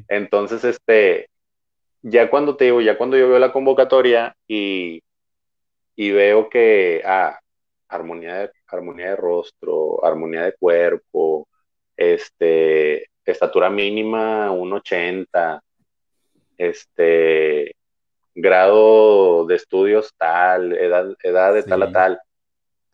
Entonces, 0.07 0.63
este, 0.63 1.29
ya 2.01 2.29
cuando 2.29 2.55
te 2.55 2.65
digo, 2.65 2.81
ya 2.81 2.97
cuando 2.97 3.17
yo 3.17 3.29
veo 3.29 3.39
la 3.39 3.51
convocatoria 3.51 4.35
y, 4.47 5.01
y 5.95 6.11
veo 6.11 6.49
que, 6.49 7.01
ah, 7.05 7.39
armonía 7.89 8.35
de, 8.35 8.51
armonía 8.67 9.09
de 9.11 9.15
rostro, 9.17 10.03
armonía 10.03 10.43
de 10.43 10.53
cuerpo, 10.53 11.47
este, 11.95 13.07
estatura 13.25 13.69
mínima 13.69 14.51
1,80, 14.51 15.61
este, 16.57 17.75
grado 18.33 19.45
de 19.45 19.55
estudios 19.55 20.13
tal, 20.17 20.73
edad, 20.73 21.15
edad 21.23 21.53
de 21.53 21.63
tal 21.63 21.83
a 21.83 21.91
tal. 21.91 22.19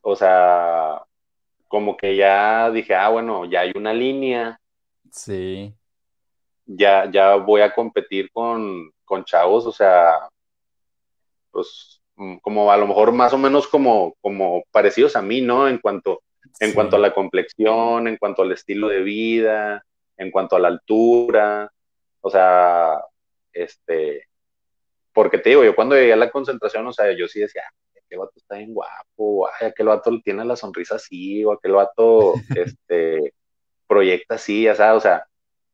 O 0.02 0.16
sea, 0.16 1.04
como 1.68 1.98
que 1.98 2.16
ya 2.16 2.72
dije, 2.72 2.96
ah, 2.96 3.10
bueno, 3.10 3.46
ya 3.46 3.62
hay 3.62 3.72
una 3.76 3.94
línea. 3.94 4.60
Sí. 5.12 5.74
Ya, 6.66 7.10
ya 7.12 7.36
voy 7.36 7.62
a 7.62 7.74
competir 7.74 8.30
con, 8.32 8.92
con 9.06 9.24
chavos, 9.24 9.66
o 9.66 9.72
sea, 9.72 10.30
pues 11.52 11.98
Mm, 12.18 12.38
como 12.38 12.72
a 12.72 12.78
lo 12.78 12.88
mejor 12.88 13.12
más 13.12 13.32
o 13.34 13.38
menos 13.38 13.68
como, 13.68 14.16
como 14.22 14.64
parecidos 14.72 15.16
a 15.16 15.22
mí, 15.22 15.42
¿no? 15.42 15.68
En 15.68 15.78
cuanto, 15.78 16.24
en 16.60 16.74
cuanto 16.74 16.96
a 16.96 17.00
la 17.00 17.14
complexión, 17.14 18.08
en 18.08 18.18
cuanto 18.18 18.42
al 18.42 18.52
estilo 18.52 18.88
de 18.88 19.02
vida, 19.04 19.84
en 20.18 20.32
cuanto 20.32 20.56
a 20.56 20.60
la 20.60 20.70
altura, 20.70 21.72
o 22.22 22.30
sea, 22.30 23.00
este, 23.54 24.27
porque 25.18 25.40
te 25.40 25.50
digo, 25.50 25.64
yo 25.64 25.74
cuando 25.74 25.96
llegué 25.96 26.14
a 26.14 26.16
la 26.16 26.30
concentración, 26.30 26.86
o 26.86 26.94
sea, 26.94 27.12
yo 27.12 27.28
sí 27.28 27.40
decía, 27.40 27.64
aquel 28.06 28.20
vato 28.20 28.34
está 28.36 28.58
bien 28.58 28.72
guapo, 28.72 29.48
ay, 29.48 29.70
aquel 29.70 29.88
vato 29.88 30.12
tiene 30.24 30.46
la 30.46 30.56
sonrisa 30.56 30.98
así, 30.98 31.44
o 31.44 31.54
aquel 31.54 31.72
vato, 31.72 32.34
este, 32.78 33.34
proyecta 33.88 34.36
así, 34.36 34.66
ya 34.66 34.76
sabes, 34.76 34.98
o 34.98 35.00
sea, 35.00 35.26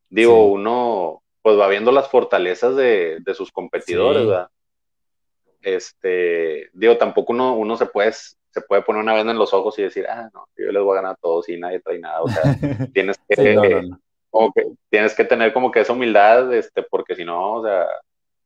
digo, 0.08 0.46
uno, 0.46 1.22
pues 1.42 1.58
va 1.58 1.68
viendo 1.68 1.92
las 1.92 2.08
fortalezas 2.08 2.74
de, 2.74 3.18
de 3.20 3.34
sus 3.34 3.52
competidores, 3.52 4.26
¿verdad? 4.26 4.48
este, 5.60 6.70
digo, 6.72 6.96
tampoco 6.96 7.34
uno, 7.34 7.54
uno 7.54 7.76
se 7.76 7.84
puede, 7.84 8.12
se 8.12 8.62
puede 8.66 8.80
poner 8.80 9.02
una 9.02 9.12
venda 9.12 9.32
en 9.32 9.38
los 9.38 9.52
ojos 9.52 9.78
y 9.78 9.82
decir, 9.82 10.06
ah, 10.08 10.30
no, 10.32 10.46
yo 10.56 10.72
les 10.72 10.82
voy 10.82 10.92
a 10.92 11.02
ganar 11.02 11.12
a 11.12 11.20
todos 11.20 11.50
y 11.50 11.58
nadie 11.58 11.80
trae 11.80 11.98
nada, 11.98 12.22
o 12.22 12.28
sea, 12.28 12.42
tienes 12.94 13.18
que, 13.28 13.90
Como 14.30 14.54
que, 14.54 14.68
tienes 14.88 15.14
que 15.14 15.26
tener 15.26 15.52
como 15.52 15.70
que 15.70 15.80
esa 15.80 15.92
humildad, 15.92 16.50
este, 16.54 16.82
porque 16.82 17.14
si 17.14 17.26
no, 17.26 17.56
o 17.56 17.62
sea, 17.62 17.86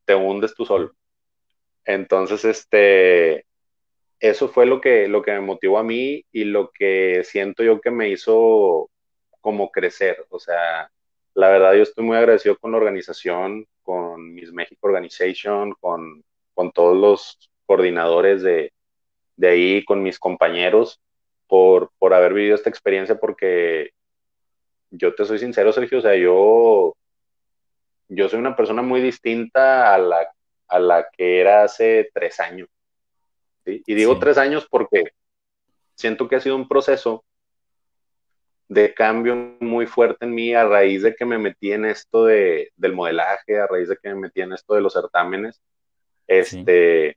te 0.09 0.17
hundes 0.17 0.55
tú 0.55 0.65
solo. 0.65 0.95
Entonces, 1.85 2.45
este, 2.45 3.47
eso 4.21 4.49
fue 4.49 4.67
lo 4.67 4.81
que, 4.81 5.09
lo 5.09 5.23
que 5.23 5.33
me 5.33 5.41
motivó 5.41 5.79
a 5.79 5.85
mí 5.85 6.25
y 6.33 6.45
lo 6.45 6.71
que 6.73 7.23
siento 7.25 7.63
yo 7.63 7.81
que 7.81 7.91
me 7.91 8.09
hizo 8.09 8.91
como 9.41 9.71
crecer, 9.71 10.27
o 10.31 10.41
sea, 10.41 10.91
la 11.35 11.49
verdad 11.49 11.75
yo 11.75 11.83
estoy 11.83 12.05
muy 12.05 12.17
agradecido 12.17 12.59
con 12.59 12.73
la 12.73 12.79
organización, 12.79 13.67
con 13.83 14.35
Miss 14.35 14.53
México 14.53 14.89
Organization, 14.89 15.75
con 15.81 16.25
con 16.59 16.73
todos 16.73 16.97
los 16.97 17.39
coordinadores 17.67 18.43
de, 18.43 18.73
ahí, 19.49 19.85
con 19.85 20.03
mis 20.03 20.19
compañeros, 20.19 21.01
por, 21.47 21.93
por 22.01 22.13
haber 22.13 22.35
vivido 22.35 22.57
esta 22.57 22.69
experiencia, 22.69 23.15
porque 23.21 23.91
yo 24.91 25.15
te 25.15 25.25
soy 25.25 25.39
sincero, 25.39 25.73
Sergio, 25.73 25.99
o 25.99 26.01
sea, 26.01 26.17
yo, 26.17 26.97
yo 28.09 28.29
soy 28.29 28.39
una 28.39 28.57
persona 28.57 28.83
muy 28.83 29.01
distinta 29.01 29.95
a 29.95 29.99
la, 29.99 30.33
a 30.69 30.79
la 30.79 31.09
que 31.11 31.41
era 31.41 31.65
hace 31.65 32.11
tres 32.13 32.41
años. 32.41 32.69
Y 33.65 33.95
digo 33.95 34.19
tres 34.19 34.39
años 34.39 34.67
porque 34.69 35.13
siento 35.95 36.29
que 36.29 36.37
ha 36.37 36.41
sido 36.41 36.57
un 36.57 36.69
proceso 36.69 37.25
de 38.69 38.95
cambio 38.95 39.57
muy 39.61 39.87
fuerte 39.87 40.27
en 40.27 40.35
mí 40.35 40.55
a 40.55 40.65
raíz 40.67 41.03
de 41.03 41.15
que 41.15 41.25
me 41.25 41.39
metí 41.39 41.73
en 41.73 41.85
esto 41.85 42.27
de, 42.27 42.71
del 42.77 42.93
modelaje, 42.93 43.59
a 43.59 43.67
raíz 43.67 43.89
de 43.89 43.97
que 43.97 44.09
me 44.11 44.15
metí 44.15 44.41
en 44.43 44.53
esto 44.53 44.75
de 44.75 44.81
los 44.81 44.93
certámenes. 44.93 45.61
Este, 46.27 47.17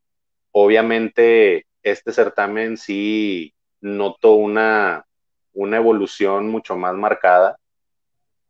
obviamente, 0.52 1.66
este 1.84 2.14
certamen 2.14 2.78
sí 2.78 3.54
notó 3.82 4.36
una, 4.36 5.06
una 5.54 5.78
evolución 5.78 6.48
mucho 6.48 6.76
más 6.76 6.94
marcada 6.96 7.58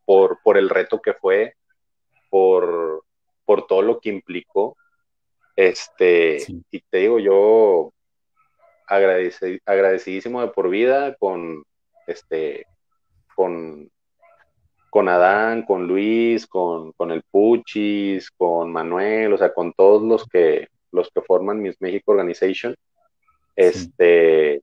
por, 0.04 0.38
por 0.42 0.56
el 0.56 0.68
reto 0.68 1.00
que 1.02 1.14
fue, 1.14 1.56
por, 2.32 3.04
por 3.44 3.66
todo 3.66 3.82
lo 3.82 4.00
que 4.00 4.08
implicó. 4.08 4.74
Este, 5.54 6.38
y 6.70 6.80
te 6.80 6.98
digo, 6.98 7.18
yo 7.18 7.92
agradecidísimo 8.86 10.40
de 10.40 10.48
por 10.48 10.70
vida 10.70 11.14
con 11.16 11.62
este 12.06 12.66
con 13.36 13.90
con 14.88 15.08
Adán, 15.08 15.62
con 15.62 15.86
Luis, 15.86 16.46
con, 16.46 16.92
el 17.10 17.22
Puchis, 17.30 18.30
con 18.30 18.70
Manuel, 18.70 19.32
o 19.32 19.38
sea, 19.38 19.54
con 19.54 19.72
todos 19.72 20.02
los 20.02 20.28
que, 20.28 20.68
los 20.90 21.10
que 21.10 21.22
forman 21.22 21.62
Miss 21.62 21.80
México 21.80 22.12
Organization. 22.12 22.76
Este, 23.56 24.60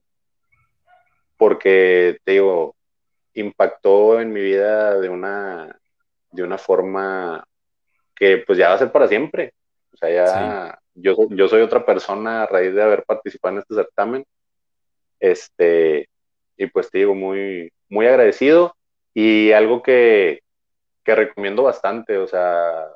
porque 1.36 2.18
te 2.22 2.32
digo, 2.32 2.76
impactó 3.34 4.20
en 4.20 4.32
mi 4.32 4.40
vida 4.40 5.00
de 5.00 5.08
una, 5.08 5.76
de 6.30 6.44
una 6.44 6.58
forma 6.58 7.44
que 8.20 8.38
pues 8.46 8.58
ya 8.58 8.68
va 8.68 8.74
a 8.74 8.78
ser 8.78 8.92
para 8.92 9.08
siempre. 9.08 9.54
O 9.92 9.96
sea, 9.96 10.10
ya 10.10 10.78
yo, 10.94 11.16
yo 11.30 11.48
soy 11.48 11.62
otra 11.62 11.84
persona 11.84 12.42
a 12.42 12.46
raíz 12.46 12.74
de 12.74 12.82
haber 12.82 13.02
participado 13.04 13.54
en 13.54 13.60
este 13.60 13.74
certamen. 13.74 14.24
Este, 15.18 16.08
y 16.56 16.66
pues 16.66 16.90
te 16.90 16.98
digo, 16.98 17.14
muy, 17.14 17.72
muy 17.88 18.06
agradecido 18.06 18.76
y 19.14 19.52
algo 19.52 19.82
que, 19.82 20.40
recomiendo 21.04 21.64
bastante, 21.64 22.18
o 22.18 22.28
sea, 22.28 22.86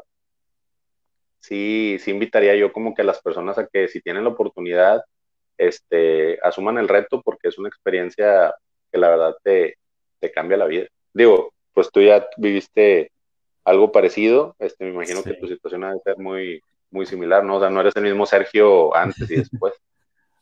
sí, 1.40 1.96
sí 1.98 2.12
invitaría 2.12 2.54
yo 2.54 2.72
como 2.72 2.94
que 2.94 3.02
a 3.02 3.04
las 3.04 3.20
personas 3.20 3.58
a 3.58 3.66
que 3.66 3.88
si 3.88 4.00
tienen 4.00 4.22
la 4.22 4.30
oportunidad, 4.30 5.02
este, 5.58 6.38
asuman 6.40 6.78
el 6.78 6.86
reto 6.86 7.22
porque 7.22 7.48
es 7.48 7.58
una 7.58 7.68
experiencia 7.68 8.54
que 8.92 8.98
la 8.98 9.08
verdad 9.08 9.34
te, 9.42 9.78
cambia 10.32 10.56
la 10.56 10.66
vida. 10.66 10.86
Digo, 11.12 11.52
pues 11.72 11.90
tú 11.90 12.00
ya 12.00 12.24
viviste 12.36 13.10
algo 13.64 13.92
parecido, 13.92 14.54
este, 14.58 14.84
me 14.84 14.90
imagino 14.90 15.22
que 15.22 15.34
tu 15.34 15.48
situación 15.48 15.84
ha 15.84 15.92
de 15.92 16.00
ser 16.00 16.18
muy, 16.18 16.60
muy 16.90 17.06
similar, 17.06 17.44
¿no? 17.44 17.56
O 17.56 17.60
sea, 17.60 17.70
no 17.70 17.80
eres 17.80 17.96
el 17.96 18.04
mismo 18.04 18.26
Sergio 18.26 18.94
antes 18.94 19.30
y 19.30 19.36
después. 19.36 19.74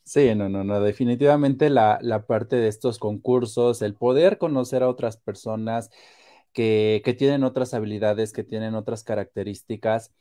Sí, 0.04 0.34
no, 0.34 0.48
no, 0.48 0.64
no, 0.64 0.80
definitivamente 0.80 1.70
la, 1.70 2.00
la, 2.02 2.26
parte 2.26 2.56
de 2.56 2.66
estos 2.66 2.98
concursos, 2.98 3.82
el 3.82 3.94
poder 3.94 4.36
conocer 4.36 4.82
a 4.82 4.88
otras 4.88 5.16
personas 5.16 5.90
que, 6.52 7.02
que 7.04 7.14
tienen 7.14 7.44
otras 7.44 7.72
habilidades, 7.72 8.32
que 8.32 8.42
tienen 8.42 8.74
otras 8.74 9.04
características, 9.04 10.12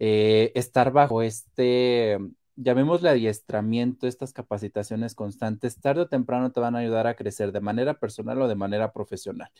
eh, 0.00 0.50
estar 0.56 0.90
bajo 0.90 1.22
este, 1.22 2.18
llamémosle 2.56 3.08
adiestramiento, 3.08 4.06
estas 4.06 4.32
capacitaciones 4.32 5.14
constantes, 5.14 5.80
tarde 5.80 6.02
o 6.02 6.08
temprano 6.08 6.52
te 6.52 6.60
van 6.60 6.76
a 6.76 6.80
ayudar 6.80 7.06
a 7.06 7.14
crecer 7.14 7.52
de 7.52 7.60
manera 7.60 7.94
personal 7.94 8.40
o 8.42 8.48
de 8.48 8.54
manera 8.54 8.92
profesional. 8.92 9.50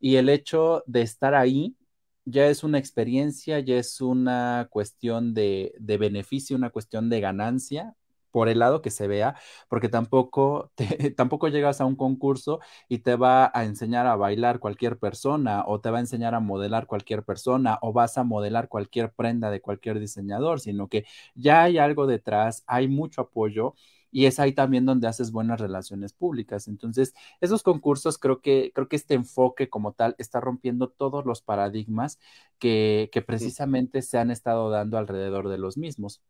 Y 0.00 0.16
el 0.16 0.28
hecho 0.28 0.82
de 0.86 1.02
estar 1.02 1.34
ahí 1.34 1.76
ya 2.24 2.46
es 2.46 2.64
una 2.64 2.78
experiencia, 2.78 3.58
ya 3.60 3.76
es 3.76 4.00
una 4.00 4.68
cuestión 4.70 5.34
de, 5.34 5.74
de 5.78 5.98
beneficio, 5.98 6.56
una 6.56 6.70
cuestión 6.70 7.08
de 7.10 7.20
ganancia 7.20 7.94
por 8.30 8.48
el 8.48 8.60
lado 8.60 8.80
que 8.80 8.90
se 8.90 9.06
vea, 9.08 9.34
porque 9.68 9.88
tampoco, 9.90 10.72
tampoco 11.16 11.48
llegas 11.48 11.80
a 11.80 11.84
un 11.84 11.96
concurso 11.96 12.60
y 12.88 12.98
te 13.00 13.16
va 13.16 13.50
a 13.54 13.64
enseñar 13.64 14.06
a 14.06 14.16
bailar 14.16 14.58
cualquier 14.58 14.98
persona 14.98 15.64
o 15.66 15.80
te 15.80 15.90
va 15.90 15.98
a 15.98 16.00
enseñar 16.00 16.34
a 16.34 16.40
modelar 16.40 16.86
cualquier 16.86 17.24
persona 17.24 17.78
o 17.82 17.92
vas 17.92 18.16
a 18.18 18.24
modelar 18.24 18.68
cualquier 18.68 19.12
prenda 19.12 19.50
de 19.50 19.60
cualquier 19.60 20.00
diseñador, 20.00 20.60
sino 20.60 20.88
que 20.88 21.04
ya 21.34 21.62
hay 21.64 21.76
algo 21.78 22.06
detrás, 22.06 22.64
hay 22.66 22.88
mucho 22.88 23.20
apoyo 23.22 23.74
y 24.12 24.26
es 24.26 24.38
ahí 24.38 24.52
también 24.52 24.86
donde 24.86 25.08
haces 25.08 25.32
buenas 25.32 25.60
relaciones 25.60 26.12
públicas. 26.12 26.68
Entonces, 26.68 27.14
esos 27.40 27.62
concursos 27.62 28.18
creo 28.18 28.40
que, 28.40 28.70
creo 28.74 28.88
que 28.88 28.96
este 28.96 29.14
enfoque 29.14 29.68
como 29.68 29.92
tal 29.92 30.14
está 30.18 30.40
rompiendo 30.40 30.88
todos 30.90 31.24
los 31.26 31.42
paradigmas 31.42 32.18
que, 32.58 33.10
que 33.12 33.22
precisamente 33.22 34.02
se 34.02 34.18
han 34.18 34.30
estado 34.30 34.70
dando 34.70 34.98
alrededor 34.98 35.48
de 35.48 35.58
los 35.58 35.76
mismos. 35.78 36.22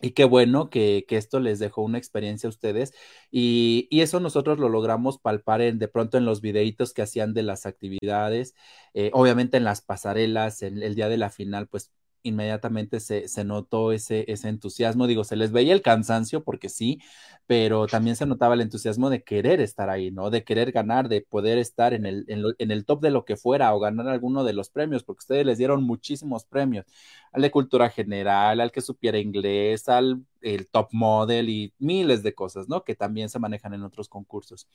Y 0.00 0.12
qué 0.12 0.24
bueno 0.24 0.68
que, 0.68 1.06
esto 1.08 1.38
les 1.38 1.58
dejó 1.60 1.82
una 1.82 1.98
experiencia 1.98 2.48
a 2.48 2.50
ustedes. 2.50 2.92
Y, 3.30 3.88
eso 3.90 4.18
nosotros 4.20 4.58
lo 4.58 4.68
logramos 4.68 5.18
palpar 5.18 5.60
en, 5.60 5.78
de 5.78 5.88
pronto 5.88 6.18
en 6.18 6.24
los 6.24 6.40
videitos 6.40 6.92
que 6.92 7.02
hacían 7.02 7.34
de 7.34 7.42
las 7.44 7.66
actividades, 7.66 8.54
eh, 8.94 9.10
obviamente 9.14 9.56
en 9.58 9.64
las 9.64 9.80
pasarelas, 9.80 10.62
en 10.62 10.82
el 10.82 10.96
día 10.96 11.08
de 11.08 11.18
la 11.18 11.30
final, 11.30 11.68
pues 11.68 11.92
inmediatamente 12.22 13.00
se, 13.00 13.44
notó 13.44 13.92
ese, 13.92 14.24
ese 14.28 14.48
entusiasmo. 14.48 15.06
Digo, 15.06 15.24
se 15.24 15.36
les 15.36 15.52
veía 15.52 15.72
el 15.74 15.82
cansancio 15.82 16.44
porque 16.44 16.68
sí, 16.68 17.00
pero 17.46 17.86
también 17.86 18.16
se 18.16 18.26
notaba 18.26 18.54
el 18.54 18.60
entusiasmo 18.60 19.10
de 19.10 19.22
querer 19.22 19.60
estar 19.60 19.90
ahí, 19.90 20.10
¿no? 20.10 20.30
De 20.30 20.44
querer 20.44 20.72
ganar, 20.72 21.08
de 21.08 21.20
poder 21.22 21.58
estar 21.58 21.94
en 21.94 22.06
el, 22.06 22.24
en, 22.28 22.70
el 22.70 22.84
top 22.84 23.00
de 23.02 23.10
lo 23.10 23.24
que 23.24 23.36
fuera 23.36 23.74
o 23.74 23.80
ganar 23.80 24.08
alguno 24.08 24.44
de 24.44 24.52
los 24.52 24.70
premios, 24.70 25.04
porque 25.04 25.20
ustedes 25.20 25.46
les 25.46 25.58
dieron 25.58 25.82
muchísimos 25.82 26.44
premios, 26.44 26.86
al 27.32 27.42
de 27.42 27.50
cultura 27.50 27.90
general, 27.90 28.60
al 28.60 28.72
que 28.72 28.80
supiera 28.80 29.18
inglés, 29.18 29.88
al 29.88 30.24
el 30.40 30.68
top 30.68 30.88
model 30.92 31.48
y 31.48 31.72
miles 31.78 32.22
de 32.22 32.34
cosas, 32.34 32.68
¿no? 32.68 32.84
Que 32.84 32.94
también 32.94 33.28
se 33.28 33.38
manejan 33.38 33.74
en 33.74 33.82
otros 33.82 34.08
concursos. 34.08 34.68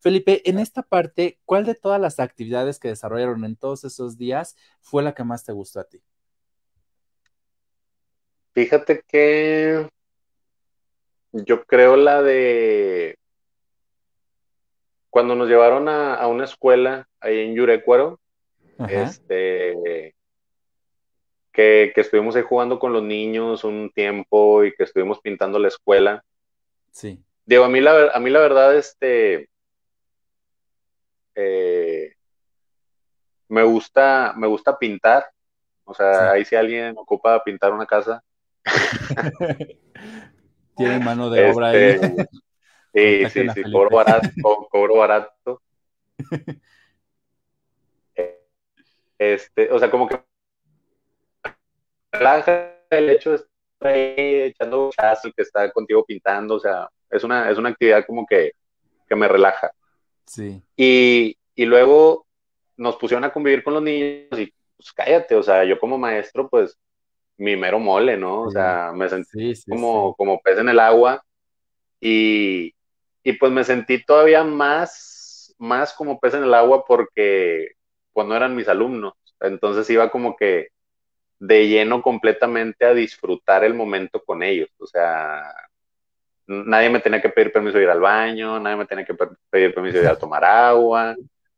Felipe, 0.00 0.48
en 0.48 0.58
esta 0.58 0.82
parte, 0.82 1.38
¿cuál 1.44 1.64
de 1.64 1.74
todas 1.74 2.00
las 2.00 2.18
actividades 2.18 2.78
que 2.78 2.88
desarrollaron 2.88 3.44
en 3.44 3.56
todos 3.56 3.84
esos 3.84 4.18
días 4.18 4.56
fue 4.80 5.02
la 5.02 5.14
que 5.14 5.24
más 5.24 5.44
te 5.44 5.52
gustó 5.52 5.80
a 5.80 5.84
ti? 5.84 6.02
Fíjate 8.52 9.02
que 9.08 9.88
yo 11.32 11.64
creo 11.64 11.96
la 11.96 12.22
de 12.22 13.16
cuando 15.08 15.34
nos 15.34 15.48
llevaron 15.48 15.88
a, 15.88 16.26
una 16.26 16.44
escuela 16.44 17.06
ahí 17.20 17.40
en 17.40 17.54
Yurecuaro, 17.54 18.18
este, 18.88 20.14
que, 21.52 21.92
estuvimos 21.94 22.34
ahí 22.34 22.42
jugando 22.42 22.78
con 22.78 22.92
los 22.92 23.02
niños 23.02 23.62
un 23.64 23.90
tiempo 23.94 24.64
y 24.64 24.74
que 24.74 24.84
estuvimos 24.84 25.20
pintando 25.20 25.58
la 25.58 25.68
escuela. 25.68 26.24
Sí. 26.90 27.22
Digo, 27.44 27.64
a 27.64 27.68
mí 27.68 27.80
la, 27.80 28.08
a 28.08 28.18
mí 28.20 28.30
la 28.30 28.40
verdad, 28.40 28.74
este, 28.74 29.50
eh, 31.34 32.14
me 33.48 33.62
gusta, 33.64 34.32
me 34.36 34.46
gusta 34.46 34.78
pintar. 34.78 35.26
O 35.84 35.92
sea, 35.92 36.30
ahí 36.30 36.44
si 36.44 36.56
alguien 36.56 36.94
ocupa 36.96 37.44
pintar 37.44 37.72
una 37.72 37.84
casa, 37.84 38.22
Tiene 40.76 40.98
mano 41.00 41.30
de 41.30 41.50
obra 41.50 41.68
ahí. 41.68 41.98
Este, 42.92 43.28
sí, 43.28 43.48
sí, 43.48 43.62
sí, 43.64 43.72
cobro 43.72 43.96
barato, 43.96 44.68
cobro 44.70 44.96
barato. 44.96 45.62
Este, 49.18 49.70
o 49.70 49.78
sea, 49.78 49.88
como 49.88 50.08
que 50.08 50.20
relaja 52.10 52.74
el 52.90 53.08
hecho 53.08 53.30
de 53.30 53.36
estar 53.36 53.52
ahí 53.84 54.14
echando 54.16 54.90
y 55.22 55.32
que 55.32 55.42
está 55.42 55.70
contigo 55.70 56.04
pintando, 56.04 56.56
o 56.56 56.58
sea, 56.58 56.88
es 57.08 57.22
una, 57.22 57.48
es 57.48 57.56
una 57.56 57.68
actividad 57.68 58.04
como 58.04 58.26
que, 58.26 58.50
que 59.08 59.14
me 59.14 59.28
relaja. 59.28 59.70
Sí. 60.26 60.60
Y, 60.76 61.38
y 61.54 61.64
luego 61.66 62.26
nos 62.76 62.96
pusieron 62.96 63.22
a 63.22 63.32
convivir 63.32 63.62
con 63.62 63.74
los 63.74 63.82
niños 63.84 64.26
y 64.40 64.52
pues 64.76 64.92
cállate, 64.92 65.36
o 65.36 65.42
sea, 65.44 65.64
yo 65.64 65.78
como 65.78 65.98
maestro, 65.98 66.48
pues 66.48 66.76
mi 67.36 67.56
mero 67.56 67.78
mole, 67.78 68.16
¿no? 68.16 68.42
O 68.42 68.50
sea, 68.50 68.92
me 68.94 69.08
sentí 69.08 69.54
como, 69.68 70.14
como 70.14 70.40
pez 70.40 70.58
en 70.58 70.68
el 70.68 70.78
agua 70.78 71.24
y, 72.00 72.74
pues 73.38 73.52
me 73.52 73.64
sentí 73.64 74.04
todavía 74.04 74.44
más, 74.44 75.54
más 75.58 75.92
como 75.92 76.18
pez 76.20 76.34
en 76.34 76.44
el 76.44 76.54
agua 76.54 76.84
porque 76.84 77.72
pues 78.12 78.26
no 78.26 78.36
eran 78.36 78.54
mis 78.54 78.68
alumnos. 78.68 79.14
Entonces 79.40 79.88
iba 79.90 80.10
como 80.10 80.36
que 80.36 80.68
de 81.38 81.66
lleno 81.66 82.02
completamente 82.02 82.84
a 82.84 82.94
disfrutar 82.94 83.64
el 83.64 83.74
momento 83.74 84.22
con 84.24 84.42
ellos. 84.42 84.68
O 84.78 84.86
sea, 84.86 85.42
nadie 86.46 86.90
me 86.90 87.00
tenía 87.00 87.20
que 87.20 87.30
pedir 87.30 87.52
permiso 87.52 87.78
de 87.78 87.84
ir 87.84 87.90
al 87.90 88.00
baño, 88.00 88.60
nadie 88.60 88.76
me 88.76 88.86
tenía 88.86 89.04
que 89.04 89.14
pedir 89.50 89.74
permiso 89.74 89.98
de 89.98 90.04
ir 90.04 90.10
a 90.10 90.18
tomar 90.18 90.44
agua. 90.44 91.16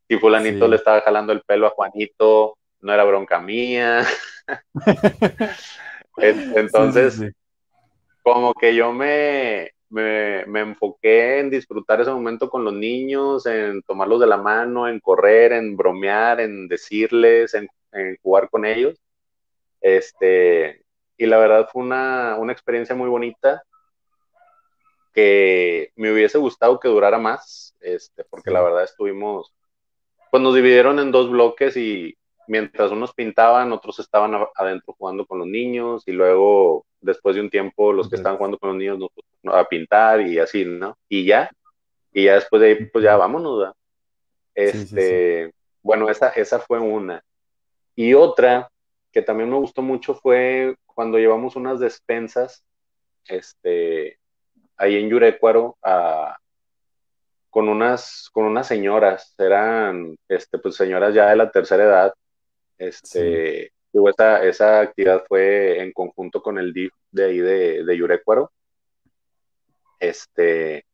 Si 0.09 0.19
fulanito 0.19 0.69
le 0.69 0.77
estaba 0.77 1.01
jalando 1.01 1.33
el 1.33 1.43
pelo 1.43 1.67
a 1.67 1.71
Juanito, 1.71 2.57
no 2.85 2.93
era 2.93 3.05
bronca 3.05 3.41
mía. 3.41 4.07
Entonces, 6.19 7.33
como 8.23 8.53
que 8.53 8.75
yo 8.75 8.93
me, 8.93 9.71
me, 9.89 10.61
enfoqué 10.61 11.41
en 11.41 11.49
disfrutar 11.49 12.03
ese 12.03 12.11
momento 12.11 12.51
con 12.51 12.63
los 12.63 12.75
niños, 12.75 13.47
en 13.47 13.83
tomarlos 13.83 14.21
de 14.21 14.27
la 14.27 14.37
mano, 14.37 14.87
en 14.87 15.01
correr, 15.01 15.53
en 15.53 15.77
bromear, 15.79 16.41
en 16.41 16.69
decirles, 16.69 17.55
en, 17.55 17.69
jugar 18.23 18.51
con 18.51 18.67
ellos. 18.67 19.01
Este, 19.81 20.83
y 21.17 21.25
la 21.25 21.39
verdad 21.39 21.69
fue 21.73 21.83
una, 21.83 22.37
una 22.39 22.53
experiencia 22.53 22.95
muy 22.95 23.09
bonita 23.09 23.63
que 25.15 25.91
me 25.97 26.13
hubiese 26.13 26.37
gustado 26.37 26.79
que 26.79 26.89
durara 26.89 27.19
más, 27.19 27.75
este, 27.81 28.25
porque 28.25 28.51
la 28.51 28.61
verdad 28.61 28.85
estuvimos, 28.85 29.55
pues 30.31 30.43
nos 30.43 30.55
dividieron 30.55 30.99
en 30.99 31.13
dos 31.13 31.31
bloques 31.31 31.77
y, 31.77 32.17
mientras 32.47 32.91
unos 32.91 33.13
pintaban, 33.15 33.73
otros 33.73 33.99
estaban 33.99 34.35
adentro 34.55 34.95
jugando 34.99 35.27
con 35.27 35.39
los 35.39 35.49
niños 35.49 36.03
y 36.07 36.13
luego, 36.13 36.85
después 37.01 37.35
de 37.35 37.43
un 37.43 37.51
tiempo, 37.51 37.93
los 37.93 38.09
que 38.09 38.17
estaban 38.17 38.37
jugando 38.37 38.59
con 38.59 38.71
los 38.71 38.79
niños 38.79 38.99
a 39.45 39.65
pintar 39.65 40.21
y 40.23 40.39
así, 40.39 40.65
¿no? 40.65 40.97
Y 41.09 41.25
ya, 41.25 41.51
y 42.13 42.25
ya 42.25 42.35
después 42.35 42.61
de 42.63 42.69
ahí, 42.69 42.85
pues 42.87 43.05
ya 43.05 43.17
vámonos, 43.17 43.59
¿verdad? 43.59 43.75
Este, 44.55 45.53
bueno, 45.83 46.09
esa, 46.09 46.31
esa 46.31 46.61
fue 46.61 46.79
una. 46.79 47.23
Y 47.97 48.15
otra 48.15 48.71
que 49.13 49.23
también 49.23 49.51
me 49.51 49.57
gustó 49.57 49.83
mucho 49.83 50.15
fue 50.15 50.77
cuando 50.87 51.19
llevamos 51.19 51.57
unas 51.57 51.81
despensas, 51.81 52.65
este, 53.27 54.19
ahí 54.77 54.97
en 54.97 55.09
Yurecuaro, 55.09 55.77
a, 55.83 56.37
con 57.51 57.69
unas, 57.69 58.29
con 58.33 58.45
unas 58.45 58.67
señoras, 58.67 59.35
eran, 59.39 60.17
este, 60.29 60.59
pues 60.59 60.75
señoras 60.75 61.15
ya 61.15 61.31
de 61.31 61.37
la 61.37 61.51
tercera 61.51 61.85
edad, 61.85 62.15
Este, 62.79 63.73
esa, 63.93 64.45
esa 64.45 64.81
actividad 64.81 65.25
fue 65.29 65.81
en 65.81 65.93
conjunto 65.93 66.43
con 66.43 66.59
el 66.59 66.73
DIF 66.73 66.93
de 67.11 67.25
ahí 67.25 67.39
de, 67.39 67.85
de 67.85 67.97
Yurecuaro. 67.97 68.53
Este, 70.01 70.85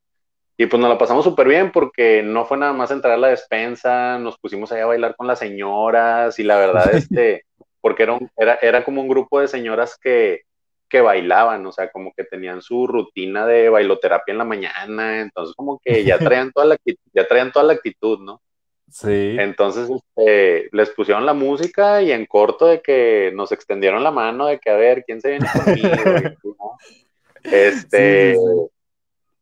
y 0.57 0.67
pues 0.67 0.79
nos 0.79 0.89
la 0.89 0.97
pasamos 0.97 1.25
súper 1.25 1.47
bien 1.47 1.71
porque 1.71 2.21
no 2.21 2.45
fue 2.45 2.57
nada 2.57 2.73
más 2.73 2.91
entrar 2.91 3.13
a 3.13 3.17
la 3.17 3.29
despensa, 3.29 4.19
nos 4.19 4.37
pusimos 4.37 4.71
ahí 4.71 4.81
a 4.81 4.85
bailar 4.85 5.15
con 5.15 5.27
las 5.27 5.39
señoras 5.39 6.37
y 6.37 6.43
la 6.43 6.57
verdad, 6.57 6.93
este, 6.93 7.45
porque 7.81 8.03
era, 8.03 8.19
era, 8.37 8.55
era 8.61 8.83
como 8.83 9.01
un 9.01 9.07
grupo 9.07 9.39
de 9.39 9.47
señoras 9.47 9.97
que, 9.99 10.41
que 10.87 11.01
bailaban, 11.01 11.65
o 11.65 11.71
sea, 11.71 11.89
como 11.89 12.13
que 12.15 12.25
tenían 12.25 12.61
su 12.61 12.85
rutina 12.85 13.47
de 13.47 13.69
bailoterapia 13.69 14.33
en 14.33 14.37
la 14.37 14.43
mañana, 14.43 15.21
entonces 15.21 15.55
como 15.55 15.79
que 15.83 16.03
ya 16.03 16.19
traían 16.19 16.51
toda 16.51 16.67
la, 16.67 16.77
ya 17.13 17.27
traían 17.27 17.51
toda 17.51 17.65
la 17.65 17.73
actitud, 17.73 18.19
¿no? 18.19 18.41
Sí. 18.91 19.37
Entonces 19.39 19.89
este, 19.89 20.69
les 20.71 20.89
pusieron 20.91 21.25
la 21.25 21.33
música 21.33 22.01
y 22.01 22.11
en 22.11 22.25
corto 22.25 22.67
de 22.67 22.81
que 22.81 23.31
nos 23.33 23.51
extendieron 23.51 24.03
la 24.03 24.11
mano 24.11 24.47
de 24.47 24.59
que 24.59 24.69
a 24.69 24.75
ver 24.75 25.03
quién 25.05 25.21
se 25.21 25.29
viene 25.31 25.47
conmigo. 25.51 25.89
Este, 27.43 28.35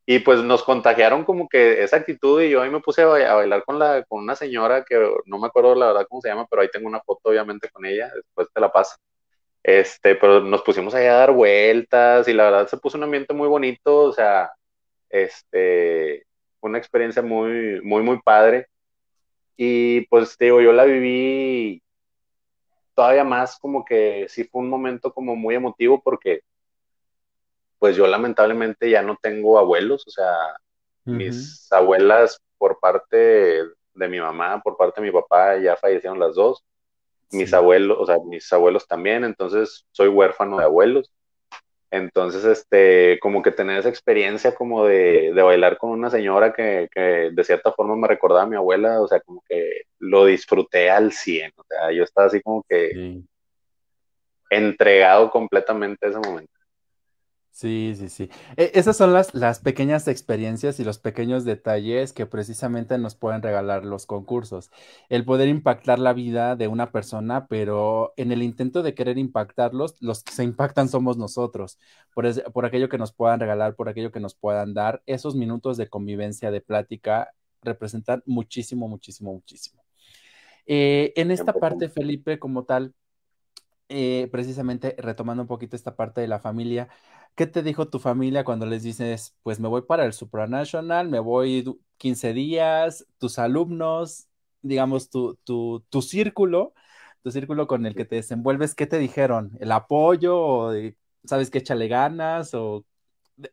y 0.06 0.20
pues 0.20 0.42
nos 0.42 0.64
contagiaron 0.64 1.26
como 1.26 1.50
que 1.50 1.84
esa 1.84 1.98
actitud 1.98 2.42
y 2.42 2.50
yo 2.50 2.62
ahí 2.62 2.70
me 2.70 2.80
puse 2.80 3.02
a 3.02 3.08
bailar 3.08 3.66
con 3.66 3.78
la 3.78 4.06
con 4.06 4.24
una 4.24 4.38
señora 4.38 4.86
que 4.86 4.96
no 5.26 5.38
me 5.38 5.48
acuerdo 5.48 5.76
la 5.76 5.88
verdad 5.88 6.08
cómo 6.10 6.22
se 6.22 6.30
llama, 6.30 6.48
pero 6.50 6.62
ahí 6.62 6.70
tengo 6.72 6.88
una 6.88 7.02
foto 7.02 7.30
obviamente 7.30 7.70
con 7.70 7.86
ella, 7.86 8.10
después 8.16 8.48
te 8.54 8.62
la 8.62 8.72
paso. 8.72 8.96
Este, 9.62 10.16
pero 10.16 10.40
nos 10.40 10.62
pusimos 10.62 10.96
ahí 10.96 11.06
a 11.08 11.14
dar 11.14 11.34
vueltas 11.34 12.28
y 12.30 12.34
la 12.34 12.46
verdad 12.46 12.68
se 12.68 12.78
puso 12.78 12.98
un 12.98 13.04
ambiente 13.04 13.34
muy 13.34 13.50
bonito, 13.50 14.04
o 14.04 14.14
sea, 14.14 14.50
este, 15.10 16.26
una 16.62 16.78
experiencia 16.78 17.22
muy, 17.22 17.82
muy, 17.82 18.02
muy 18.02 18.22
padre. 18.22 18.68
Y 19.62 20.08
pues 20.08 20.38
digo, 20.38 20.62
yo 20.62 20.72
la 20.72 20.86
viví 20.86 21.84
todavía 22.96 23.26
más 23.26 23.60
como 23.60 23.84
que 23.84 24.26
sí 24.30 24.46
fue 24.46 24.62
un 24.62 24.70
momento 24.70 25.14
como 25.14 25.36
muy 25.36 25.56
emotivo 25.56 26.02
porque 26.02 26.44
pues 27.78 27.98
yo 27.98 28.08
lamentablemente 28.08 28.90
ya 28.90 29.02
no 29.02 29.18
tengo 29.22 29.60
abuelos, 29.60 30.08
o 30.08 30.12
sea, 30.12 30.34
mis 31.04 31.70
abuelas 31.74 32.40
por 32.58 32.80
parte 32.80 33.18
de 33.18 34.08
mi 34.08 34.22
mamá, 34.22 34.62
por 34.62 34.78
parte 34.78 35.02
de 35.02 35.08
mi 35.08 35.14
papá 35.14 35.58
ya 35.58 35.76
fallecieron 35.76 36.20
las 36.20 36.36
dos 36.36 36.64
mis 37.32 37.54
abuelos, 37.54 37.98
o 38.00 38.06
sea, 38.06 38.18
mis 38.26 38.52
abuelos 38.54 38.88
también, 38.88 39.26
entonces 39.26 39.86
soy 39.92 40.08
huérfano 40.08 40.58
de 40.58 40.64
abuelos. 40.64 41.12
Entonces, 41.92 42.46
este, 42.46 43.20
como 43.20 43.42
que 43.42 43.52
tener 43.52 43.80
esa 43.80 43.90
experiencia 43.90 44.54
como 44.54 44.86
de, 44.86 45.32
bailar 45.34 45.78
con 45.78 45.90
una 45.90 46.10
señora 46.10 46.54
que, 46.54 46.88
de 47.32 47.44
cierta 47.44 47.72
forma 47.72 47.96
me 47.96 48.08
recordaba 48.08 48.44
a 48.44 48.48
mi 48.48 48.56
abuela, 48.56 49.02
o 49.02 49.08
sea, 49.08 49.20
como 49.22 49.42
que 49.48 49.84
lo 49.98 50.26
disfruté 50.26 50.90
al 50.90 51.12
100, 51.12 51.52
o 51.56 51.64
sea, 51.64 51.92
yo 51.92 52.04
estaba 52.04 52.28
así 52.28 52.42
como 52.42 52.64
que 52.68 53.22
entregado 54.52 55.32
completamente 55.32 56.06
a 56.06 56.10
ese 56.10 56.20
momento. 56.20 56.59
Sí, 57.60 57.94
sí, 57.98 58.08
sí. 58.08 58.30
E, 58.56 58.72
esas 58.76 58.96
son 58.96 59.12
las, 59.12 59.34
las 59.36 59.60
pequeñas 59.60 60.08
experiencias 60.08 60.80
y 60.80 60.86
los 60.86 60.98
pequeños 60.98 61.44
detalles 61.44 62.14
que 62.14 62.26
precisamente 62.26 62.98
nos 62.98 63.16
pueden 63.16 63.42
regalar 63.42 63.84
los 63.84 64.06
concursos. 64.06 64.72
El 65.10 65.26
poder 65.26 65.50
impactar 65.50 66.00
la 66.00 66.14
vida 66.14 66.56
de 66.56 66.70
una 66.70 66.94
persona, 66.94 67.48
pero 67.48 68.14
en 68.16 68.32
el 68.32 68.44
intento 68.44 68.82
de 68.82 68.94
querer 68.94 69.18
impactarlos, 69.18 69.98
los 70.00 70.24
que 70.24 70.32
se 70.32 70.46
impactan 70.46 70.88
somos 70.88 71.18
nosotros, 71.18 71.78
por, 72.14 72.26
por 72.54 72.66
aquello 72.66 72.88
que 72.88 72.98
nos 72.98 73.12
puedan 73.12 73.42
regalar, 73.42 73.76
por 73.76 73.90
aquello 73.90 74.14
que 74.14 74.22
nos 74.22 74.36
puedan 74.36 74.74
dar. 74.74 75.04
Esos 75.06 75.36
minutos 75.36 75.76
de 75.76 75.90
convivencia, 75.90 76.52
de 76.52 76.62
plática, 76.62 77.34
representan 77.62 78.24
muchísimo, 78.26 78.88
muchísimo, 78.88 79.34
muchísimo. 79.34 79.84
Eh, 80.66 81.12
en 81.18 81.30
esta 81.30 81.52
parte, 81.52 81.90
Felipe, 81.90 82.40
como 82.40 82.64
tal, 82.64 82.94
eh, 83.90 84.30
precisamente 84.32 84.96
retomando 85.00 85.44
un 85.44 85.48
poquito 85.48 85.76
esta 85.76 85.96
parte 85.96 86.22
de 86.22 86.28
la 86.28 86.40
familia, 86.40 86.90
¿Qué 87.36 87.48
te 87.48 87.64
dijo 87.64 87.88
tu 87.90 88.00
familia 88.00 88.44
cuando 88.44 88.66
les 88.66 88.84
dices, 88.84 89.34
pues 89.44 89.60
me 89.62 89.70
voy 89.70 89.84
para 89.84 90.04
el 90.06 90.12
supranational, 90.14 91.08
me 91.10 91.20
voy 91.20 91.64
15 91.98 92.34
días, 92.34 93.06
tus 93.18 93.40
alumnos, 93.40 94.28
digamos, 94.62 95.10
tu, 95.10 95.36
tu, 95.46 95.86
tu 95.90 96.02
círculo, 96.02 96.74
tu 97.24 97.32
círculo 97.32 97.66
con 97.68 97.86
el 97.86 97.96
que 97.96 98.04
te 98.06 98.16
desenvuelves, 98.18 98.76
¿qué 98.76 98.88
te 98.88 98.98
dijeron? 99.00 99.52
¿El 99.62 99.72
apoyo 99.72 100.38
o 100.38 100.74
sabes 101.24 101.50
que 101.50 101.60
échale 101.60 101.88
ganas 101.88 102.54
o, 102.54 102.86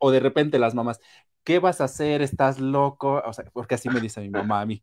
o 0.01 0.11
de 0.11 0.21
repente 0.21 0.59
las 0.59 0.75
mamás, 0.75 1.01
¿qué 1.45 1.59
vas 1.59 1.81
a 1.81 1.85
hacer? 1.85 2.23
¿Estás 2.23 2.61
loco? 2.61 3.23
O 3.27 3.33
sea, 3.33 3.45
porque 3.53 3.75
así 3.77 3.89
me 3.91 4.01
dice 4.01 4.21
mi 4.21 4.31
mamá 4.31 4.61
a 4.63 4.67
mí. 4.67 4.83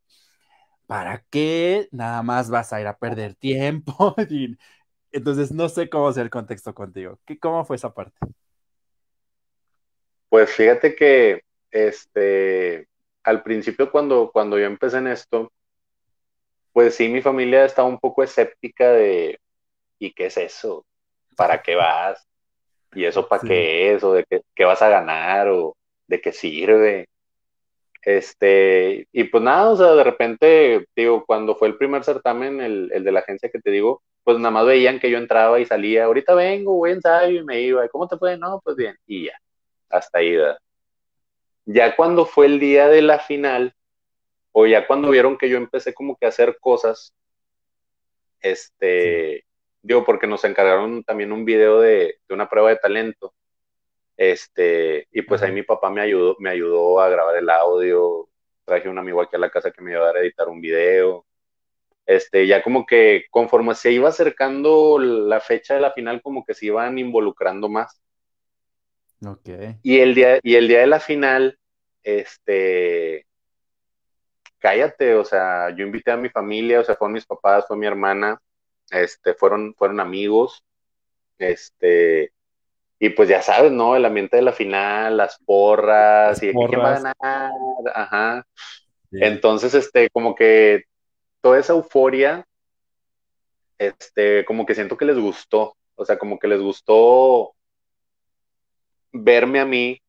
¿Para 0.88 1.24
qué? 1.30 1.88
Nada 1.91 2.24
más 2.24 2.49
vas 2.49 2.74
a 2.74 2.82
ir 2.82 2.88
a 2.88 2.97
perder 2.97 3.36
tiempo. 3.36 4.16
Entonces, 5.14 5.51
no 5.51 5.70
sé 5.70 5.89
cómo 5.89 6.09
es 6.09 6.18
el 6.18 6.32
contexto 6.32 6.74
contigo. 6.74 7.20
¿Qué, 7.24 7.38
¿Cómo 7.38 7.64
fue 7.64 7.76
esa 7.76 7.93
parte? 7.93 8.18
Pues 10.28 10.49
fíjate 10.49 10.95
que 10.95 11.43
este, 11.70 12.88
al 13.24 13.43
principio 13.43 13.91
cuando, 13.91 14.32
cuando 14.32 14.57
yo 14.57 14.66
empecé 14.66 14.97
en 14.97 15.07
esto, 15.07 15.51
pues 16.72 16.95
sí, 16.95 17.09
mi 17.09 17.22
familia 17.22 17.64
estaba 17.64 17.88
un 17.88 17.99
poco 17.99 18.24
escéptica 18.24 18.91
de, 18.91 19.39
¿y 19.99 20.11
qué 20.14 20.26
es 20.26 20.38
eso? 20.38 20.84
¿Para 21.36 21.61
qué 21.61 21.76
vas? 21.76 22.28
¿Y 22.95 23.05
eso 23.05 23.28
para 23.28 23.43
qué 23.43 23.93
es? 23.93 24.03
¿O 24.03 24.14
de 24.14 24.26
qué, 24.55 24.66
vas 24.66 24.82
a 24.82 24.89
ganar? 24.89 25.49
¿O 25.49 25.78
de 26.07 26.22
qué 26.22 26.32
sirve? 26.32 27.07
Este, 28.01 29.07
y 29.11 29.26
pues 29.26 29.43
nada, 29.43 29.70
o 29.70 29.78
sea, 29.78 29.91
de 29.93 30.03
repente, 30.03 30.88
digo, 30.95 31.24
cuando 31.24 31.55
fue 31.55 31.68
el 31.68 31.78
primer 31.78 32.03
certamen, 32.03 32.59
el, 32.61 32.91
el 32.91 33.03
de 33.03 33.11
la 33.11 33.20
agencia 33.20 33.51
que 33.51 33.59
te 33.59 33.70
digo, 33.70 34.01
pues 34.24 34.38
nada 34.38 34.51
más 34.51 34.65
veían 34.65 34.99
que 34.99 35.09
yo 35.11 35.17
entraba 35.17 35.59
y 35.59 35.65
salía, 35.65 36.05
ahorita 36.05 36.34
vengo, 36.36 36.76
voy 36.76 36.91
a 36.91 36.93
ensayo 36.93 37.41
y 37.41 37.43
me 37.43 37.61
iba, 37.61 37.88
¿cómo 37.89 38.07
te 38.07 38.17
fue? 38.17 38.38
No, 38.38 38.61
pues 38.63 38.76
bien, 38.78 38.97
y 39.05 39.26
ya 39.26 39.39
hasta 39.93 40.19
ahí. 40.19 40.38
Ya 41.65 41.95
cuando 41.95 42.26
fue 42.26 42.47
el 42.47 42.59
día 42.59 42.88
de 42.89 43.01
la 43.01 43.19
final, 43.19 43.74
o 44.51 44.65
ya 44.67 44.86
cuando 44.88 45.09
vieron 45.09 45.38
que 45.38 45.49
yo 45.49 45.57
empecé 45.57 45.93
como 45.93 46.17
que 46.17 46.26
a 46.26 46.30
hacer 46.30 46.57
cosas, 46.59 47.13
este, 48.41 49.45
digo, 49.82 50.03
porque 50.05 50.28
nos 50.28 50.43
encargaron 50.43 51.03
también 51.03 51.32
un 51.32 51.45
video 51.45 51.80
de, 51.80 52.19
una 52.30 52.49
prueba 52.49 52.69
de 52.69 52.78
talento, 52.78 53.34
este, 54.17 55.07
y 55.11 55.21
pues 55.24 55.41
ahí 55.41 55.51
mi 55.51 55.63
papá 55.63 55.89
me 55.89 56.01
ayudó, 56.01 56.36
me 56.39 56.49
ayudó 56.49 56.99
a 56.99 57.09
grabar 57.09 57.38
el 57.38 57.49
audio, 57.49 58.30
traje 58.65 58.89
un 58.89 58.97
amigo 58.97 59.21
aquí 59.21 59.36
a 59.36 59.39
la 59.39 59.49
casa 59.49 59.71
que 59.71 59.82
me 59.82 59.91
iba 59.91 60.09
a 60.09 60.19
editar 60.19 60.47
un 60.49 60.61
video, 60.61 61.26
este, 62.06 62.47
ya 62.47 62.62
como 62.62 62.86
que 62.86 63.26
conforme 63.30 63.76
se 63.76 63.91
iba 63.91 64.10
acercando 64.10 64.99
la 64.99 65.39
fecha 65.39 65.76
de 65.76 65.82
la 65.82 65.91
final, 65.91 66.22
como 66.22 66.45
que 66.45 66.54
se 66.54 66.68
iban 66.68 66.97
involucrando 66.97 67.70
más. 67.70 68.01
Y 69.84 69.99
el 69.99 70.16
día, 70.16 70.39
y 70.43 70.56
el 70.56 70.68
día 70.68 70.82
de 70.82 70.88
la 70.88 70.99
final, 70.99 71.58
este, 72.04 73.26
cállate, 74.60 75.16
o 75.16 75.24
sea, 75.24 75.70
yo 75.76 75.86
invité 75.86 76.12
a 76.12 76.18
mi 76.18 76.30
familia, 76.30 76.82
o 76.82 76.84
sea, 76.84 76.95
fueron 76.95 77.14
mis 77.14 77.26
papás, 77.26 77.66
fue 77.68 77.78
mi 77.78 77.86
hermana, 77.86 78.39
este, 78.91 79.34
fueron, 79.34 79.74
fueron 79.76 79.99
amigos, 80.01 80.64
este, 81.38 82.34
y 82.99 83.10
pues 83.10 83.30
ya 83.30 83.41
sabes, 83.41 83.72
¿no? 83.72 83.95
El 83.95 84.06
ambiente 84.06 84.38
de 84.38 84.43
la 84.43 84.51
final, 84.51 85.18
las 85.18 85.38
porras, 85.45 86.41
y 86.43 86.51
quién 86.51 86.80
va 86.80 86.95
a 86.95 86.99
ganar, 86.99 87.51
ajá. 87.93 88.47
Entonces, 89.12 89.74
este, 89.74 90.10
como 90.10 90.36
que 90.36 90.84
toda 91.43 91.59
esa 91.59 91.73
euforia, 91.73 92.47
este, 93.77 94.45
como 94.45 94.65
que 94.65 94.75
siento 94.75 94.95
que 94.95 95.03
les 95.03 95.19
gustó, 95.19 95.75
o 95.95 96.05
sea, 96.05 96.17
como 96.17 96.39
que 96.39 96.47
les 96.47 96.61
gustó 96.61 97.53
verme 99.11 99.59
a 99.59 99.65
mí 99.65 100.01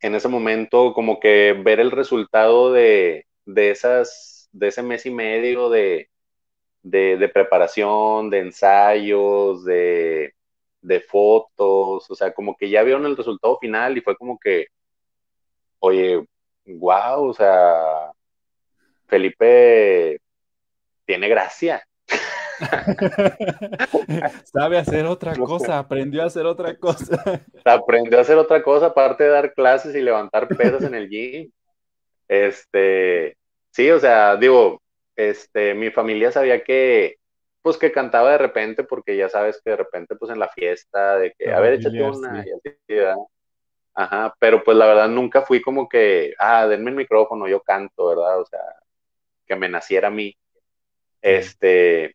en 0.00 0.14
ese 0.14 0.28
momento, 0.28 0.94
como 0.94 1.18
que 1.18 1.52
ver 1.64 1.80
el 1.80 1.90
resultado 1.90 2.72
de, 2.72 3.26
esas, 3.44 4.48
de 4.52 4.68
ese 4.68 4.84
mes 4.84 5.04
y 5.04 5.10
medio 5.10 5.68
de, 5.68 6.08
preparación, 7.34 8.30
de 8.30 8.38
ensayos, 8.38 9.64
de, 9.64 10.32
de 10.80 11.00
fotos, 11.00 12.08
o 12.08 12.14
sea, 12.14 12.32
como 12.32 12.56
que 12.56 12.70
ya 12.70 12.84
vieron 12.84 13.04
el 13.04 13.16
resultado 13.16 13.58
final 13.58 13.98
y 13.98 14.00
fue 14.00 14.16
como 14.16 14.38
que, 14.38 14.68
oye, 15.80 16.24
wow, 16.66 17.30
o 17.30 17.34
sea, 17.34 18.12
Felipe 19.08 20.20
tiene 21.04 21.28
gracia. 21.28 21.82
Sabe 24.44 24.78
hacer 24.78 25.06
otra 25.06 25.34
cosa, 25.34 25.78
aprendió 25.78 26.22
a 26.22 26.26
hacer 26.26 26.46
otra 26.46 26.76
cosa. 26.76 27.22
aprendió 27.64 28.18
a 28.18 28.22
hacer 28.22 28.36
otra 28.36 28.62
cosa, 28.62 28.86
aparte 28.86 29.24
de 29.24 29.30
dar 29.30 29.54
clases 29.54 29.94
y 29.94 30.00
levantar 30.00 30.48
pesas 30.48 30.82
en 30.82 30.94
el 30.94 31.08
gym. 31.08 31.50
Este, 32.26 33.36
sí, 33.70 33.90
o 33.90 33.98
sea, 33.98 34.36
digo, 34.36 34.82
este, 35.16 35.74
mi 35.74 35.90
familia 35.90 36.30
sabía 36.30 36.62
que, 36.62 37.16
pues 37.62 37.76
que 37.78 37.92
cantaba 37.92 38.32
de 38.32 38.38
repente, 38.38 38.84
porque 38.84 39.16
ya 39.16 39.28
sabes 39.28 39.60
que 39.64 39.70
de 39.70 39.76
repente, 39.76 40.16
pues 40.16 40.30
en 40.30 40.38
la 40.38 40.48
fiesta, 40.48 41.18
de 41.18 41.32
que, 41.38 41.52
a 41.52 41.60
ver, 41.60 41.74
échate 41.74 42.02
una, 42.02 42.44
Ajá, 43.94 44.32
pero 44.38 44.62
pues 44.62 44.76
la 44.76 44.86
verdad 44.86 45.08
nunca 45.08 45.42
fui 45.42 45.60
como 45.60 45.88
que, 45.88 46.32
ah, 46.38 46.68
denme 46.68 46.90
el 46.90 46.96
micrófono, 46.96 47.48
yo 47.48 47.60
canto, 47.62 48.06
¿verdad? 48.06 48.40
O 48.40 48.46
sea, 48.46 48.60
que 49.48 49.56
me 49.56 49.68
naciera 49.68 50.08
a 50.08 50.12
mí. 50.12 50.36
Este, 51.22 52.14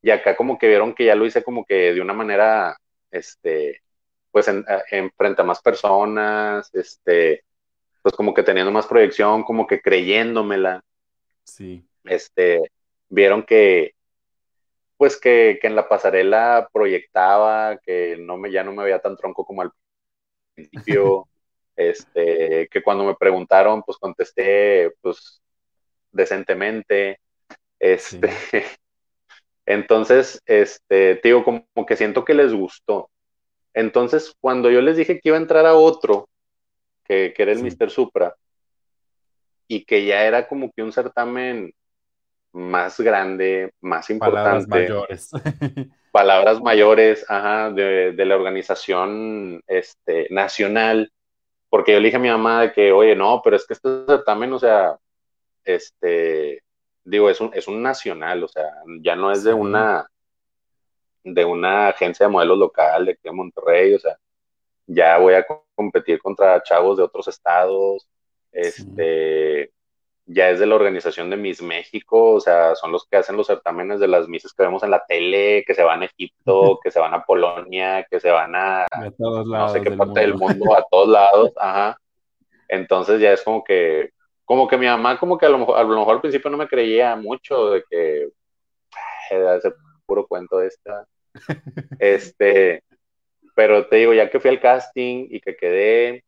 y 0.00 0.10
acá 0.10 0.36
como 0.36 0.58
que 0.58 0.68
vieron 0.68 0.94
que 0.94 1.04
ya 1.04 1.14
lo 1.14 1.26
hice 1.26 1.42
como 1.42 1.64
que 1.64 1.92
de 1.92 2.00
una 2.00 2.14
manera, 2.14 2.76
este, 3.10 3.82
pues 4.30 4.48
en, 4.48 4.64
frente 5.16 5.42
a 5.42 5.44
más 5.44 5.60
personas, 5.60 6.70
este, 6.74 7.44
pues 8.02 8.14
como 8.14 8.32
que 8.32 8.42
teniendo 8.42 8.70
más 8.70 8.86
proyección, 8.86 9.42
como 9.42 9.66
que 9.66 9.80
creyéndoméla. 9.80 10.82
Sí. 11.44 11.84
Este, 12.04 12.70
vieron 13.08 13.42
que, 13.42 13.94
pues 14.96 15.18
que, 15.18 15.58
en 15.62 15.74
la 15.74 15.88
pasarela 15.88 16.68
proyectaba, 16.72 17.78
que 17.78 18.16
no 18.18 18.36
me, 18.36 18.50
ya 18.50 18.64
no 18.64 18.72
me 18.72 18.84
veía 18.84 19.00
tan 19.00 19.16
tronco 19.16 19.44
como 19.44 19.62
al 19.62 19.72
principio, 20.54 21.28
este, 21.76 22.68
que 22.70 22.82
cuando 22.82 23.04
me 23.04 23.14
preguntaron, 23.16 23.82
pues 23.82 23.98
contesté, 23.98 24.92
pues, 25.00 25.42
decentemente, 26.12 27.20
este, 27.78 28.30
entonces, 29.66 30.42
este, 30.46 31.16
te 31.16 31.28
digo, 31.28 31.44
como, 31.44 31.64
que 31.86 31.96
siento 31.96 32.24
que 32.24 32.34
les 32.34 32.52
gustó. 32.52 33.10
Entonces, 33.74 34.34
cuando 34.40 34.70
yo 34.70 34.80
les 34.80 34.96
dije 34.96 35.20
que 35.20 35.28
iba 35.28 35.36
a 35.36 35.40
entrar 35.40 35.66
a 35.66 35.74
otro, 35.74 36.28
que, 37.04 37.34
era 37.36 37.52
el 37.52 37.62
Mr. 37.62 37.90
Supra, 37.90 38.34
y 39.66 39.84
que 39.84 40.04
ya 40.04 40.24
era 40.24 40.48
como 40.48 40.70
que 40.72 40.82
un 40.82 40.92
certamen 40.92 41.72
más 42.52 42.98
grande, 42.98 43.72
más 43.80 44.10
importante. 44.10 44.66
Palabras 44.66 44.68
mayores. 44.68 45.30
palabras 46.10 46.60
mayores, 46.60 47.24
ajá, 47.28 47.70
de, 47.70 48.12
la 48.16 48.36
organización 48.36 49.62
este, 49.66 50.26
nacional, 50.30 51.12
porque 51.68 51.92
yo 51.92 52.00
le 52.00 52.06
dije 52.06 52.16
a 52.16 52.20
mi 52.20 52.28
mamá 52.28 52.62
de 52.62 52.72
que, 52.72 52.92
oye, 52.92 53.14
no, 53.14 53.40
pero 53.44 53.56
es 53.56 53.66
que 53.66 53.74
este 53.74 53.88
certamen, 54.06 54.52
o 54.52 54.58
sea, 54.58 54.96
este, 55.64 56.62
digo, 57.04 57.30
es 57.30 57.40
un, 57.40 57.50
es 57.54 57.68
un 57.68 57.82
nacional, 57.82 58.44
o 58.44 58.48
sea, 58.48 58.70
ya 59.00 59.16
no 59.16 59.32
es 59.32 59.44
de 59.44 59.52
una, 59.52 60.08
de 61.24 61.44
una 61.44 61.88
agencia 61.88 62.26
de 62.26 62.32
modelos 62.32 62.58
local 62.58 63.06
de 63.06 63.12
aquí 63.12 63.20
de 63.24 63.32
Monterrey, 63.32 63.94
o 63.94 63.98
sea, 63.98 64.16
ya 64.86 65.18
voy 65.18 65.34
a 65.34 65.46
competir 65.74 66.20
contra 66.20 66.62
chavos 66.62 66.96
de 66.96 67.04
otros 67.04 67.28
estados, 67.28 68.08
este, 68.52 69.72
ya 70.26 70.50
es 70.50 70.60
de 70.60 70.66
la 70.66 70.74
organización 70.74 71.30
de 71.30 71.38
Miss 71.38 71.62
México, 71.62 72.32
o 72.32 72.40
sea, 72.40 72.74
son 72.74 72.92
los 72.92 73.06
que 73.06 73.16
hacen 73.16 73.36
los 73.36 73.46
certámenes 73.46 73.98
de 73.98 74.08
las 74.08 74.28
misas 74.28 74.52
que 74.52 74.62
vemos 74.62 74.82
en 74.82 74.90
la 74.90 75.04
tele, 75.06 75.64
que 75.66 75.74
se 75.74 75.82
van 75.82 76.02
a 76.02 76.04
Egipto, 76.04 76.78
que 76.82 76.90
se 76.90 77.00
van 77.00 77.14
a 77.14 77.24
Polonia, 77.24 78.06
que 78.10 78.20
se 78.20 78.30
van 78.30 78.54
a, 78.54 78.86
no 79.18 79.68
sé 79.70 79.80
qué 79.80 79.92
parte 79.92 80.20
del 80.20 80.34
mundo, 80.34 80.74
a 80.76 80.84
todos 80.90 81.08
lados, 81.08 81.52
ajá. 81.56 81.98
Entonces 82.68 83.20
ya 83.20 83.32
es 83.32 83.42
como 83.42 83.64
que, 83.64 84.10
como 84.48 84.66
que 84.66 84.78
mi 84.78 84.86
mamá 84.86 85.18
como 85.18 85.36
que 85.36 85.44
a 85.44 85.50
lo 85.50 85.58
mejor, 85.58 85.78
a 85.78 85.82
lo 85.82 85.98
mejor 85.98 86.14
al 86.14 86.20
principio 86.22 86.50
no 86.50 86.56
me 86.56 86.66
creía 86.66 87.14
mucho 87.16 87.70
de 87.72 87.84
que 87.88 88.30
ese 89.30 89.72
puro 90.06 90.26
cuento 90.26 90.58
de 90.58 90.68
esta. 90.68 91.06
Este, 92.00 92.82
pero 93.54 93.86
te 93.88 93.96
digo, 93.96 94.14
ya 94.14 94.30
que 94.30 94.40
fui 94.40 94.48
al 94.50 94.60
casting 94.60 95.26
y 95.30 95.40
que 95.40 95.54
quedé, 95.54 96.24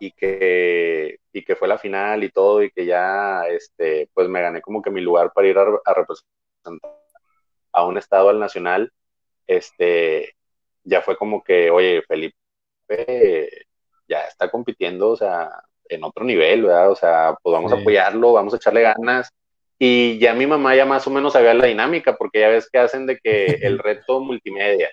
y 0.00 0.12
que, 0.12 1.18
y 1.32 1.42
que 1.44 1.56
fue 1.56 1.66
la 1.66 1.78
final 1.78 2.24
y 2.24 2.30
todo, 2.30 2.62
y 2.62 2.70
que 2.70 2.84
ya, 2.84 3.44
este, 3.48 4.10
pues 4.12 4.28
me 4.28 4.42
gané 4.42 4.60
como 4.60 4.82
que 4.82 4.90
mi 4.90 5.00
lugar 5.00 5.32
para 5.32 5.48
ir 5.48 5.56
a, 5.58 5.64
representar 5.94 6.92
a 7.72 7.86
un 7.86 7.96
estado 7.96 8.28
al 8.28 8.38
nacional, 8.38 8.92
este, 9.46 10.36
ya 10.84 11.00
fue 11.00 11.16
como 11.16 11.42
que, 11.42 11.70
oye, 11.70 12.02
Felipe 12.06 12.36
ya 14.08 14.20
está 14.26 14.50
compitiendo, 14.50 15.10
o 15.10 15.16
sea, 15.16 15.50
en 15.94 16.04
otro 16.04 16.24
nivel, 16.24 16.62
¿verdad? 16.62 16.90
O 16.90 16.96
sea, 16.96 17.36
pues 17.42 17.52
vamos 17.52 17.72
a 17.72 17.76
apoyarlo, 17.76 18.32
vamos 18.32 18.54
a 18.54 18.56
echarle 18.56 18.82
ganas. 18.82 19.30
Y 19.78 20.18
ya 20.18 20.32
mi 20.34 20.46
mamá 20.46 20.76
ya 20.76 20.84
más 20.86 21.06
o 21.06 21.10
menos 21.10 21.32
sabía 21.32 21.54
la 21.54 21.66
dinámica, 21.66 22.16
porque 22.16 22.40
ya 22.40 22.48
ves 22.48 22.68
que 22.70 22.78
hacen 22.78 23.06
de 23.06 23.18
que 23.18 23.46
el 23.62 23.78
reto 23.78 24.20
multimedia. 24.20 24.90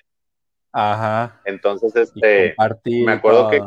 Ajá. 0.71 1.41
Entonces, 1.45 1.95
este, 1.95 2.55
me 2.85 3.13
acuerdo 3.13 3.49
que 3.49 3.61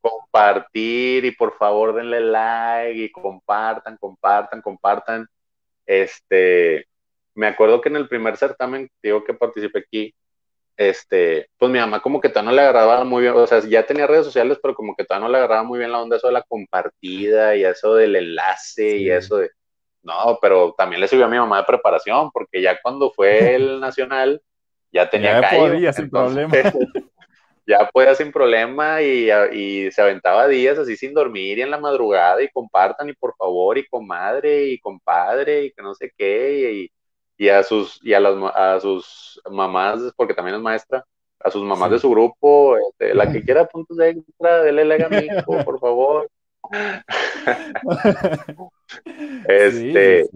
compartir 0.00 1.24
y 1.24 1.30
por 1.30 1.56
favor 1.56 1.94
denle 1.94 2.20
like 2.20 3.00
y 3.00 3.12
compartan, 3.12 3.96
compartan, 3.96 4.60
compartan. 4.60 5.26
Este, 5.86 6.86
me 7.34 7.46
acuerdo 7.46 7.80
que 7.80 7.88
en 7.88 7.96
el 7.96 8.08
primer 8.08 8.36
certamen, 8.36 8.90
digo 9.02 9.24
que 9.24 9.34
participé 9.34 9.78
aquí, 9.78 10.14
este, 10.76 11.48
pues 11.58 11.70
mi 11.70 11.78
mamá 11.78 12.00
como 12.00 12.20
que 12.20 12.28
todavía 12.28 12.50
no 12.50 12.56
le 12.56 12.62
agarraba 12.62 13.04
muy 13.04 13.22
bien, 13.22 13.34
o 13.34 13.46
sea, 13.46 13.60
ya 13.60 13.84
tenía 13.86 14.06
redes 14.06 14.24
sociales, 14.24 14.58
pero 14.62 14.74
como 14.74 14.94
que 14.94 15.04
todavía 15.04 15.26
no 15.26 15.32
le 15.32 15.38
agarraba 15.38 15.62
muy 15.62 15.78
bien 15.78 15.92
la 15.92 16.00
onda 16.00 16.16
eso 16.16 16.26
de 16.26 16.32
la 16.32 16.42
compartida 16.42 17.56
y 17.56 17.64
eso 17.64 17.94
del 17.94 18.16
enlace 18.16 18.96
y 18.96 19.10
eso 19.10 19.36
de, 19.36 19.50
no, 20.02 20.38
pero 20.40 20.74
también 20.76 21.00
le 21.00 21.08
sirvió 21.08 21.26
a 21.26 21.28
mi 21.28 21.38
mamá 21.38 21.58
de 21.58 21.64
preparación, 21.64 22.30
porque 22.32 22.60
ya 22.60 22.78
cuando 22.82 23.10
fue 23.12 23.54
el 23.54 23.80
nacional, 23.80 24.40
ya 24.92 25.08
tenía 25.08 25.40
ya 25.40 25.50
podía, 25.50 25.92
sin 25.92 26.10
problema. 26.10 26.52
ya 27.66 27.88
podía 27.92 28.14
sin 28.14 28.32
problema 28.32 29.00
y, 29.00 29.30
y, 29.52 29.90
se 29.90 30.02
aventaba 30.02 30.48
días 30.48 30.78
así 30.78 30.96
sin 30.96 31.14
dormir 31.14 31.58
y 31.58 31.62
en 31.62 31.70
la 31.70 31.78
madrugada 31.78 32.42
y 32.42 32.48
compartan 32.48 33.08
y 33.08 33.14
por 33.14 33.34
favor 33.36 33.78
y 33.78 33.86
comadre 33.86 34.66
y 34.66 34.78
compadre 34.80 35.64
y 35.64 35.72
que 35.72 35.82
no 35.82 35.94
sé 35.94 36.12
qué 36.16 36.72
y, 36.72 36.84
y 36.84 36.90
a 37.48 37.62
sus 37.62 38.00
y 38.02 38.14
a 38.14 38.20
las 38.20 38.34
a 38.54 38.80
sus 38.80 39.40
mamás 39.50 40.00
porque 40.16 40.34
también 40.34 40.56
es 40.56 40.62
maestra 40.62 41.04
a 41.40 41.50
sus 41.50 41.62
mamás 41.62 41.90
de 41.90 41.98
su 41.98 42.10
grupo 42.10 42.76
este, 42.76 43.14
la 43.14 43.30
que 43.30 43.42
quiera 43.42 43.66
puntos 43.66 43.96
de 43.96 44.10
extra 44.10 44.62
dele 44.62 44.84
like 44.84 45.04
a 45.04 45.08
por 45.64 45.80
favor. 45.80 46.30
Este 49.48 50.28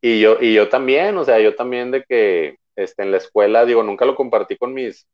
y 0.00 0.20
yo 0.20 0.38
y 0.40 0.54
yo 0.54 0.68
también 0.68 1.16
o 1.16 1.24
sea 1.24 1.38
yo 1.38 1.54
también 1.54 1.90
de 1.90 2.02
que 2.02 2.56
este 2.74 3.02
en 3.02 3.12
la 3.12 3.18
escuela 3.18 3.64
digo 3.64 3.82
nunca 3.82 4.04
lo 4.04 4.16
compartí 4.16 4.56
con 4.56 4.74
mis 4.74 5.06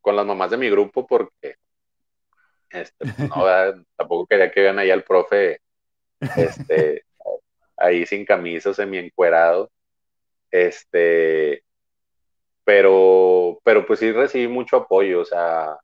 con 0.00 0.14
las 0.14 0.24
mamás 0.24 0.50
de 0.50 0.58
mi 0.58 0.70
grupo 0.70 1.06
porque 1.06 1.56
este, 2.70 2.94
pues, 2.98 3.18
no, 3.18 3.36
tampoco 3.96 4.26
quería 4.26 4.50
que 4.50 4.60
vean 4.60 4.78
ahí 4.78 4.90
al 4.90 5.02
profe 5.02 5.60
este, 6.36 7.04
ahí 7.76 8.06
sin 8.06 8.24
camisa, 8.24 8.74
semi 8.74 8.98
encuerado. 8.98 9.70
Este, 10.56 11.62
pero, 12.64 13.60
pero 13.62 13.86
pues 13.86 14.00
sí 14.00 14.10
recibí 14.12 14.48
mucho 14.48 14.76
apoyo, 14.76 15.20
o 15.20 15.24
sea, 15.24 15.76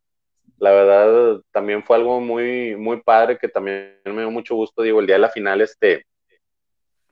la 0.57 0.71
verdad 0.71 1.41
también 1.51 1.83
fue 1.83 1.97
algo 1.97 2.19
muy, 2.19 2.75
muy 2.75 3.01
padre 3.01 3.37
que 3.37 3.47
también 3.47 3.99
me 4.05 4.21
dio 4.21 4.31
mucho 4.31 4.55
gusto, 4.55 4.81
digo, 4.81 4.99
el 4.99 5.05
día 5.05 5.15
de 5.15 5.21
la 5.21 5.29
final, 5.29 5.61
este, 5.61 6.05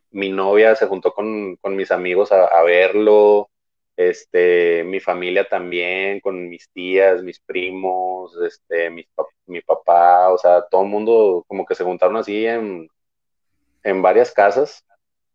mi 0.10 0.30
novia 0.30 0.76
se 0.76 0.88
juntó 0.88 1.14
con, 1.14 1.58
mis 1.64 1.92
amigos 1.92 2.32
a 2.32 2.64
verlo, 2.64 3.50
este, 3.96 4.84
mi 4.84 5.00
familia 5.00 5.48
también, 5.48 6.20
con 6.20 6.50
mis 6.50 6.70
tías, 6.70 7.22
mis 7.22 7.40
primos, 7.40 8.36
este, 8.42 8.90
mi, 8.90 9.06
mi 9.46 9.62
papá, 9.62 10.30
o 10.30 10.38
sea, 10.38 10.64
todo 10.70 10.82
el 10.82 10.90
mundo 10.90 11.46
como 11.48 11.66
que 11.66 11.76
se 11.76 11.84
juntaron 11.84 12.18
así 12.18 12.46
en, 12.46 12.88
en 13.84 14.02
varias 14.02 14.32
casas, 14.32 14.84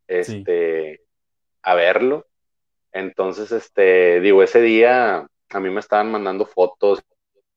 este, 0.07 1.01
a 1.67 1.75
verlo. 1.75 2.25
Entonces, 2.93 3.51
este, 3.51 4.21
digo, 4.21 4.43
ese 4.43 4.61
día 4.61 5.27
a 5.49 5.59
mí 5.59 5.69
me 5.69 5.81
estaban 5.81 6.11
mandando 6.11 6.45
fotos, 6.45 7.01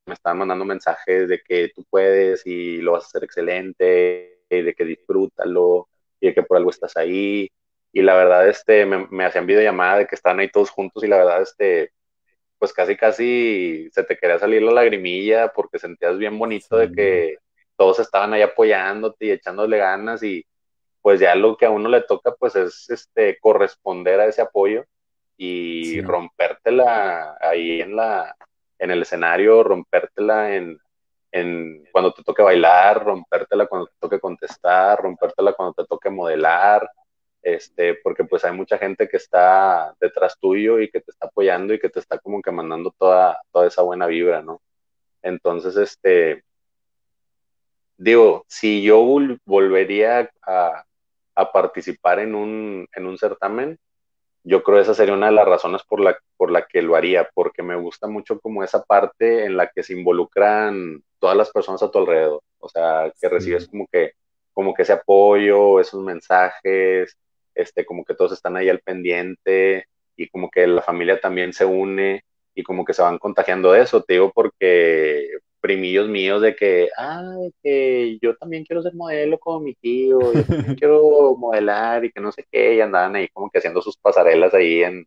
me 0.07 0.15
estaban 0.15 0.39
mandando 0.39 0.65
mensajes 0.65 1.29
de 1.29 1.41
que 1.41 1.71
tú 1.75 1.85
puedes 1.91 2.47
y 2.47 2.79
lo 2.79 2.93
vas 2.93 3.05
a 3.05 3.07
hacer 3.09 3.25
excelente, 3.25 4.41
y 4.51 4.63
de 4.63 4.75
que 4.75 4.85
disfrútalo, 4.85 5.89
y 6.21 6.29
de 6.29 6.35
que 6.35 6.43
por 6.43 6.57
algo 6.57 6.71
estás 6.71 6.97
ahí 6.97 7.49
y 7.93 8.03
la 8.03 8.15
verdad, 8.15 8.49
este, 8.49 8.87
me, 8.87 9.07
me 9.11 9.25
hacían 9.25 9.47
videollamada 9.47 9.99
de 9.99 10.07
que 10.07 10.15
estaban 10.15 10.41
ahí 10.41 10.49
todos 10.51 10.71
juntos 10.71 11.03
y 11.05 11.09
la 11.09 11.19
verdad, 11.19 11.43
este, 11.43 11.93
pues 12.59 12.73
casi, 12.73 12.97
casi 12.97 13.89
se 13.93 14.05
te 14.05 14.17
quería 14.17 14.39
salir 14.39 14.63
la 14.63 14.73
lagrimilla 14.73 15.49
porque 15.49 15.79
sentías 15.79 16.19
bien 16.19 16.39
bonito 16.39 16.77
de 16.77 16.93
que 16.93 17.39
todos 17.77 17.99
estaban 18.01 18.33
ahí 18.33 18.43
apoyándote 18.43 19.27
y 19.27 19.31
echándole 19.33 19.79
ganas 19.79 20.23
y 20.23 20.47
pues 21.03 21.21
ya 21.21 21.35
lo 21.35 21.57
que 21.57 21.67
a 21.67 21.71
uno 21.71 21.89
le 21.89 22.03
toca 22.03 22.35
pues 22.39 22.57
es 22.57 22.89
este 22.91 23.39
corresponder 23.41 24.21
a 24.21 24.27
ese 24.27 24.43
apoyo 24.43 24.85
y 25.37 26.01
rompértela 26.03 27.37
ahí 27.41 27.81
en 27.81 27.97
la 27.97 28.37
en 28.79 28.91
el 28.91 29.03
escenario, 29.03 29.63
rompértela 29.63 30.57
en, 30.57 30.79
en 31.33 31.85
cuando 31.93 32.13
te 32.13 32.23
toque 32.25 32.43
bailar, 32.43 33.05
rompértela 33.05 33.67
cuando 33.67 33.87
te 33.89 33.95
toque 34.01 34.19
contestar, 34.19 35.01
rompértela 35.01 35.53
cuando 35.53 35.75
te 35.75 35.85
toque 35.85 36.09
modelar, 36.09 36.91
este, 37.43 37.95
porque 38.03 38.25
pues 38.25 38.45
hay 38.45 38.53
mucha 38.53 38.79
gente 38.79 39.09
que 39.09 39.19
está 39.19 39.95
detrás 40.01 40.39
tuyo 40.41 40.81
y 40.81 40.91
que 40.91 41.01
te 41.01 41.11
está 41.11 41.27
apoyando 41.27 41.75
y 41.75 41.79
que 41.79 41.91
te 41.91 42.01
está 42.01 42.19
como 42.19 42.41
que 42.43 42.51
mandando 42.51 42.95
toda, 42.99 43.41
toda 43.53 43.67
esa 43.67 43.83
buena 43.83 44.07
vibra, 44.07 44.43
¿no? 44.43 44.61
Entonces, 45.23 45.77
este, 45.77 46.43
digo, 47.99 48.45
si 48.49 48.83
yo 48.83 49.05
volvería 49.45 50.31
a, 50.43 50.85
participar 51.35 52.21
en 52.21 52.35
un, 52.35 52.87
en 52.95 53.07
un 53.07 53.19
certamen, 53.19 53.79
yo 54.43 54.63
creo 54.63 54.79
que 54.79 54.83
esa 54.83 54.95
sería 54.95 55.15
una 55.15 55.27
de 55.27 55.33
las 55.33 55.47
razones 55.47 55.83
por 55.85 56.01
la, 56.01 56.19
por 56.37 56.51
la 56.51 56.67
que 56.67 56.83
lo 56.83 56.97
haría, 56.97 57.29
porque 57.35 57.63
me 57.63 57.77
gusta 57.77 58.07
mucho 58.07 58.41
como 58.41 58.65
esa 58.65 58.83
parte 58.83 59.45
en 59.45 59.57
la 59.57 59.69
que 59.69 59.83
se 59.83 59.93
involucran 59.93 61.03
todas 61.19 61.37
las 61.37 61.51
personas 61.51 61.83
a 61.83 61.91
tu 61.91 61.99
alrededor, 61.99 62.43
o 62.59 62.69
sea, 62.69 63.13
que 63.21 63.29
recibes 63.29 63.69
como 63.69 63.87
que, 63.91 64.13
como 64.53 64.75
que 64.75 64.83
ese 64.83 64.95
apoyo, 64.95 65.81
esos 65.81 66.03
mensajes, 66.03 67.17
este, 67.55 67.85
como 67.85 68.05
que 68.05 68.15
todos 68.15 68.33
están 68.33 68.57
ahí 68.57 68.69
al 68.69 68.81
pendiente, 68.81 69.87
y 70.21 70.29
como 70.29 70.51
que 70.51 70.67
la 70.67 70.83
familia 70.83 71.21
también 71.21 71.53
se 71.53 71.65
une 71.65 72.25
y 72.55 72.63
como 72.63 72.85
que 72.85 72.93
se 72.93 73.03
van 73.03 73.19
contagiando 73.19 73.73
de 73.73 73.83
eso, 73.83 74.03
te 74.03 74.15
digo, 74.15 74.31
porque 74.35 75.31
primillos 75.61 76.09
míos 76.09 76.43
de 76.43 76.57
que, 76.57 76.89
ah, 76.97 77.37
que 77.63 78.19
yo 78.21 78.37
también 78.37 78.65
quiero 78.65 78.83
ser 78.83 78.95
modelo 78.95 79.39
como 79.39 79.61
mi 79.61 79.75
tío, 79.75 80.33
yo 80.33 80.45
también 80.45 80.75
quiero 80.75 81.37
modelar 81.37 82.05
y 82.05 82.11
que 82.13 82.21
no 82.21 82.33
sé 82.33 82.47
qué, 82.51 82.75
y 82.75 82.81
andaban 82.81 83.17
ahí 83.17 83.29
como 83.29 83.51
que 83.51 83.59
haciendo 83.59 83.83
sus 83.83 83.97
pasarelas 83.97 84.55
ahí 84.55 84.83
en, 84.83 85.07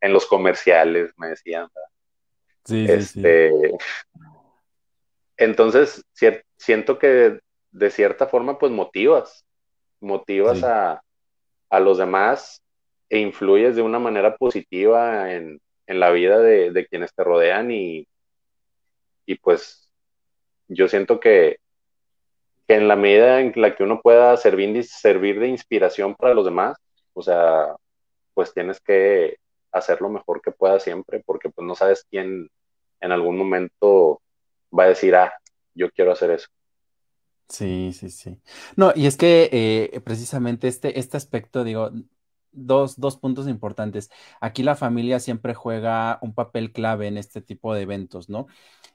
en 0.00 0.12
los 0.12 0.26
comerciales, 0.26 1.12
me 1.16 1.28
decían. 1.28 1.68
Sí, 2.64 2.86
este, 2.88 3.50
sí, 3.50 3.70
Entonces, 5.36 6.04
siento 6.56 6.98
que 6.98 7.40
de 7.72 7.90
cierta 7.90 8.26
forma, 8.26 8.58
pues 8.58 8.70
motivas, 8.70 9.44
motivas 10.00 10.62
a, 10.62 11.02
a, 11.70 11.80
los 11.80 11.98
demás 11.98 12.62
e 13.08 13.18
influyes 13.18 13.76
de 13.76 13.82
una 13.82 13.98
manera 13.98 14.36
positiva 14.36 15.32
en, 15.32 15.60
en 15.86 16.00
la 16.00 16.10
vida 16.10 16.38
de, 16.38 16.70
de, 16.70 16.86
quienes 16.86 17.14
te 17.14 17.24
rodean 17.24 17.70
y, 17.70 18.06
y 19.26 19.34
pues 19.36 19.81
yo 20.74 20.88
siento 20.88 21.20
que, 21.20 21.58
que, 22.66 22.74
en 22.74 22.88
la 22.88 22.96
medida 22.96 23.40
en 23.40 23.52
la 23.56 23.74
que 23.74 23.82
uno 23.82 24.00
pueda 24.00 24.36
servir, 24.36 24.84
servir 24.84 25.40
de 25.40 25.48
inspiración 25.48 26.14
para 26.14 26.34
los 26.34 26.44
demás, 26.44 26.76
o 27.14 27.22
sea, 27.22 27.76
pues 28.34 28.52
tienes 28.54 28.80
que 28.80 29.36
hacer 29.70 30.00
lo 30.00 30.08
mejor 30.08 30.42
que 30.42 30.50
pueda 30.50 30.80
siempre, 30.80 31.22
porque 31.24 31.50
pues 31.50 31.66
no 31.66 31.74
sabes 31.74 32.04
quién 32.10 32.48
en 33.00 33.12
algún 33.12 33.36
momento 33.36 34.20
va 34.76 34.84
a 34.84 34.88
decir, 34.88 35.14
ah, 35.14 35.32
yo 35.74 35.90
quiero 35.90 36.12
hacer 36.12 36.30
eso. 36.30 36.48
Sí, 37.48 37.92
sí, 37.92 38.08
sí. 38.10 38.40
No, 38.76 38.92
y 38.94 39.06
es 39.06 39.16
que 39.16 39.50
eh, 39.52 40.00
precisamente 40.00 40.68
este, 40.68 40.98
este 40.98 41.16
aspecto, 41.16 41.64
digo, 41.64 41.90
dos, 42.52 42.98
dos 43.00 43.16
puntos 43.16 43.48
importantes. 43.48 44.10
Aquí 44.40 44.62
la 44.62 44.76
familia 44.76 45.20
siempre 45.20 45.54
juega 45.54 46.18
un 46.22 46.34
papel 46.34 46.72
clave 46.72 47.08
en 47.08 47.16
este 47.18 47.40
tipo 47.42 47.74
de 47.74 47.82
eventos, 47.82 48.28
¿no? 48.28 48.46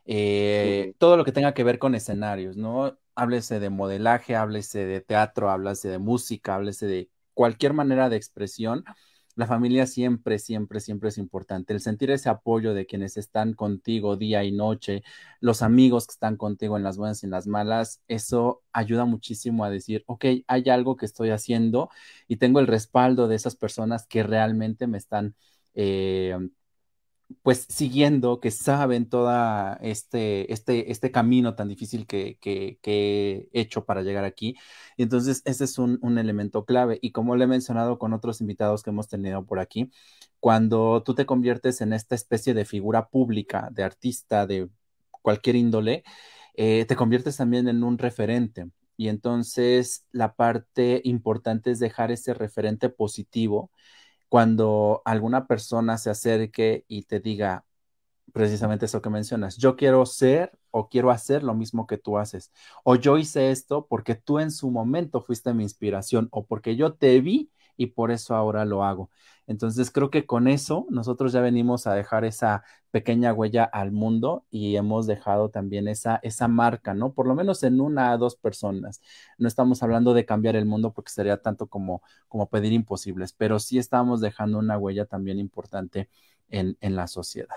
Eh, 0.06 0.94
todo 0.98 1.18
lo 1.18 1.26
que 1.26 1.32
tenga 1.32 1.54
que 1.54 1.64
ver 1.64 1.80
con 1.80 1.96
escenarios, 1.96 2.58
¿no? 2.58 2.98
Háblese 3.16 3.60
de 3.60 3.70
modelaje, 3.70 4.36
háblese 4.36 4.86
de 4.86 5.02
teatro, 5.02 5.50
háblese 5.50 5.90
de 5.90 6.00
música, 6.00 6.56
háblese 6.56 6.88
de 6.88 7.10
cualquier 7.34 7.74
manera 7.74 8.10
de 8.10 8.18
expresión 8.18 8.84
la 9.38 9.46
familia 9.48 9.86
siempre, 9.88 10.40
siempre, 10.40 10.80
siempre 10.82 11.10
es 11.10 11.18
importante. 11.20 11.74
El 11.74 11.80
sentir 11.80 12.12
ese 12.12 12.28
apoyo 12.30 12.74
de 12.74 12.88
quienes 12.88 13.18
están 13.18 13.54
contigo 13.54 14.18
día 14.18 14.44
y 14.44 14.52
noche, 14.52 15.04
los 15.40 15.62
amigos 15.62 16.08
que 16.08 16.14
están 16.14 16.38
contigo 16.38 16.76
en 16.76 16.84
las 16.84 16.98
buenas 16.98 17.22
y 17.24 17.28
en 17.28 17.32
las 17.32 17.48
malas, 17.48 18.02
eso 18.08 18.64
ayuda 18.74 19.06
muchísimo 19.06 19.64
a 19.64 19.70
decir, 19.70 20.04
ok, 20.08 20.26
hay 20.48 20.70
algo 20.70 20.98
que 20.98 21.06
estoy 21.06 21.30
haciendo 21.30 21.90
y 22.28 22.38
tengo 22.38 22.60
el 22.60 22.68
respaldo 22.68 23.28
de 23.28 23.36
esas 23.36 23.56
personas 23.56 24.08
que 24.08 24.24
realmente 24.24 24.88
me 24.88 24.98
están 24.98 25.36
eh, 25.76 26.36
pues 27.44 27.66
siguiendo, 27.70 28.40
que 28.40 28.52
saben 28.52 29.10
toda 29.10 29.78
este, 29.82 30.52
este, 30.54 30.92
este 30.92 31.12
camino 31.12 31.56
tan 31.56 31.68
difícil 31.70 32.08
que, 32.08 32.38
que, 32.40 32.80
he 32.84 33.50
hecho 33.54 33.86
para 33.86 34.02
llegar 34.02 34.24
aquí. 34.24 34.56
Entonces, 34.98 35.42
ese 35.46 35.66
es 35.66 35.78
un, 35.78 36.00
un, 36.02 36.18
elemento 36.18 36.66
clave. 36.66 37.00
Y 37.02 37.12
como 37.12 37.36
le 37.36 37.46
he 37.46 37.48
mencionado 37.48 38.00
con 38.00 38.14
otros 38.14 38.42
invitados 38.42 38.84
que 38.84 38.92
hemos 38.92 39.08
tenido 39.10 39.46
por 39.46 39.60
aquí, 39.60 39.92
cuando 40.40 41.04
tú 41.04 41.16
te 41.16 41.26
conviertes 41.26 41.82
en 41.82 41.94
esta 41.94 42.16
especie 42.16 42.54
de 42.54 42.66
figura 42.66 43.10
pública, 43.10 43.70
de 43.72 43.84
artista, 43.84 44.48
de 44.48 44.70
cualquier 45.22 45.56
índole, 45.58 46.04
eh, 46.56 46.86
te 46.88 46.96
conviertes 46.96 47.38
también 47.38 47.68
en 47.68 47.84
un 47.84 47.98
referente. 47.98 48.70
Y 48.98 49.10
entonces 49.10 50.06
la 50.12 50.36
parte 50.36 51.02
importante 51.04 51.72
es 51.72 51.80
dejar 51.80 52.12
ese 52.12 52.34
referente 52.34 52.90
positivo 52.90 53.72
cuando 54.30 55.02
alguna 55.06 55.48
persona 55.48 55.98
se 55.98 56.10
acerque 56.10 56.86
y 56.88 57.04
te 57.04 57.20
diga 57.20 57.66
precisamente 58.34 58.86
eso 58.86 59.02
que 59.02 59.10
mencionas, 59.10 59.58
yo 59.58 59.76
quiero 59.76 60.06
ser 60.06 60.58
o 60.72 60.90
quiero 60.90 61.12
hacer 61.12 61.44
lo 61.44 61.54
mismo 61.56 61.88
que 61.88 61.98
tú 61.98 62.18
haces, 62.18 62.52
o 62.84 62.96
yo 62.96 63.18
hice 63.18 63.52
esto 63.52 63.88
porque 63.88 64.16
tú 64.16 64.40
en 64.40 64.52
su 64.52 64.70
momento 64.72 65.22
fuiste 65.22 65.54
mi 65.54 65.64
inspiración, 65.64 66.28
o 66.32 66.46
porque 66.46 66.76
yo 66.76 66.94
te 66.94 67.20
vi 67.22 67.52
y 67.78 67.88
por 67.88 68.12
eso 68.12 68.36
ahora 68.36 68.66
lo 68.66 68.84
hago. 68.84 69.10
Entonces 69.46 69.92
creo 69.92 70.10
que 70.10 70.26
con 70.26 70.50
eso 70.50 70.86
nosotros 70.90 71.32
ya 71.32 71.40
venimos 71.40 71.88
a 71.88 71.94
dejar 71.94 72.26
esa 72.26 72.64
pequeña 72.92 73.34
huella 73.34 73.64
al 73.64 73.92
mundo 73.92 74.44
y 74.52 74.76
hemos 74.76 75.08
dejado 75.08 75.50
también 75.50 75.88
esa, 75.88 76.20
esa 76.24 76.50
marca, 76.50 76.94
¿no? 76.94 77.14
Por 77.14 77.28
lo 77.28 77.36
menos 77.36 77.64
en 77.64 77.80
una 77.80 78.14
o 78.14 78.18
dos 78.18 78.36
personas. 78.36 79.02
No 79.38 79.48
estamos 79.48 79.84
hablando 79.84 80.14
de 80.14 80.26
cambiar 80.26 80.58
el 80.58 80.66
mundo 80.66 80.92
porque 80.92 81.12
sería 81.12 81.42
tanto 81.42 81.68
como, 81.68 82.02
como 82.28 82.50
pedir 82.50 82.74
imposibles, 82.74 83.32
pero 83.32 83.60
sí 83.60 83.78
estamos 83.78 84.20
dejando 84.20 84.60
una 84.60 84.78
huella 84.78 85.06
también 85.06 85.40
importante 85.40 86.10
en, 86.50 86.78
en 86.82 86.96
la 86.98 87.08
sociedad. 87.08 87.56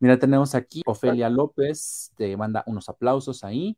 Mira, 0.00 0.18
tenemos 0.18 0.54
aquí 0.54 0.82
Ofelia 0.86 1.28
López, 1.28 2.12
te 2.16 2.36
manda 2.36 2.62
unos 2.66 2.88
aplausos 2.88 3.42
ahí. 3.42 3.76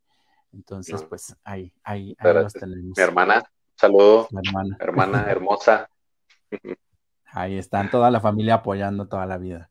Entonces, 0.53 1.01
pues 1.03 1.35
ahí, 1.43 1.73
ahí, 1.83 2.15
ahí 2.19 2.33
los 2.33 2.53
tenemos. 2.53 2.97
Mi 2.97 3.03
hermana, 3.03 3.43
saludo. 3.81 4.27
hermana. 4.31 4.77
hermana 4.79 5.25
hermosa. 5.29 5.89
Ahí 7.25 7.57
están, 7.57 7.89
toda 7.89 8.11
la 8.11 8.19
familia 8.19 8.55
apoyando 8.55 9.07
toda 9.07 9.25
la 9.25 9.37
vida. 9.37 9.69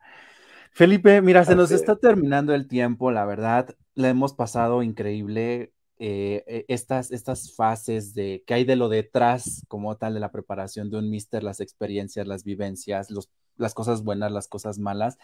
Felipe, 0.73 1.21
mira, 1.21 1.45
se 1.45 1.57
nos 1.57 1.71
está 1.71 1.97
terminando 1.97 2.55
el 2.55 2.69
tiempo, 2.69 3.11
la 3.11 3.25
verdad, 3.25 3.75
le 3.95 4.09
hemos 4.09 4.35
pasado 4.35 4.83
increíble 4.83 5.73
eh, 5.99 6.45
e, 6.47 6.65
estas, 6.69 7.11
estas 7.11 7.55
fases 7.55 8.15
de 8.15 8.43
qué 8.47 8.55
hay 8.55 8.65
de 8.65 8.77
lo 8.77 8.89
detrás 8.89 9.65
como 9.69 9.97
tal 9.97 10.15
de 10.15 10.21
la 10.21 10.33
preparación 10.33 10.91
de 10.91 10.99
un 10.99 11.11
mister, 11.11 11.43
las 11.43 11.61
experiencias, 11.61 12.27
las 12.27 12.45
vivencias, 12.45 13.11
los, 13.11 13.29
las 13.57 13.75
cosas 13.75 14.03
buenas, 14.03 14.33
las 14.33 14.49
cosas 14.49 14.79
malas, 14.79 15.19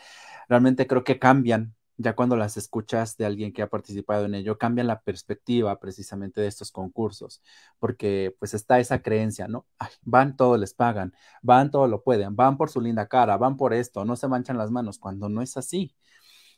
realmente 0.48 0.86
creo 0.86 1.04
que 1.04 1.18
cambian 1.18 1.74
ya 1.98 2.14
cuando 2.14 2.36
las 2.36 2.56
escuchas 2.56 3.16
de 3.16 3.26
alguien 3.26 3.52
que 3.52 3.62
ha 3.62 3.68
participado 3.68 4.26
en 4.26 4.34
ello, 4.34 4.58
cambian 4.58 4.86
la 4.86 5.00
perspectiva 5.00 5.78
precisamente 5.80 6.40
de 6.40 6.48
estos 6.48 6.70
concursos, 6.70 7.42
porque 7.78 8.34
pues 8.38 8.54
está 8.54 8.78
esa 8.78 9.02
creencia, 9.02 9.48
¿no? 9.48 9.66
van, 10.02 10.36
todo 10.36 10.56
les 10.56 10.74
pagan, 10.74 11.14
van, 11.42 11.70
todo 11.70 11.88
lo 11.88 12.02
pueden, 12.02 12.36
van 12.36 12.56
por 12.56 12.70
su 12.70 12.80
linda 12.80 13.08
cara, 13.08 13.36
van 13.36 13.56
por 13.56 13.72
esto, 13.74 14.04
no 14.04 14.16
se 14.16 14.28
manchan 14.28 14.58
las 14.58 14.70
manos, 14.70 14.98
cuando 14.98 15.28
no 15.28 15.42
es 15.42 15.56
así. 15.56 15.94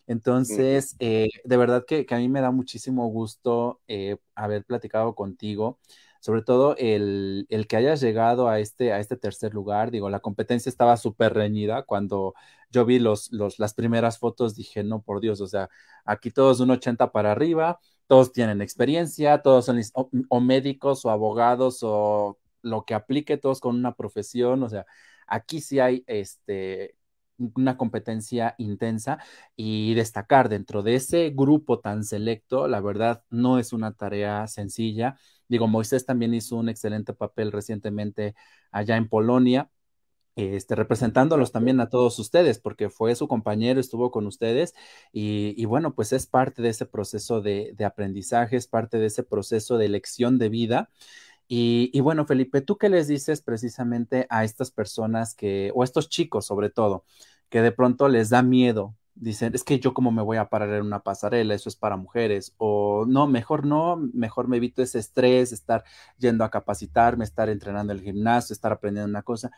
Entonces, 0.07 0.97
eh, 1.01 1.28
de 1.45 1.57
verdad 1.59 1.84
que, 1.86 2.07
a 2.09 2.16
mí 2.16 2.28
me 2.30 2.41
da 2.41 2.51
muchísimo 2.51 3.07
gusto 3.09 3.82
eh, 3.89 4.16
haber 4.34 4.64
platicado 4.64 5.14
contigo 5.14 5.78
sobre 6.20 6.42
todo 6.42 6.74
el, 6.78 7.46
que 7.68 7.76
hayas 7.76 8.00
llegado 8.00 8.48
a 8.48 8.60
este, 8.60 8.92
a 8.92 9.00
este 9.00 9.16
tercer 9.16 9.54
lugar, 9.54 9.90
digo, 9.90 10.10
la 10.10 10.20
competencia 10.20 10.70
estaba 10.70 10.96
súper 10.96 11.34
reñida 11.34 11.82
cuando 11.82 12.34
yo 12.70 12.84
vi 12.84 12.98
los, 12.98 13.32
los, 13.32 13.58
las 13.58 13.74
primeras 13.74 14.18
fotos, 14.18 14.54
dije, 14.54 14.84
no, 14.84 15.02
por 15.02 15.20
Dios, 15.20 15.40
o 15.40 15.46
sea, 15.46 15.68
aquí 16.04 16.30
todos 16.30 16.60
un 16.60 16.70
80 16.70 17.12
para 17.12 17.32
arriba, 17.32 17.78
todos 18.06 18.32
tienen 18.32 18.62
experiencia, 18.62 19.42
todos 19.42 19.66
son 19.66 19.80
o, 20.28 20.40
médicos 20.40 21.04
o 21.04 21.10
abogados 21.10 21.80
o 21.82 22.38
lo 22.62 22.84
que 22.84 22.94
aplique, 22.94 23.36
todos 23.36 23.60
con 23.60 23.76
una 23.76 23.94
profesión, 23.94 24.62
o 24.62 24.68
sea, 24.68 24.86
aquí 25.26 25.60
sí 25.60 25.78
hay 25.80 26.04
este, 26.06 26.96
una 27.54 27.76
competencia 27.76 28.54
intensa 28.58 29.18
y 29.56 29.94
destacar 29.94 30.48
dentro 30.48 30.82
de 30.82 30.96
ese 30.96 31.30
grupo 31.30 31.80
tan 31.80 32.04
selecto, 32.04 32.68
la 32.68 32.80
verdad 32.80 33.22
no 33.30 33.58
es 33.58 33.72
una 33.72 33.92
tarea 33.92 34.46
sencilla. 34.48 35.16
Digo, 35.49 35.66
Moisés 35.66 36.05
también 36.07 36.34
hizo 36.34 36.57
un 36.57 36.68
excelente 36.68 37.14
papel 37.14 37.53
recientemente 37.53 38.34
allá 38.70 38.96
en 38.96 39.09
Polonia, 39.09 39.70
este, 40.36 40.76
representándolos 40.76 41.53
también 41.53 41.80
a 41.80 41.88
todos 41.88 42.18
ustedes, 42.18 42.61
porque 42.61 42.90
fue 42.90 43.14
su 43.16 43.26
compañero, 43.28 43.80
estuvo 43.80 44.11
con 44.12 44.26
ustedes 44.26 44.74
y, 45.12 45.64
bueno, 45.64 45.94
pues 45.94 46.12
es 46.12 46.26
parte 46.26 46.62
de 46.62 46.68
ese 46.68 46.86
proceso 46.86 47.40
de, 47.40 47.74
aprendizaje, 47.84 48.57
es 48.57 48.68
parte 48.68 48.99
de 48.99 49.07
ese 49.07 49.24
proceso 49.24 49.78
de 49.78 49.86
elección 49.86 50.38
de 50.38 50.49
vida. 50.49 50.90
Y, 51.49 51.90
y, 51.94 52.01
bueno, 52.01 52.26
Felipe, 52.26 52.61
¿tú 52.61 52.78
qué 52.78 52.88
les 52.90 53.09
dices 53.09 53.42
precisamente 53.42 54.26
a 54.30 54.44
estas 54.44 54.70
personas 54.70 55.34
que, 55.34 55.72
o 55.74 55.82
a 55.82 55.84
estos 55.84 56.09
chicos 56.09 56.46
sobre 56.46 56.70
todo, 56.70 57.05
que 57.49 57.62
de 57.62 57.72
pronto 57.72 58.09
les 58.09 58.30
da 58.30 58.42
miedo 58.42 58.94
dicen, 59.20 59.54
es 59.54 59.64
que 59.64 59.78
yo 59.78 59.94
como 59.94 60.10
me 60.10 60.22
voy 60.22 60.36
a 60.36 60.48
parar 60.48 60.70
en 60.74 60.82
una 60.82 61.02
pasarela, 61.02 61.54
eso 61.54 61.68
es 61.68 61.76
para 61.76 61.96
mujeres, 61.96 62.54
o 62.58 63.04
no, 63.06 63.26
mejor 63.26 63.66
no, 63.66 63.96
mejor 63.96 64.48
me 64.48 64.58
evito 64.58 64.82
ese 64.82 64.98
estrés, 64.98 65.52
estar 65.52 65.84
yendo 66.18 66.44
a 66.44 66.50
capacitarme, 66.50 67.24
estar 67.24 67.48
entrenando 67.48 67.92
el 67.92 68.00
gimnasio, 68.00 68.54
estar 68.54 68.72
aprendiendo 68.72 69.08
una 69.08 69.22
cosa. 69.22 69.50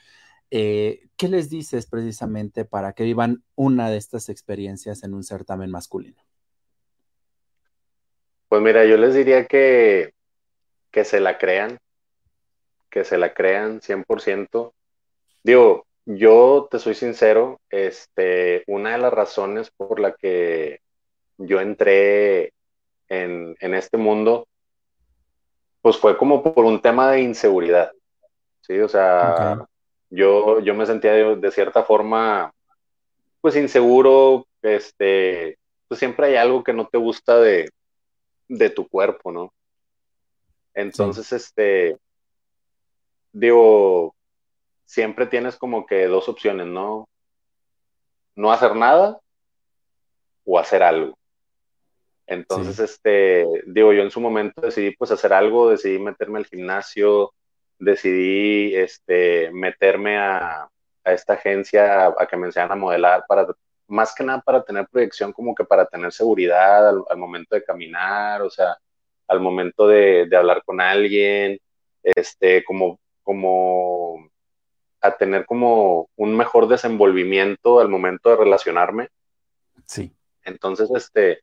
Eh, 0.51 1.09
¿Qué 1.17 1.29
les 1.29 1.49
dices 1.49 1.87
precisamente 1.87 2.65
para 2.65 2.93
que 2.93 3.05
vivan 3.05 3.45
una 3.55 3.89
de 3.91 3.99
estas 3.99 4.29
experiencias 4.29 5.05
en 5.05 5.15
un 5.15 5.23
certamen 5.23 5.71
masculino? 5.71 6.23
Pues 8.49 8.61
mira, 8.63 8.85
yo 8.85 8.97
les 8.97 9.15
diría 9.15 9.47
que, 9.47 10.13
que 10.91 11.05
se 11.05 11.21
la 11.21 11.39
crean, 11.39 11.79
que 12.91 13.05
se 13.05 13.17
la 13.17 13.33
crean 13.33 13.81
100%. 13.81 14.73
Digo, 15.45 15.87
yo 16.05 16.69
te 16.71 16.79
soy 16.79 16.95
sincero, 16.95 17.61
este, 17.71 18.65
una 18.67 18.93
de 18.93 18.99
las 18.99 19.13
razones 19.13 19.71
por 19.71 20.01
la 20.01 20.13
que 20.13 20.81
yo 21.39 21.61
entré 21.61 22.53
en, 23.09 23.57
este 23.61 23.97
mundo, 23.97 24.47
pues 25.83 25.97
fue 25.97 26.17
como 26.17 26.43
por 26.43 26.65
un 26.65 26.81
tema 26.81 27.11
de 27.11 27.23
inseguridad, 27.23 27.93
¿sí? 28.61 28.79
O 28.79 28.89
sea, 28.89 29.67
yo, 30.11 30.61
yo 30.61 30.75
me 30.75 30.87
sentía 30.87 31.13
de, 31.13 31.51
cierta 31.51 31.83
forma, 31.83 32.53
pues 33.41 33.57
inseguro, 33.57 34.47
este, 34.63 35.59
pues 35.89 35.99
siempre 35.99 36.27
hay 36.27 36.37
algo 36.37 36.63
que 36.63 36.73
no 36.73 36.87
te 36.87 36.99
gusta 36.99 37.41
de, 37.41 37.71
de 38.49 38.71
tu 38.71 38.89
cuerpo, 38.89 39.33
¿no? 39.33 39.53
Entonces, 40.75 41.33
este, 41.33 41.99
digo, 43.33 44.15
siempre 44.91 45.27
tienes 45.27 45.57
como 45.57 45.87
que 45.87 46.09
dos 46.09 46.29
opciones, 46.29 46.67
¿no? 46.67 47.09
No 48.35 48.51
hacer 48.51 48.75
nada 48.75 49.21
o 50.45 50.59
hacer 50.59 50.83
algo. 50.83 51.17
Entonces, 52.27 52.81
este, 52.81 53.47
digo, 53.67 53.93
yo 53.93 54.03
en 54.03 54.11
su 54.11 54.21
momento 54.21 54.61
decidí 54.61 54.91
pues 54.97 55.13
hacer 55.13 55.33
algo, 55.33 55.71
decidí 55.71 56.01
meterme 56.01 56.41
al 56.41 56.47
gimnasio, 56.47 57.33
decidí 57.79 58.75
este, 58.75 59.53
meterme 59.53 60.19
a, 60.19 60.69
esta 61.05 61.35
agencia 61.35 62.07
a, 62.09 62.27
que 62.27 62.37
me 62.37 62.47
enseñaran 62.47 62.73
a 62.73 62.81
modelar 62.81 63.25
para, 63.29 63.47
más 63.87 64.13
que 64.13 64.25
nada 64.25 64.41
para 64.41 64.65
tener 64.65 64.89
proyección, 64.89 65.33
como 65.33 65.55
que 65.55 65.65
para 65.65 65.87
tener 65.87 66.13
seguridad 66.13 66.89
al, 66.89 67.17
momento 67.17 67.55
de 67.55 67.63
caminar, 67.63 68.43
o 68.43 68.51
sea, 68.51 68.77
al 69.29 69.39
momento 69.39 69.87
de, 69.87 70.29
hablar 70.37 70.65
con 70.65 70.81
alguien, 70.81 71.61
este, 72.03 72.65
como, 72.65 72.99
como 73.23 74.30
a 75.01 75.17
tener 75.17 75.47
como 75.47 76.09
un 76.17 76.37
mejor 76.37 76.69
desenvolvimiento 76.69 77.81
al 77.81 77.89
momento 77.89 78.31
de 78.31 78.37
relacionarme. 78.37 79.09
Sí. 79.87 80.13
Entonces, 80.45 80.91
este, 80.95 81.43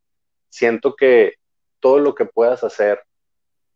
siento 0.49 0.95
que 0.95 1.35
todo 1.79 1.99
lo 1.99 2.15
que 2.15 2.25
puedas 2.25 2.63
hacer 2.63 3.03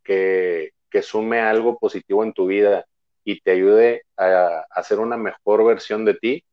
que, 0.02 0.72
sume 1.02 1.40
algo 1.40 1.78
positivo 1.78 2.22
en 2.22 2.32
tu 2.32 2.46
vida 2.46 2.84
y 3.24 3.40
te 3.40 3.52
ayude 3.52 4.04
a, 4.16 4.66
hacer 4.70 4.98
una 4.98 5.16
mejor 5.16 5.64
versión 5.64 6.04
de 6.04 6.14
ti, 6.14 6.44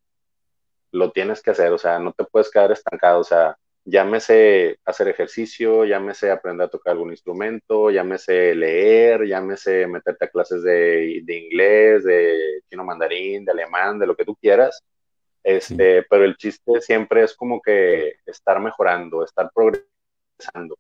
lo 0.92 1.12
tienes 1.12 1.42
que 1.42 1.52
hacer, 1.52 1.72
o 1.72 1.78
sea, 1.78 2.00
no 2.00 2.14
te 2.14 2.24
puedes 2.24 2.50
quedar 2.50 2.72
estancado, 2.72 3.20
o 3.20 3.24
sea, 3.24 3.58
llámese 3.90 4.80
hacer 4.86 5.08
ejercicio, 5.10 5.86
llámese 5.86 6.32
aprender 6.32 6.68
a 6.68 6.70
tocar 6.70 6.94
algún 6.94 7.12
instrumento, 7.12 7.90
llámese 7.92 8.56
leer, 8.56 9.26
llámese 9.26 9.88
meterte 9.88 10.26
a 10.26 10.30
clases 10.30 10.64
de, 10.64 11.24
inglés, 11.28 12.04
de 12.04 12.62
chino 12.70 12.84
mandarín, 12.84 13.46
de 13.46 13.52
alemán, 13.52 14.00
de 14.00 14.08
lo 14.08 14.16
que 14.16 14.26
tú 14.26 14.36
quieras. 14.36 14.84
Este, 15.44 16.04
pero 16.10 16.26
el 16.26 16.36
chiste 16.38 16.82
siempre 16.82 17.24
es 17.24 17.36
como 17.36 17.62
que 17.62 18.16
estar 18.26 18.60
mejorando, 18.60 19.24
estar 19.24 19.50
progresando 19.54 20.76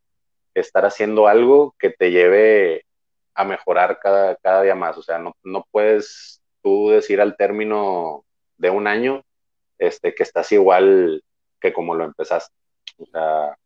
estar 0.53 0.86
haciendo 0.86 1.28
algo 1.28 1.76
que 1.80 1.89
te 1.89 2.12
lleve 2.12 2.86
a 3.34 3.45
mejorar 3.45 3.99
cada, 3.99 4.36
cada 4.36 4.64
día 4.64 4.76
más. 4.76 4.97
O 4.97 5.03
sea, 5.03 5.20
no, 5.20 5.36
no 5.43 5.66
puedes 5.72 6.41
tú 6.62 6.89
decir 6.89 7.22
al 7.22 7.36
término 7.38 8.26
de 8.57 8.70
un 8.70 8.88
año 8.88 9.24
este, 9.78 10.14
que 10.14 10.24
estás 10.24 10.51
igual 10.51 11.24
que 11.60 11.74
como 11.74 11.95
lo 11.95 12.05
empezaste. 12.05 12.53
O 13.00 13.06
sea, 13.06 13.58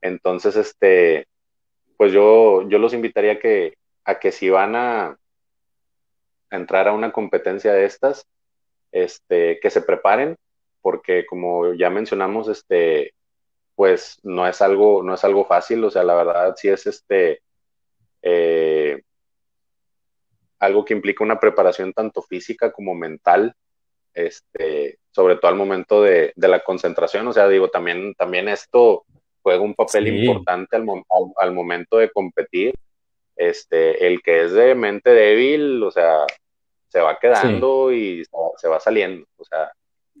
entonces, 0.00 0.56
este, 0.56 1.26
pues 1.96 2.12
yo, 2.12 2.68
yo 2.68 2.78
los 2.78 2.94
invitaría 2.94 3.38
que, 3.40 3.74
a 4.04 4.18
que 4.18 4.32
si 4.32 4.50
van 4.50 4.76
a, 4.76 5.06
a 6.50 6.56
entrar 6.56 6.88
a 6.88 6.92
una 6.92 7.12
competencia 7.12 7.72
de 7.72 7.84
estas, 7.84 8.26
este, 8.92 9.58
que 9.60 9.70
se 9.70 9.82
preparen, 9.82 10.36
porque 10.80 11.26
como 11.26 11.74
ya 11.74 11.90
mencionamos, 11.90 12.48
este, 12.48 13.12
pues 13.74 14.18
no 14.22 14.46
es 14.46 14.60
algo, 14.62 15.02
no 15.02 15.14
es 15.14 15.24
algo 15.24 15.44
fácil, 15.44 15.84
o 15.84 15.90
sea, 15.90 16.04
la 16.04 16.14
verdad 16.14 16.54
sí 16.56 16.68
es 16.68 16.86
este 16.86 17.42
eh, 18.22 19.02
algo 20.58 20.84
que 20.84 20.94
implica 20.94 21.22
una 21.22 21.38
preparación 21.38 21.92
tanto 21.92 22.22
física 22.22 22.72
como 22.72 22.94
mental, 22.94 23.54
este, 24.18 24.98
sobre 25.10 25.36
todo 25.36 25.50
al 25.50 25.56
momento 25.56 26.02
de, 26.02 26.32
la 26.36 26.60
concentración, 26.60 27.26
o 27.28 27.32
sea, 27.32 27.48
digo, 27.48 27.68
también, 27.68 28.14
también 28.14 28.48
esto 28.48 29.04
juega 29.42 29.62
un 29.62 29.74
papel 29.74 30.08
importante 30.08 30.76
al, 30.76 30.86
al, 31.36 31.52
momento 31.52 31.98
de 31.98 32.10
competir. 32.10 32.74
Este, 33.36 34.06
el 34.06 34.20
que 34.20 34.42
es 34.42 34.52
de 34.52 34.74
mente 34.74 35.10
débil, 35.10 35.80
o 35.84 35.92
sea, 35.92 36.26
se 36.88 37.00
va 37.00 37.18
quedando 37.20 37.92
y 37.92 38.24
se 38.56 38.66
va 38.66 38.80
saliendo, 38.80 39.26
o 39.36 39.44
sea, 39.44 39.70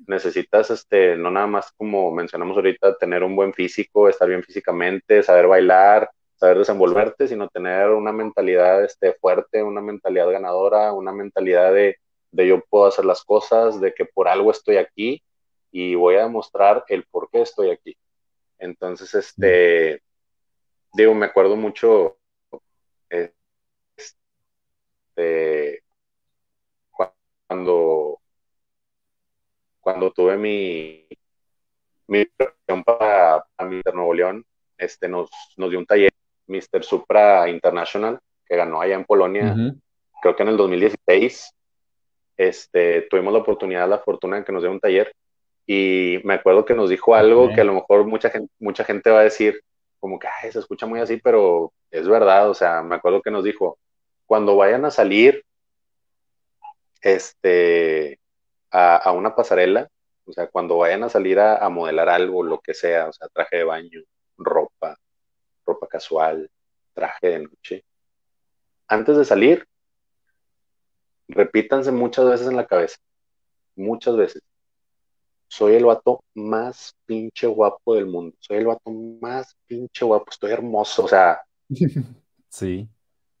necesitas, 0.06 0.70
este, 0.70 1.16
no 1.16 1.30
nada 1.30 1.48
más 1.48 1.72
como 1.76 2.12
mencionamos 2.12 2.56
ahorita, 2.56 2.96
tener 2.96 3.24
un 3.24 3.34
buen 3.34 3.52
físico, 3.52 4.08
estar 4.08 4.28
bien 4.28 4.44
físicamente, 4.44 5.24
saber 5.24 5.48
bailar, 5.48 6.08
saber 6.36 6.58
desenvolverte, 6.58 7.26
sino 7.26 7.48
tener 7.48 7.88
una 7.88 8.12
mentalidad 8.12 8.84
este, 8.84 9.14
fuerte, 9.14 9.64
una 9.64 9.80
mentalidad 9.80 10.30
ganadora, 10.30 10.92
una 10.92 11.10
mentalidad 11.10 11.72
de, 11.72 11.96
de 12.30 12.46
yo 12.48 12.60
puedo 12.68 12.86
hacer 12.86 13.04
las 13.04 13.24
cosas, 13.24 13.80
de 13.80 13.94
que 13.94 14.04
por 14.04 14.28
algo 14.28 14.50
estoy 14.50 14.76
aquí 14.76 15.22
y 15.70 15.94
voy 15.94 16.16
a 16.16 16.22
demostrar 16.24 16.84
el 16.88 17.04
por 17.04 17.30
qué 17.30 17.42
estoy 17.42 17.70
aquí. 17.70 17.96
Entonces, 18.58 19.14
este, 19.14 20.02
digo, 20.94 21.14
me 21.14 21.26
acuerdo 21.26 21.56
mucho, 21.56 22.18
este, 25.16 25.82
cuando 26.90 28.20
cuando 29.88 30.10
tuve 30.10 30.36
mi, 30.36 31.08
mi 32.08 32.26
para, 32.84 33.42
para 33.56 33.70
Mister 33.70 33.94
Nuevo 33.94 34.12
León, 34.12 34.44
este, 34.76 35.08
nos, 35.08 35.30
nos 35.56 35.70
dio 35.70 35.78
un 35.78 35.86
taller, 35.86 36.10
Mr. 36.46 36.84
Supra 36.84 37.48
International, 37.48 38.20
que 38.44 38.56
ganó 38.56 38.82
allá 38.82 38.96
en 38.96 39.06
Polonia, 39.06 39.56
creo 40.20 40.36
que 40.36 40.42
en 40.42 40.50
el 40.50 40.58
2016. 40.58 41.54
Este, 42.38 43.02
tuvimos 43.10 43.32
la 43.34 43.40
oportunidad, 43.40 43.88
la 43.88 43.98
fortuna 43.98 44.38
de 44.38 44.44
que 44.44 44.52
nos 44.52 44.62
dio 44.62 44.70
un 44.70 44.80
taller 44.80 45.12
y 45.66 46.20
me 46.24 46.34
acuerdo 46.34 46.64
que 46.64 46.74
nos 46.74 46.88
dijo 46.88 47.14
algo 47.14 47.50
que 47.54 47.60
a 47.60 47.64
lo 47.64 47.74
mejor 47.74 48.06
mucha 48.06 48.30
gente, 48.30 48.50
mucha 48.58 48.84
gente 48.84 49.10
va 49.10 49.20
a 49.20 49.24
decir 49.24 49.60
como 50.00 50.18
que 50.18 50.28
se 50.50 50.58
escucha 50.58 50.86
muy 50.86 51.00
así, 51.00 51.18
pero 51.18 51.74
es 51.90 52.08
verdad, 52.08 52.48
o 52.48 52.54
sea, 52.54 52.82
me 52.82 52.94
acuerdo 52.94 53.20
que 53.20 53.30
nos 53.30 53.44
dijo, 53.44 53.78
cuando 54.24 54.56
vayan 54.56 54.84
a 54.84 54.90
salir, 54.90 55.44
este, 57.02 58.18
a, 58.70 59.12
una 59.12 59.34
pasarela, 59.34 59.88
o 60.24 60.32
sea, 60.32 60.46
cuando 60.48 60.78
vayan 60.78 61.02
a 61.02 61.08
salir 61.08 61.38
a, 61.38 61.68
modelar 61.68 62.08
algo, 62.08 62.42
lo 62.42 62.60
que 62.60 62.74
sea, 62.74 63.08
o 63.08 63.12
sea, 63.12 63.28
traje 63.28 63.58
de 63.58 63.64
baño, 63.64 64.00
ropa, 64.38 64.96
ropa 65.66 65.86
casual, 65.88 66.50
traje 66.94 67.26
de 67.28 67.38
noche, 67.40 67.84
antes 68.86 69.16
de 69.16 69.24
salir, 69.24 69.66
repítanse 71.28 71.92
muchas 71.92 72.28
veces 72.28 72.48
en 72.48 72.56
la 72.56 72.66
cabeza, 72.66 72.96
muchas 73.76 74.16
veces. 74.16 74.42
Soy 75.50 75.76
el 75.76 75.86
vato 75.86 76.20
más 76.34 76.94
pinche 77.06 77.46
guapo 77.46 77.94
del 77.94 78.04
mundo. 78.04 78.36
Soy 78.38 78.58
el 78.58 78.66
vato 78.66 78.90
más 78.90 79.56
pinche 79.66 80.04
guapo. 80.04 80.26
Estoy 80.30 80.52
hermoso. 80.52 81.04
O 81.04 81.08
sea. 81.08 81.40
Sí. 82.50 82.88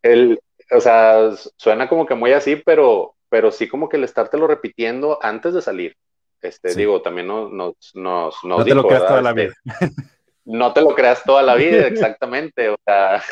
El, 0.02 0.38
o 0.70 0.80
sea, 0.82 1.30
suena 1.56 1.88
como 1.88 2.04
que 2.04 2.14
muy 2.14 2.32
así, 2.32 2.56
pero 2.56 3.16
pero 3.28 3.50
sí 3.50 3.68
como 3.68 3.88
que 3.88 3.96
el 3.96 4.04
estártelo 4.04 4.46
repitiendo 4.46 5.18
antes 5.22 5.54
de 5.54 5.62
salir. 5.62 5.96
Este, 6.40 6.74
digo, 6.74 7.02
también 7.02 7.26
nos, 7.26 7.50
nos, 7.50 7.74
nos, 7.94 8.44
no 8.44 8.64
te 8.64 8.74
lo 8.74 8.86
creas 8.86 9.06
toda 9.06 9.22
la 9.22 9.32
vida. 9.32 9.52
Este, 9.80 9.94
no 10.44 10.72
te 10.72 10.80
lo 10.82 10.94
creas 10.94 11.22
toda 11.24 11.42
la 11.42 11.54
vida, 11.56 11.86
exactamente. 11.86 12.68
O 12.68 12.76
sea, 12.84 13.22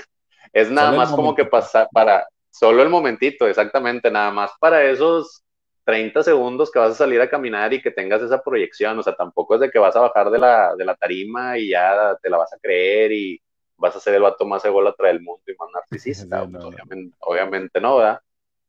es 0.53 0.71
nada 0.71 0.93
más 0.93 1.13
como 1.13 1.35
que 1.35 1.45
pasar 1.45 1.89
para, 1.93 2.27
solo 2.59 2.83
el 2.83 2.89
momentito, 2.89 3.47
exactamente, 3.47 4.11
nada 4.11 4.31
más 4.31 4.51
para 4.59 4.83
esos 4.85 5.45
30 5.85 6.23
segundos 6.23 6.71
que 6.71 6.79
vas 6.79 6.93
a 6.93 6.95
salir 6.95 7.21
a 7.21 7.29
caminar 7.29 7.73
y 7.73 7.83
que 7.83 7.91
tengas 7.91 8.23
esa 8.23 8.43
proyección. 8.43 8.99
O 8.99 9.03
sea, 9.03 9.15
tampoco 9.15 9.55
es 9.55 9.61
de 9.61 9.71
que 9.71 9.79
vas 9.79 9.95
a 9.95 10.01
bajar 10.01 10.31
de 10.31 10.39
la, 10.39 10.75
de 10.75 10.85
la 10.85 10.97
tarima 10.97 11.59
y 11.59 11.71
ya 11.71 12.17
te 12.21 12.31
la 12.31 12.39
vas 12.39 12.53
a 12.53 12.59
creer 12.59 13.13
y 13.13 13.41
vas 13.77 13.95
a 13.95 14.01
ser 14.01 14.15
el 14.15 14.23
vato 14.23 14.47
más 14.47 14.65
ególatra 14.65 15.09
del 15.09 15.21
mundo 15.21 15.43
y 15.47 15.55
más 15.59 15.69
narcisista. 15.73 16.47
Pues, 16.51 16.65
obviamente, 16.65 17.17
obviamente 17.21 17.81
no, 17.81 17.99
¿verdad? 17.99 18.21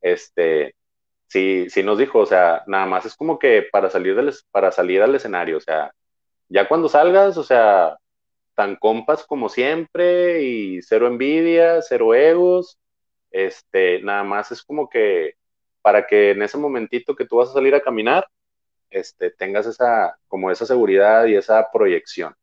Este, 0.02 0.76
sí, 1.28 1.68
sí 1.70 1.82
nos 1.82 1.98
dijo, 1.98 2.20
o 2.20 2.26
sea, 2.26 2.64
nada 2.68 2.86
más 2.86 3.06
es 3.06 3.16
como 3.16 3.40
que 3.40 3.68
para 3.72 3.90
salir, 3.90 4.16
del, 4.16 4.34
para 4.52 4.72
salir 4.72 5.02
al 5.02 5.16
escenario, 5.16 5.58
o 5.58 5.62
sea, 5.62 5.92
ya 6.50 6.68
cuando 6.68 6.90
salgas, 6.90 7.38
o 7.38 7.44
sea, 7.44 7.98
tan 8.54 8.76
compas 8.76 9.26
como 9.26 9.50
siempre 9.50 10.44
y 10.44 10.82
cero 10.82 11.08
envidia, 11.08 11.82
cero 11.82 12.14
egos, 12.14 12.78
este, 13.38 14.02
nada 14.02 14.24
más 14.24 14.52
es 14.52 14.64
como 14.64 14.90
que 14.90 15.36
para 15.84 16.08
que 16.08 16.32
en 16.32 16.42
ese 16.42 16.58
momentito 16.58 17.16
que 17.16 17.26
tú 17.26 17.38
vas 17.38 17.50
a 17.50 17.54
salir 17.54 17.76
a 17.76 17.82
caminar, 17.82 18.26
este, 18.90 19.30
tengas 19.30 19.68
esa, 19.68 20.18
como 20.28 20.50
esa 20.50 20.66
seguridad 20.66 21.26
y 21.26 21.36
esa 21.36 21.70
proyección. 21.72 22.34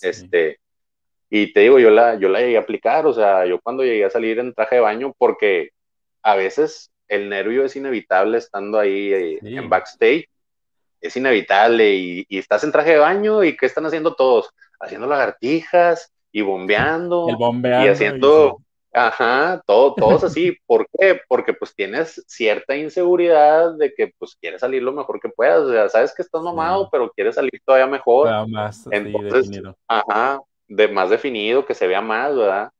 Este, 0.00 0.60
y 1.28 1.52
te 1.52 1.60
digo, 1.60 1.80
yo 1.80 1.90
la, 1.90 2.14
yo 2.14 2.28
la 2.28 2.40
llegué 2.40 2.56
a 2.56 2.60
aplicar, 2.60 3.04
o 3.04 3.12
sea, 3.12 3.44
yo 3.46 3.60
cuando 3.60 3.82
llegué 3.82 4.04
a 4.04 4.10
salir 4.10 4.38
en 4.38 4.54
traje 4.54 4.76
de 4.76 4.80
baño, 4.80 5.12
porque 5.18 5.70
a 6.22 6.36
veces 6.36 6.92
el 7.08 7.28
nervio 7.28 7.64
es 7.64 7.74
inevitable 7.74 8.38
estando 8.38 8.78
ahí 8.78 9.12
eh, 9.12 9.38
en 9.42 9.68
backstage, 9.68 10.28
es 11.00 11.16
inevitable 11.16 11.94
y, 11.94 12.26
estás 12.30 12.62
en 12.62 12.70
traje 12.70 12.92
de 12.92 12.98
baño 12.98 13.42
y 13.42 13.56
¿qué 13.56 13.66
están 13.66 13.86
haciendo 13.86 14.14
todos? 14.14 14.50
Haciendo 14.78 15.08
lagartijas 15.08 16.12
y 16.30 16.42
bombeando. 16.42 17.28
El 17.28 17.36
bombeando. 17.36 17.86
Y 17.86 17.88
haciendo, 17.88 18.62
Ajá, 18.92 19.62
todo, 19.66 19.94
todos 19.94 20.24
así. 20.24 20.56
¿Por 20.66 20.86
qué? 20.98 21.20
Porque 21.28 21.52
pues 21.52 21.74
tienes 21.74 22.22
cierta 22.26 22.76
inseguridad 22.76 23.74
de 23.74 23.92
que 23.94 24.12
pues 24.18 24.36
quieres 24.40 24.60
salir 24.60 24.82
lo 24.82 24.92
mejor 24.92 25.20
que 25.20 25.28
puedas. 25.28 25.60
O 25.60 25.70
sea, 25.70 25.88
sabes 25.88 26.14
que 26.14 26.22
estás 26.22 26.42
mamado, 26.42 26.88
pero 26.90 27.10
quieres 27.10 27.36
salir 27.36 27.60
todavía 27.64 27.86
mejor. 27.86 28.48
más 28.48 28.86
Entonces, 28.90 29.48
definido. 29.48 29.76
Ajá, 29.86 30.40
de 30.66 30.88
más 30.88 31.10
definido, 31.10 31.64
que 31.64 31.74
se 31.74 31.86
vea 31.86 32.00
más, 32.00 32.34
¿verdad? 32.34 32.70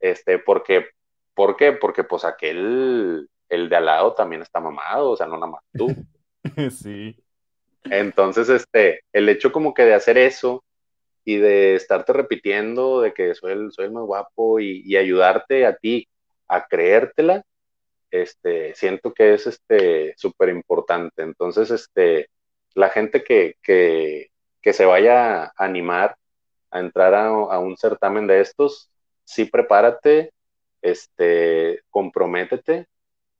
Este, 0.00 0.38
porque, 0.38 0.86
¿por 1.34 1.56
qué? 1.56 1.72
Porque 1.72 2.04
pues 2.04 2.24
aquel, 2.24 3.28
el 3.48 3.68
de 3.68 3.76
al 3.76 3.86
lado 3.86 4.14
también 4.14 4.42
está 4.42 4.60
mamado, 4.60 5.10
o 5.10 5.16
sea, 5.16 5.26
no 5.26 5.34
nada 5.34 5.52
más 5.52 5.62
tú. 5.72 5.88
sí. 6.70 7.16
Entonces, 7.84 8.48
este, 8.48 9.00
el 9.12 9.28
hecho 9.28 9.50
como 9.50 9.74
que 9.74 9.84
de 9.84 9.94
hacer 9.94 10.18
eso 10.18 10.62
y 11.28 11.36
de 11.36 11.74
estarte 11.74 12.14
repitiendo 12.14 13.02
de 13.02 13.12
que 13.12 13.34
soy 13.34 13.52
el, 13.52 13.70
soy 13.70 13.84
el 13.84 13.92
más 13.92 14.04
guapo 14.04 14.60
y, 14.60 14.96
ayudarte 14.96 15.66
a 15.66 15.76
ti 15.76 16.08
a 16.48 16.66
creértela, 16.66 17.44
este, 18.10 18.74
siento 18.74 19.12
que 19.12 19.34
es 19.34 19.46
este 19.46 20.14
súper 20.16 20.48
importante. 20.48 21.22
Entonces, 21.22 21.70
este, 21.70 22.30
la 22.72 22.88
gente 22.88 23.22
que, 23.24 23.56
que, 23.62 24.30
que, 24.62 24.72
se 24.72 24.86
vaya 24.86 25.44
a 25.44 25.52
animar 25.58 26.16
a 26.70 26.80
entrar 26.80 27.14
a, 27.14 27.58
un 27.58 27.76
certamen 27.76 28.26
de 28.26 28.40
estos, 28.40 28.90
sí 29.24 29.44
prepárate, 29.44 30.32
este, 30.80 31.82
comprométete, 31.90 32.86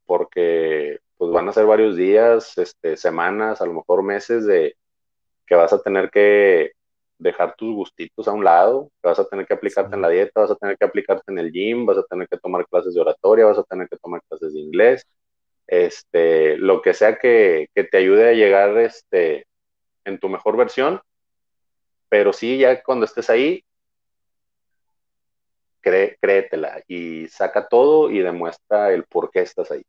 porque 0.04 0.98
pues 1.16 1.32
van 1.32 1.48
a 1.48 1.54
ser 1.54 1.64
varios 1.64 1.96
días, 1.96 2.58
este, 2.58 2.98
semanas, 2.98 3.62
a 3.62 3.66
lo 3.66 3.72
mejor 3.72 4.02
meses 4.02 4.44
de 4.44 4.76
que 5.46 5.54
vas 5.54 5.72
a 5.72 5.80
tener 5.80 6.10
que 6.10 6.72
dejar 7.18 7.54
tus 7.56 7.74
gustitos 7.74 8.28
a 8.28 8.32
un 8.32 8.44
lado, 8.44 8.90
vas 9.02 9.18
a 9.18 9.28
tener 9.28 9.46
que 9.46 9.54
aplicarte 9.54 9.94
en 9.96 10.02
la 10.02 10.08
dieta, 10.08 10.40
vas 10.40 10.50
a 10.50 10.56
tener 10.56 10.76
que 10.78 10.84
aplicarte 10.84 11.32
en 11.32 11.38
el 11.38 11.52
gym, 11.52 11.86
vas 11.86 11.98
a 11.98 12.04
tener 12.04 12.28
que 12.28 12.38
tomar 12.38 12.66
clases 12.68 12.94
de 12.94 13.00
oratoria, 13.00 13.46
vas 13.46 13.58
a 13.58 13.64
tener 13.64 13.88
que 13.88 13.96
tomar 13.96 14.22
clases 14.28 14.54
de 14.54 14.60
inglés, 14.60 15.06
este, 15.66 16.56
lo 16.58 16.82
que 16.82 16.94
sea 16.94 17.18
que, 17.18 17.68
que 17.74 17.84
te 17.84 17.98
ayude 17.98 18.30
a 18.30 18.32
llegar 18.32 18.76
este, 18.78 19.46
en 20.04 20.18
tu 20.18 20.28
mejor 20.28 20.56
versión, 20.56 21.00
pero 22.08 22.32
sí, 22.32 22.58
ya 22.58 22.82
cuando 22.82 23.04
estés 23.04 23.28
ahí, 23.30 23.64
créetela 25.80 26.82
y 26.86 27.28
saca 27.28 27.68
todo 27.68 28.10
y 28.10 28.18
demuestra 28.20 28.92
el 28.92 29.04
por 29.04 29.30
qué 29.30 29.40
estás 29.40 29.70
ahí. 29.70 29.82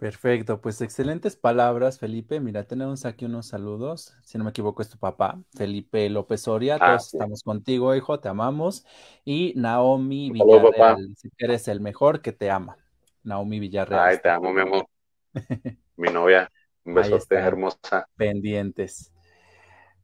Perfecto, 0.00 0.62
pues 0.62 0.80
excelentes 0.80 1.36
palabras, 1.36 1.98
Felipe. 1.98 2.40
Mira, 2.40 2.64
tenemos 2.64 3.04
aquí 3.04 3.26
unos 3.26 3.48
saludos. 3.48 4.16
Si 4.22 4.38
no 4.38 4.44
me 4.44 4.50
equivoco, 4.50 4.80
es 4.80 4.88
tu 4.88 4.96
papá, 4.96 5.38
Felipe 5.54 6.08
López 6.08 6.40
Soria. 6.40 6.78
Ah, 6.80 6.96
Todos 6.96 7.12
estamos 7.12 7.42
contigo, 7.42 7.94
hijo, 7.94 8.18
te 8.18 8.30
amamos. 8.30 8.86
Y 9.26 9.52
Naomi 9.56 10.30
Villarreal, 10.30 11.14
si 11.18 11.28
eres 11.36 11.68
el 11.68 11.80
mejor 11.80 12.22
que 12.22 12.32
te 12.32 12.50
ama. 12.50 12.78
Naomi 13.24 13.60
Villarreal. 13.60 14.00
Ay, 14.00 14.18
te 14.22 14.30
amo, 14.30 14.54
mi 14.54 14.62
amor. 14.62 14.86
mi 15.98 16.10
novia. 16.10 16.50
Un 16.86 16.94
besote 16.94 17.34
hermosa. 17.34 18.08
Pendientes. 18.16 19.12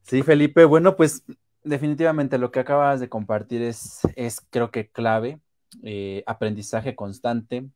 Sí, 0.03 0.21
Felipe, 0.21 0.65
bueno, 0.65 0.95
pues 0.95 1.23
definitivamente 1.63 2.37
lo 2.37 2.51
que 2.51 2.59
acabas 2.59 2.99
de 2.99 3.09
compartir 3.09 3.63
es, 3.63 4.01
es 4.15 4.41
creo 4.51 4.69
que 4.69 4.91
clave. 4.91 5.39
Eh, 5.81 6.23
aprendizaje 6.27 6.95
constante, 6.95 7.67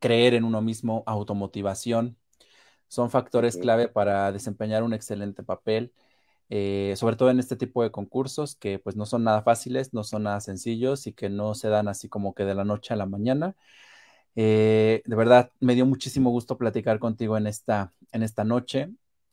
creer 0.00 0.34
en 0.34 0.44
uno 0.44 0.62
mismo, 0.62 1.02
automotivación, 1.06 2.16
son 2.88 3.10
factores 3.10 3.56
clave 3.56 3.88
para 3.88 4.32
desempeñar 4.32 4.82
un 4.82 4.94
excelente 4.94 5.42
papel, 5.42 5.92
eh, 6.50 6.94
sobre 6.96 7.16
todo 7.16 7.30
en 7.30 7.38
este 7.38 7.56
tipo 7.56 7.82
de 7.82 7.92
concursos 7.92 8.56
que 8.56 8.78
pues 8.80 8.96
no 8.96 9.06
son 9.06 9.24
nada 9.24 9.42
fáciles, 9.42 9.94
no 9.94 10.04
son 10.04 10.24
nada 10.24 10.40
sencillos 10.40 11.06
y 11.06 11.12
que 11.12 11.30
no 11.30 11.54
se 11.54 11.68
dan 11.68 11.88
así 11.88 12.08
como 12.08 12.34
que 12.34 12.44
de 12.44 12.54
la 12.54 12.64
noche 12.64 12.94
a 12.94 12.96
la 12.96 13.06
mañana. 13.06 13.54
Eh, 14.36 15.02
de 15.04 15.16
verdad, 15.16 15.52
me 15.60 15.74
dio 15.74 15.86
muchísimo 15.86 16.30
gusto 16.30 16.58
platicar 16.58 16.98
contigo 16.98 17.36
en 17.36 17.46
esta, 17.46 17.92
en 18.12 18.22
esta 18.22 18.44
noche. 18.44 18.90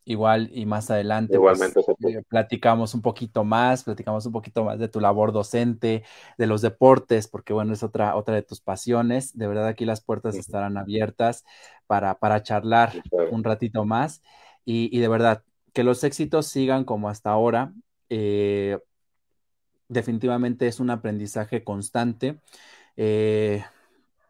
Igual 0.10 0.50
y 0.54 0.66
más 0.66 0.90
adelante 0.90 1.38
pues, 1.38 1.62
eh, 1.62 2.24
platicamos 2.30 2.94
un 2.94 3.02
poquito 3.02 3.44
más, 3.44 3.84
platicamos 3.84 4.26
un 4.26 4.32
poquito 4.32 4.64
más 4.64 4.80
de 4.80 4.88
tu 4.88 5.02
labor 5.02 5.34
docente, 5.34 6.06
de 6.38 6.48
los 6.48 6.62
deportes, 6.62 7.28
porque 7.28 7.52
bueno, 7.52 7.74
es 7.74 7.84
otra, 7.84 8.16
otra 8.16 8.36
de 8.36 8.42
tus 8.42 8.62
pasiones. 8.62 9.38
De 9.38 9.48
verdad 9.48 9.68
aquí 9.68 9.84
las 9.84 10.00
puertas 10.00 10.36
estarán 10.36 10.78
abiertas 10.78 11.44
para, 11.88 12.20
para 12.20 12.42
charlar 12.42 12.94
un 13.32 13.44
ratito 13.44 13.84
más. 13.84 14.22
Y, 14.64 14.98
de 14.98 15.08
verdad, 15.10 15.44
que 15.74 15.84
los 15.84 16.02
éxitos 16.06 16.48
sigan 16.48 16.86
como 16.86 17.10
hasta 17.10 17.32
ahora. 17.32 17.74
Eh, 18.08 18.80
definitivamente 19.90 20.68
es 20.68 20.80
un 20.80 20.90
aprendizaje 20.90 21.66
constante. 21.66 22.40
Eh, 22.96 23.62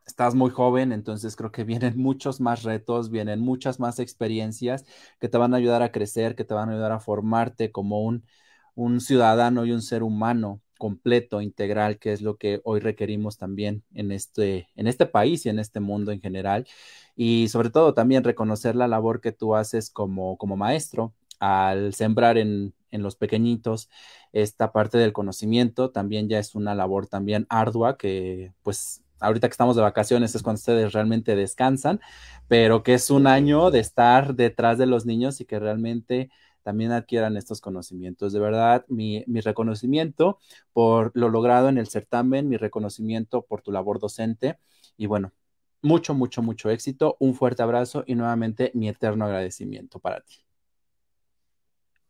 estás 0.08 0.36
muy 0.36 0.50
joven, 0.52 0.92
entonces 0.92 1.36
creo 1.36 1.52
que 1.52 1.64
vienen 1.66 1.98
muchos 1.98 2.42
más 2.42 2.64
retos, 2.64 3.12
vienen 3.12 3.40
muchas 3.42 3.80
más 3.80 4.00
experiencias 4.00 4.86
que 5.20 5.30
te 5.30 5.38
van 5.38 5.54
a 5.54 5.58
ayudar 5.58 5.84
a 5.84 5.92
crecer, 5.92 6.36
que 6.36 6.46
te 6.46 6.54
van 6.54 6.70
a 6.70 6.74
ayudar 6.74 6.92
a 6.94 7.00
formarte 7.00 7.72
como 7.72 8.02
un, 8.04 8.26
un 8.76 9.02
ciudadano 9.02 9.66
y 9.66 9.72
un 9.72 9.82
ser 9.82 10.04
humano 10.04 10.62
completo, 10.78 11.42
integral, 11.42 11.98
que 12.00 12.14
es 12.14 12.22
lo 12.22 12.38
que 12.38 12.62
hoy 12.64 12.80
requerimos 12.80 13.38
también 13.38 13.84
en 13.96 14.12
este, 14.12 14.70
en 14.76 14.88
este 14.88 15.08
país 15.08 15.46
y 15.46 15.50
en 15.50 15.60
este 15.60 15.80
mundo 15.80 16.12
en 16.12 16.22
general. 16.22 16.68
Y 17.16 17.48
sobre 17.50 17.70
todo 17.72 17.94
también 17.96 18.24
reconocer 18.24 18.76
la 18.76 18.88
labor 18.88 19.20
que 19.22 19.32
tú 19.32 19.56
haces 19.56 19.90
como, 19.90 20.38
como 20.38 20.56
maestro 20.56 21.14
al 21.40 21.94
sembrar 21.96 22.38
en, 22.38 22.74
en 22.92 23.02
los 23.04 23.16
pequeñitos 23.16 23.90
esta 24.34 24.72
parte 24.72 24.98
del 25.00 25.14
conocimiento, 25.14 25.92
también 25.92 26.30
ya 26.30 26.40
es 26.40 26.54
una 26.56 26.76
labor 26.76 27.08
también 27.08 27.48
ardua 27.50 27.98
que 27.98 28.54
pues 28.64 29.04
ahorita 29.20 29.48
que 29.48 29.54
estamos 29.54 29.76
de 29.76 29.82
vacaciones 29.82 30.36
es 30.36 30.44
cuando 30.44 30.60
ustedes 30.60 30.94
realmente 30.94 31.36
descansan, 31.36 32.00
pero 32.48 32.84
que 32.84 32.94
es 32.94 33.10
un 33.10 33.28
año 33.28 33.72
de 33.72 33.80
estar 33.80 34.36
detrás 34.36 34.78
de 34.78 34.86
los 34.86 35.06
niños 35.06 35.42
y 35.42 35.46
que 35.46 35.60
realmente 35.60 36.30
también 36.68 36.92
adquieran 36.92 37.38
estos 37.38 37.62
conocimientos. 37.62 38.34
De 38.34 38.42
verdad, 38.42 38.84
mi, 38.90 39.24
reconocimiento 39.42 40.38
por 40.74 41.12
lo 41.14 41.30
logrado 41.30 41.70
en 41.70 41.78
el 41.78 41.88
certamen, 41.88 42.50
mi 42.50 42.58
reconocimiento 42.58 43.44
por 43.44 43.62
tu 43.62 43.72
labor 43.72 44.00
docente 44.00 44.60
y 44.98 45.06
bueno, 45.06 45.32
mucho, 45.82 46.14
mucho, 46.14 46.42
mucho 46.42 46.70
éxito, 46.70 47.16
un 47.22 47.36
fuerte 47.36 47.64
abrazo 47.64 48.04
y 48.06 48.16
nuevamente 48.16 48.72
mi 48.74 48.90
eterno 48.90 49.24
agradecimiento 49.24 50.00
para 50.00 50.20
ti. 50.20 50.44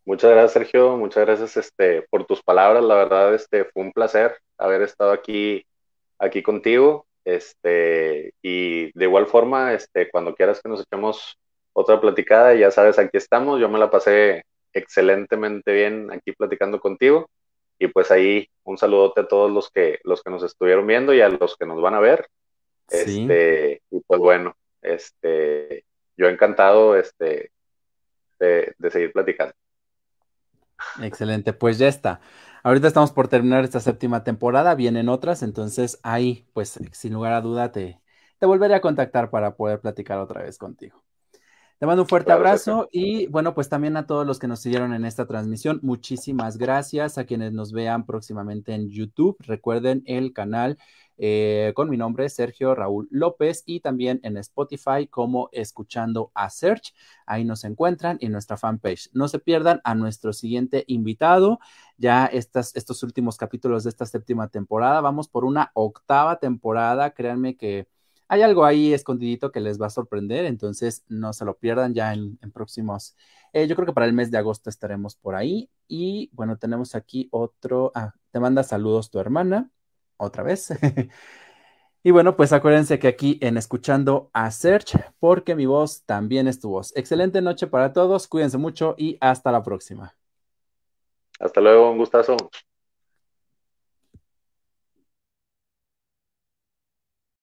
Muchas 0.05 0.31
gracias, 0.31 0.53
Sergio. 0.53 0.97
Muchas 0.97 1.23
gracias 1.23 1.55
este, 1.57 2.01
por 2.09 2.25
tus 2.25 2.41
palabras. 2.41 2.83
La 2.83 2.95
verdad, 2.95 3.35
este, 3.35 3.65
fue 3.65 3.83
un 3.83 3.91
placer 3.91 4.37
haber 4.57 4.81
estado 4.81 5.11
aquí 5.11 5.66
aquí 6.19 6.41
contigo. 6.41 7.05
Este, 7.25 8.33
y 8.41 8.97
de 8.97 9.05
igual 9.05 9.27
forma, 9.27 9.73
este, 9.73 10.09
cuando 10.09 10.33
quieras 10.33 10.61
que 10.61 10.69
nos 10.69 10.81
echemos 10.81 11.37
otra 11.73 11.99
platicada, 11.99 12.55
ya 12.55 12.71
sabes, 12.71 12.97
aquí 12.97 13.17
estamos. 13.17 13.59
Yo 13.59 13.69
me 13.69 13.79
la 13.79 13.91
pasé 13.91 14.43
excelentemente 14.73 15.73
bien 15.73 16.11
aquí 16.11 16.31
platicando 16.31 16.79
contigo. 16.79 17.29
Y 17.79 17.87
pues 17.87 18.09
ahí 18.11 18.49
un 18.63 18.77
saludote 18.77 19.21
a 19.21 19.27
todos 19.27 19.51
los 19.51 19.69
que, 19.69 19.99
los 20.03 20.23
que 20.23 20.31
nos 20.31 20.41
estuvieron 20.43 20.87
viendo 20.87 21.13
y 21.13 21.21
a 21.21 21.29
los 21.29 21.55
que 21.57 21.65
nos 21.65 21.81
van 21.81 21.93
a 21.93 21.99
ver. 21.99 22.27
Este, 22.89 23.81
y 23.91 23.99
pues 23.99 24.19
bueno, 24.19 24.55
este, 24.81 25.83
yo 26.15 26.27
encantado 26.27 26.95
este, 26.95 27.51
de, 28.39 28.73
de 28.77 28.91
seguir 28.91 29.11
platicando. 29.11 29.53
Excelente, 31.01 31.53
pues 31.53 31.77
ya 31.77 31.87
está. 31.87 32.19
Ahorita 32.67 32.87
estamos 32.87 33.11
por 33.13 33.29
terminar 33.29 33.63
esta 33.63 33.79
séptima 33.79 34.23
temporada, 34.25 34.75
vienen 34.75 35.07
otras, 35.09 35.41
entonces 35.41 35.99
ahí, 36.03 36.45
pues 36.53 36.77
sin 36.91 37.13
lugar 37.13 37.31
a 37.33 37.39
duda, 37.41 37.71
te, 37.71 38.01
te 38.39 38.45
volveré 38.45 38.75
a 38.75 38.81
contactar 38.81 39.29
para 39.29 39.55
poder 39.55 39.79
platicar 39.79 40.19
otra 40.19 40.41
vez 40.43 40.57
contigo. 40.57 41.01
Te 41.79 41.85
mando 41.85 42.01
un 42.01 42.07
fuerte 42.07 42.31
abrazo 42.31 42.89
y 42.91 43.27
bueno, 43.27 43.53
pues 43.53 43.69
también 43.69 43.97
a 43.97 44.07
todos 44.07 44.25
los 44.25 44.39
que 44.39 44.47
nos 44.47 44.61
siguieron 44.61 44.95
en 44.95 45.05
esta 45.05 45.27
transmisión, 45.27 45.79
muchísimas 45.83 46.57
gracias 46.57 47.19
a 47.19 47.25
quienes 47.25 47.53
nos 47.53 47.71
vean 47.71 48.07
próximamente 48.07 48.73
en 48.73 48.89
YouTube. 48.89 49.37
Recuerden 49.41 50.01
el 50.07 50.33
canal 50.33 50.79
eh, 51.19 51.73
con 51.75 51.91
mi 51.91 51.97
nombre, 51.97 52.29
Sergio 52.29 52.73
Raúl 52.73 53.07
López, 53.11 53.61
y 53.67 53.81
también 53.81 54.19
en 54.23 54.37
Spotify 54.37 55.05
como 55.07 55.49
Escuchando 55.51 56.31
a 56.33 56.49
Search. 56.49 56.95
Ahí 57.27 57.43
nos 57.43 57.63
encuentran 57.63 58.17
en 58.21 58.31
nuestra 58.31 58.57
fanpage. 58.57 59.11
No 59.13 59.27
se 59.27 59.37
pierdan 59.37 59.79
a 59.83 59.93
nuestro 59.93 60.33
siguiente 60.33 60.83
invitado. 60.87 61.59
Ya 61.97 62.25
estas, 62.25 62.75
estos 62.75 63.03
últimos 63.03 63.37
capítulos 63.37 63.83
de 63.83 63.91
esta 63.91 64.07
séptima 64.07 64.47
temporada, 64.47 64.99
vamos 65.01 65.27
por 65.27 65.45
una 65.45 65.69
octava 65.75 66.39
temporada. 66.39 67.11
Créanme 67.11 67.55
que 67.55 67.87
hay 68.27 68.41
algo 68.41 68.65
ahí 68.65 68.93
escondidito 68.93 69.51
que 69.51 69.59
les 69.61 69.79
va 69.81 69.87
a 69.87 69.89
sorprender, 69.89 70.45
entonces 70.45 71.03
no 71.07 71.33
se 71.33 71.45
lo 71.45 71.57
pierdan 71.57 71.93
ya 71.93 72.13
en, 72.13 72.37
próximos. 72.53 73.15
Eh, 73.53 73.67
yo 73.67 73.75
creo 73.75 73.85
que 73.85 73.93
para 73.93 74.05
el 74.05 74.13
mes 74.13 74.31
de 74.31 74.37
agosto 74.37 74.69
estaremos 74.69 75.15
por 75.15 75.35
ahí. 75.35 75.69
Y 75.87 76.29
bueno, 76.33 76.57
tenemos 76.57 76.95
aquí 76.95 77.29
otro. 77.31 77.91
Ah, 77.95 78.13
te 78.31 78.39
manda 78.39 78.63
saludos 78.63 79.09
tu 79.09 79.19
hermana 79.19 79.69
otra 80.17 80.43
vez. 80.43 80.69
y 82.03 82.11
bueno, 82.11 82.35
pues 82.35 82.51
acuérdense 82.51 82.99
que 82.99 83.07
aquí 83.07 83.37
en 83.41 83.57
Escuchando 83.57 84.29
a 84.33 84.51
Search, 84.51 84.97
porque 85.19 85.55
mi 85.55 85.65
voz 85.65 86.03
también 86.03 86.47
es 86.47 86.59
tu 86.59 86.69
voz. 86.69 86.95
Excelente 86.97 87.41
noche 87.41 87.67
para 87.67 87.93
todos, 87.93 88.27
cuídense 88.27 88.57
mucho 88.57 88.95
y 88.97 89.17
hasta 89.21 89.51
la 89.51 89.63
próxima. 89.63 90.15
Hasta 91.39 91.61
luego, 91.61 91.91
un 91.91 91.97
gustazo. 91.97 92.35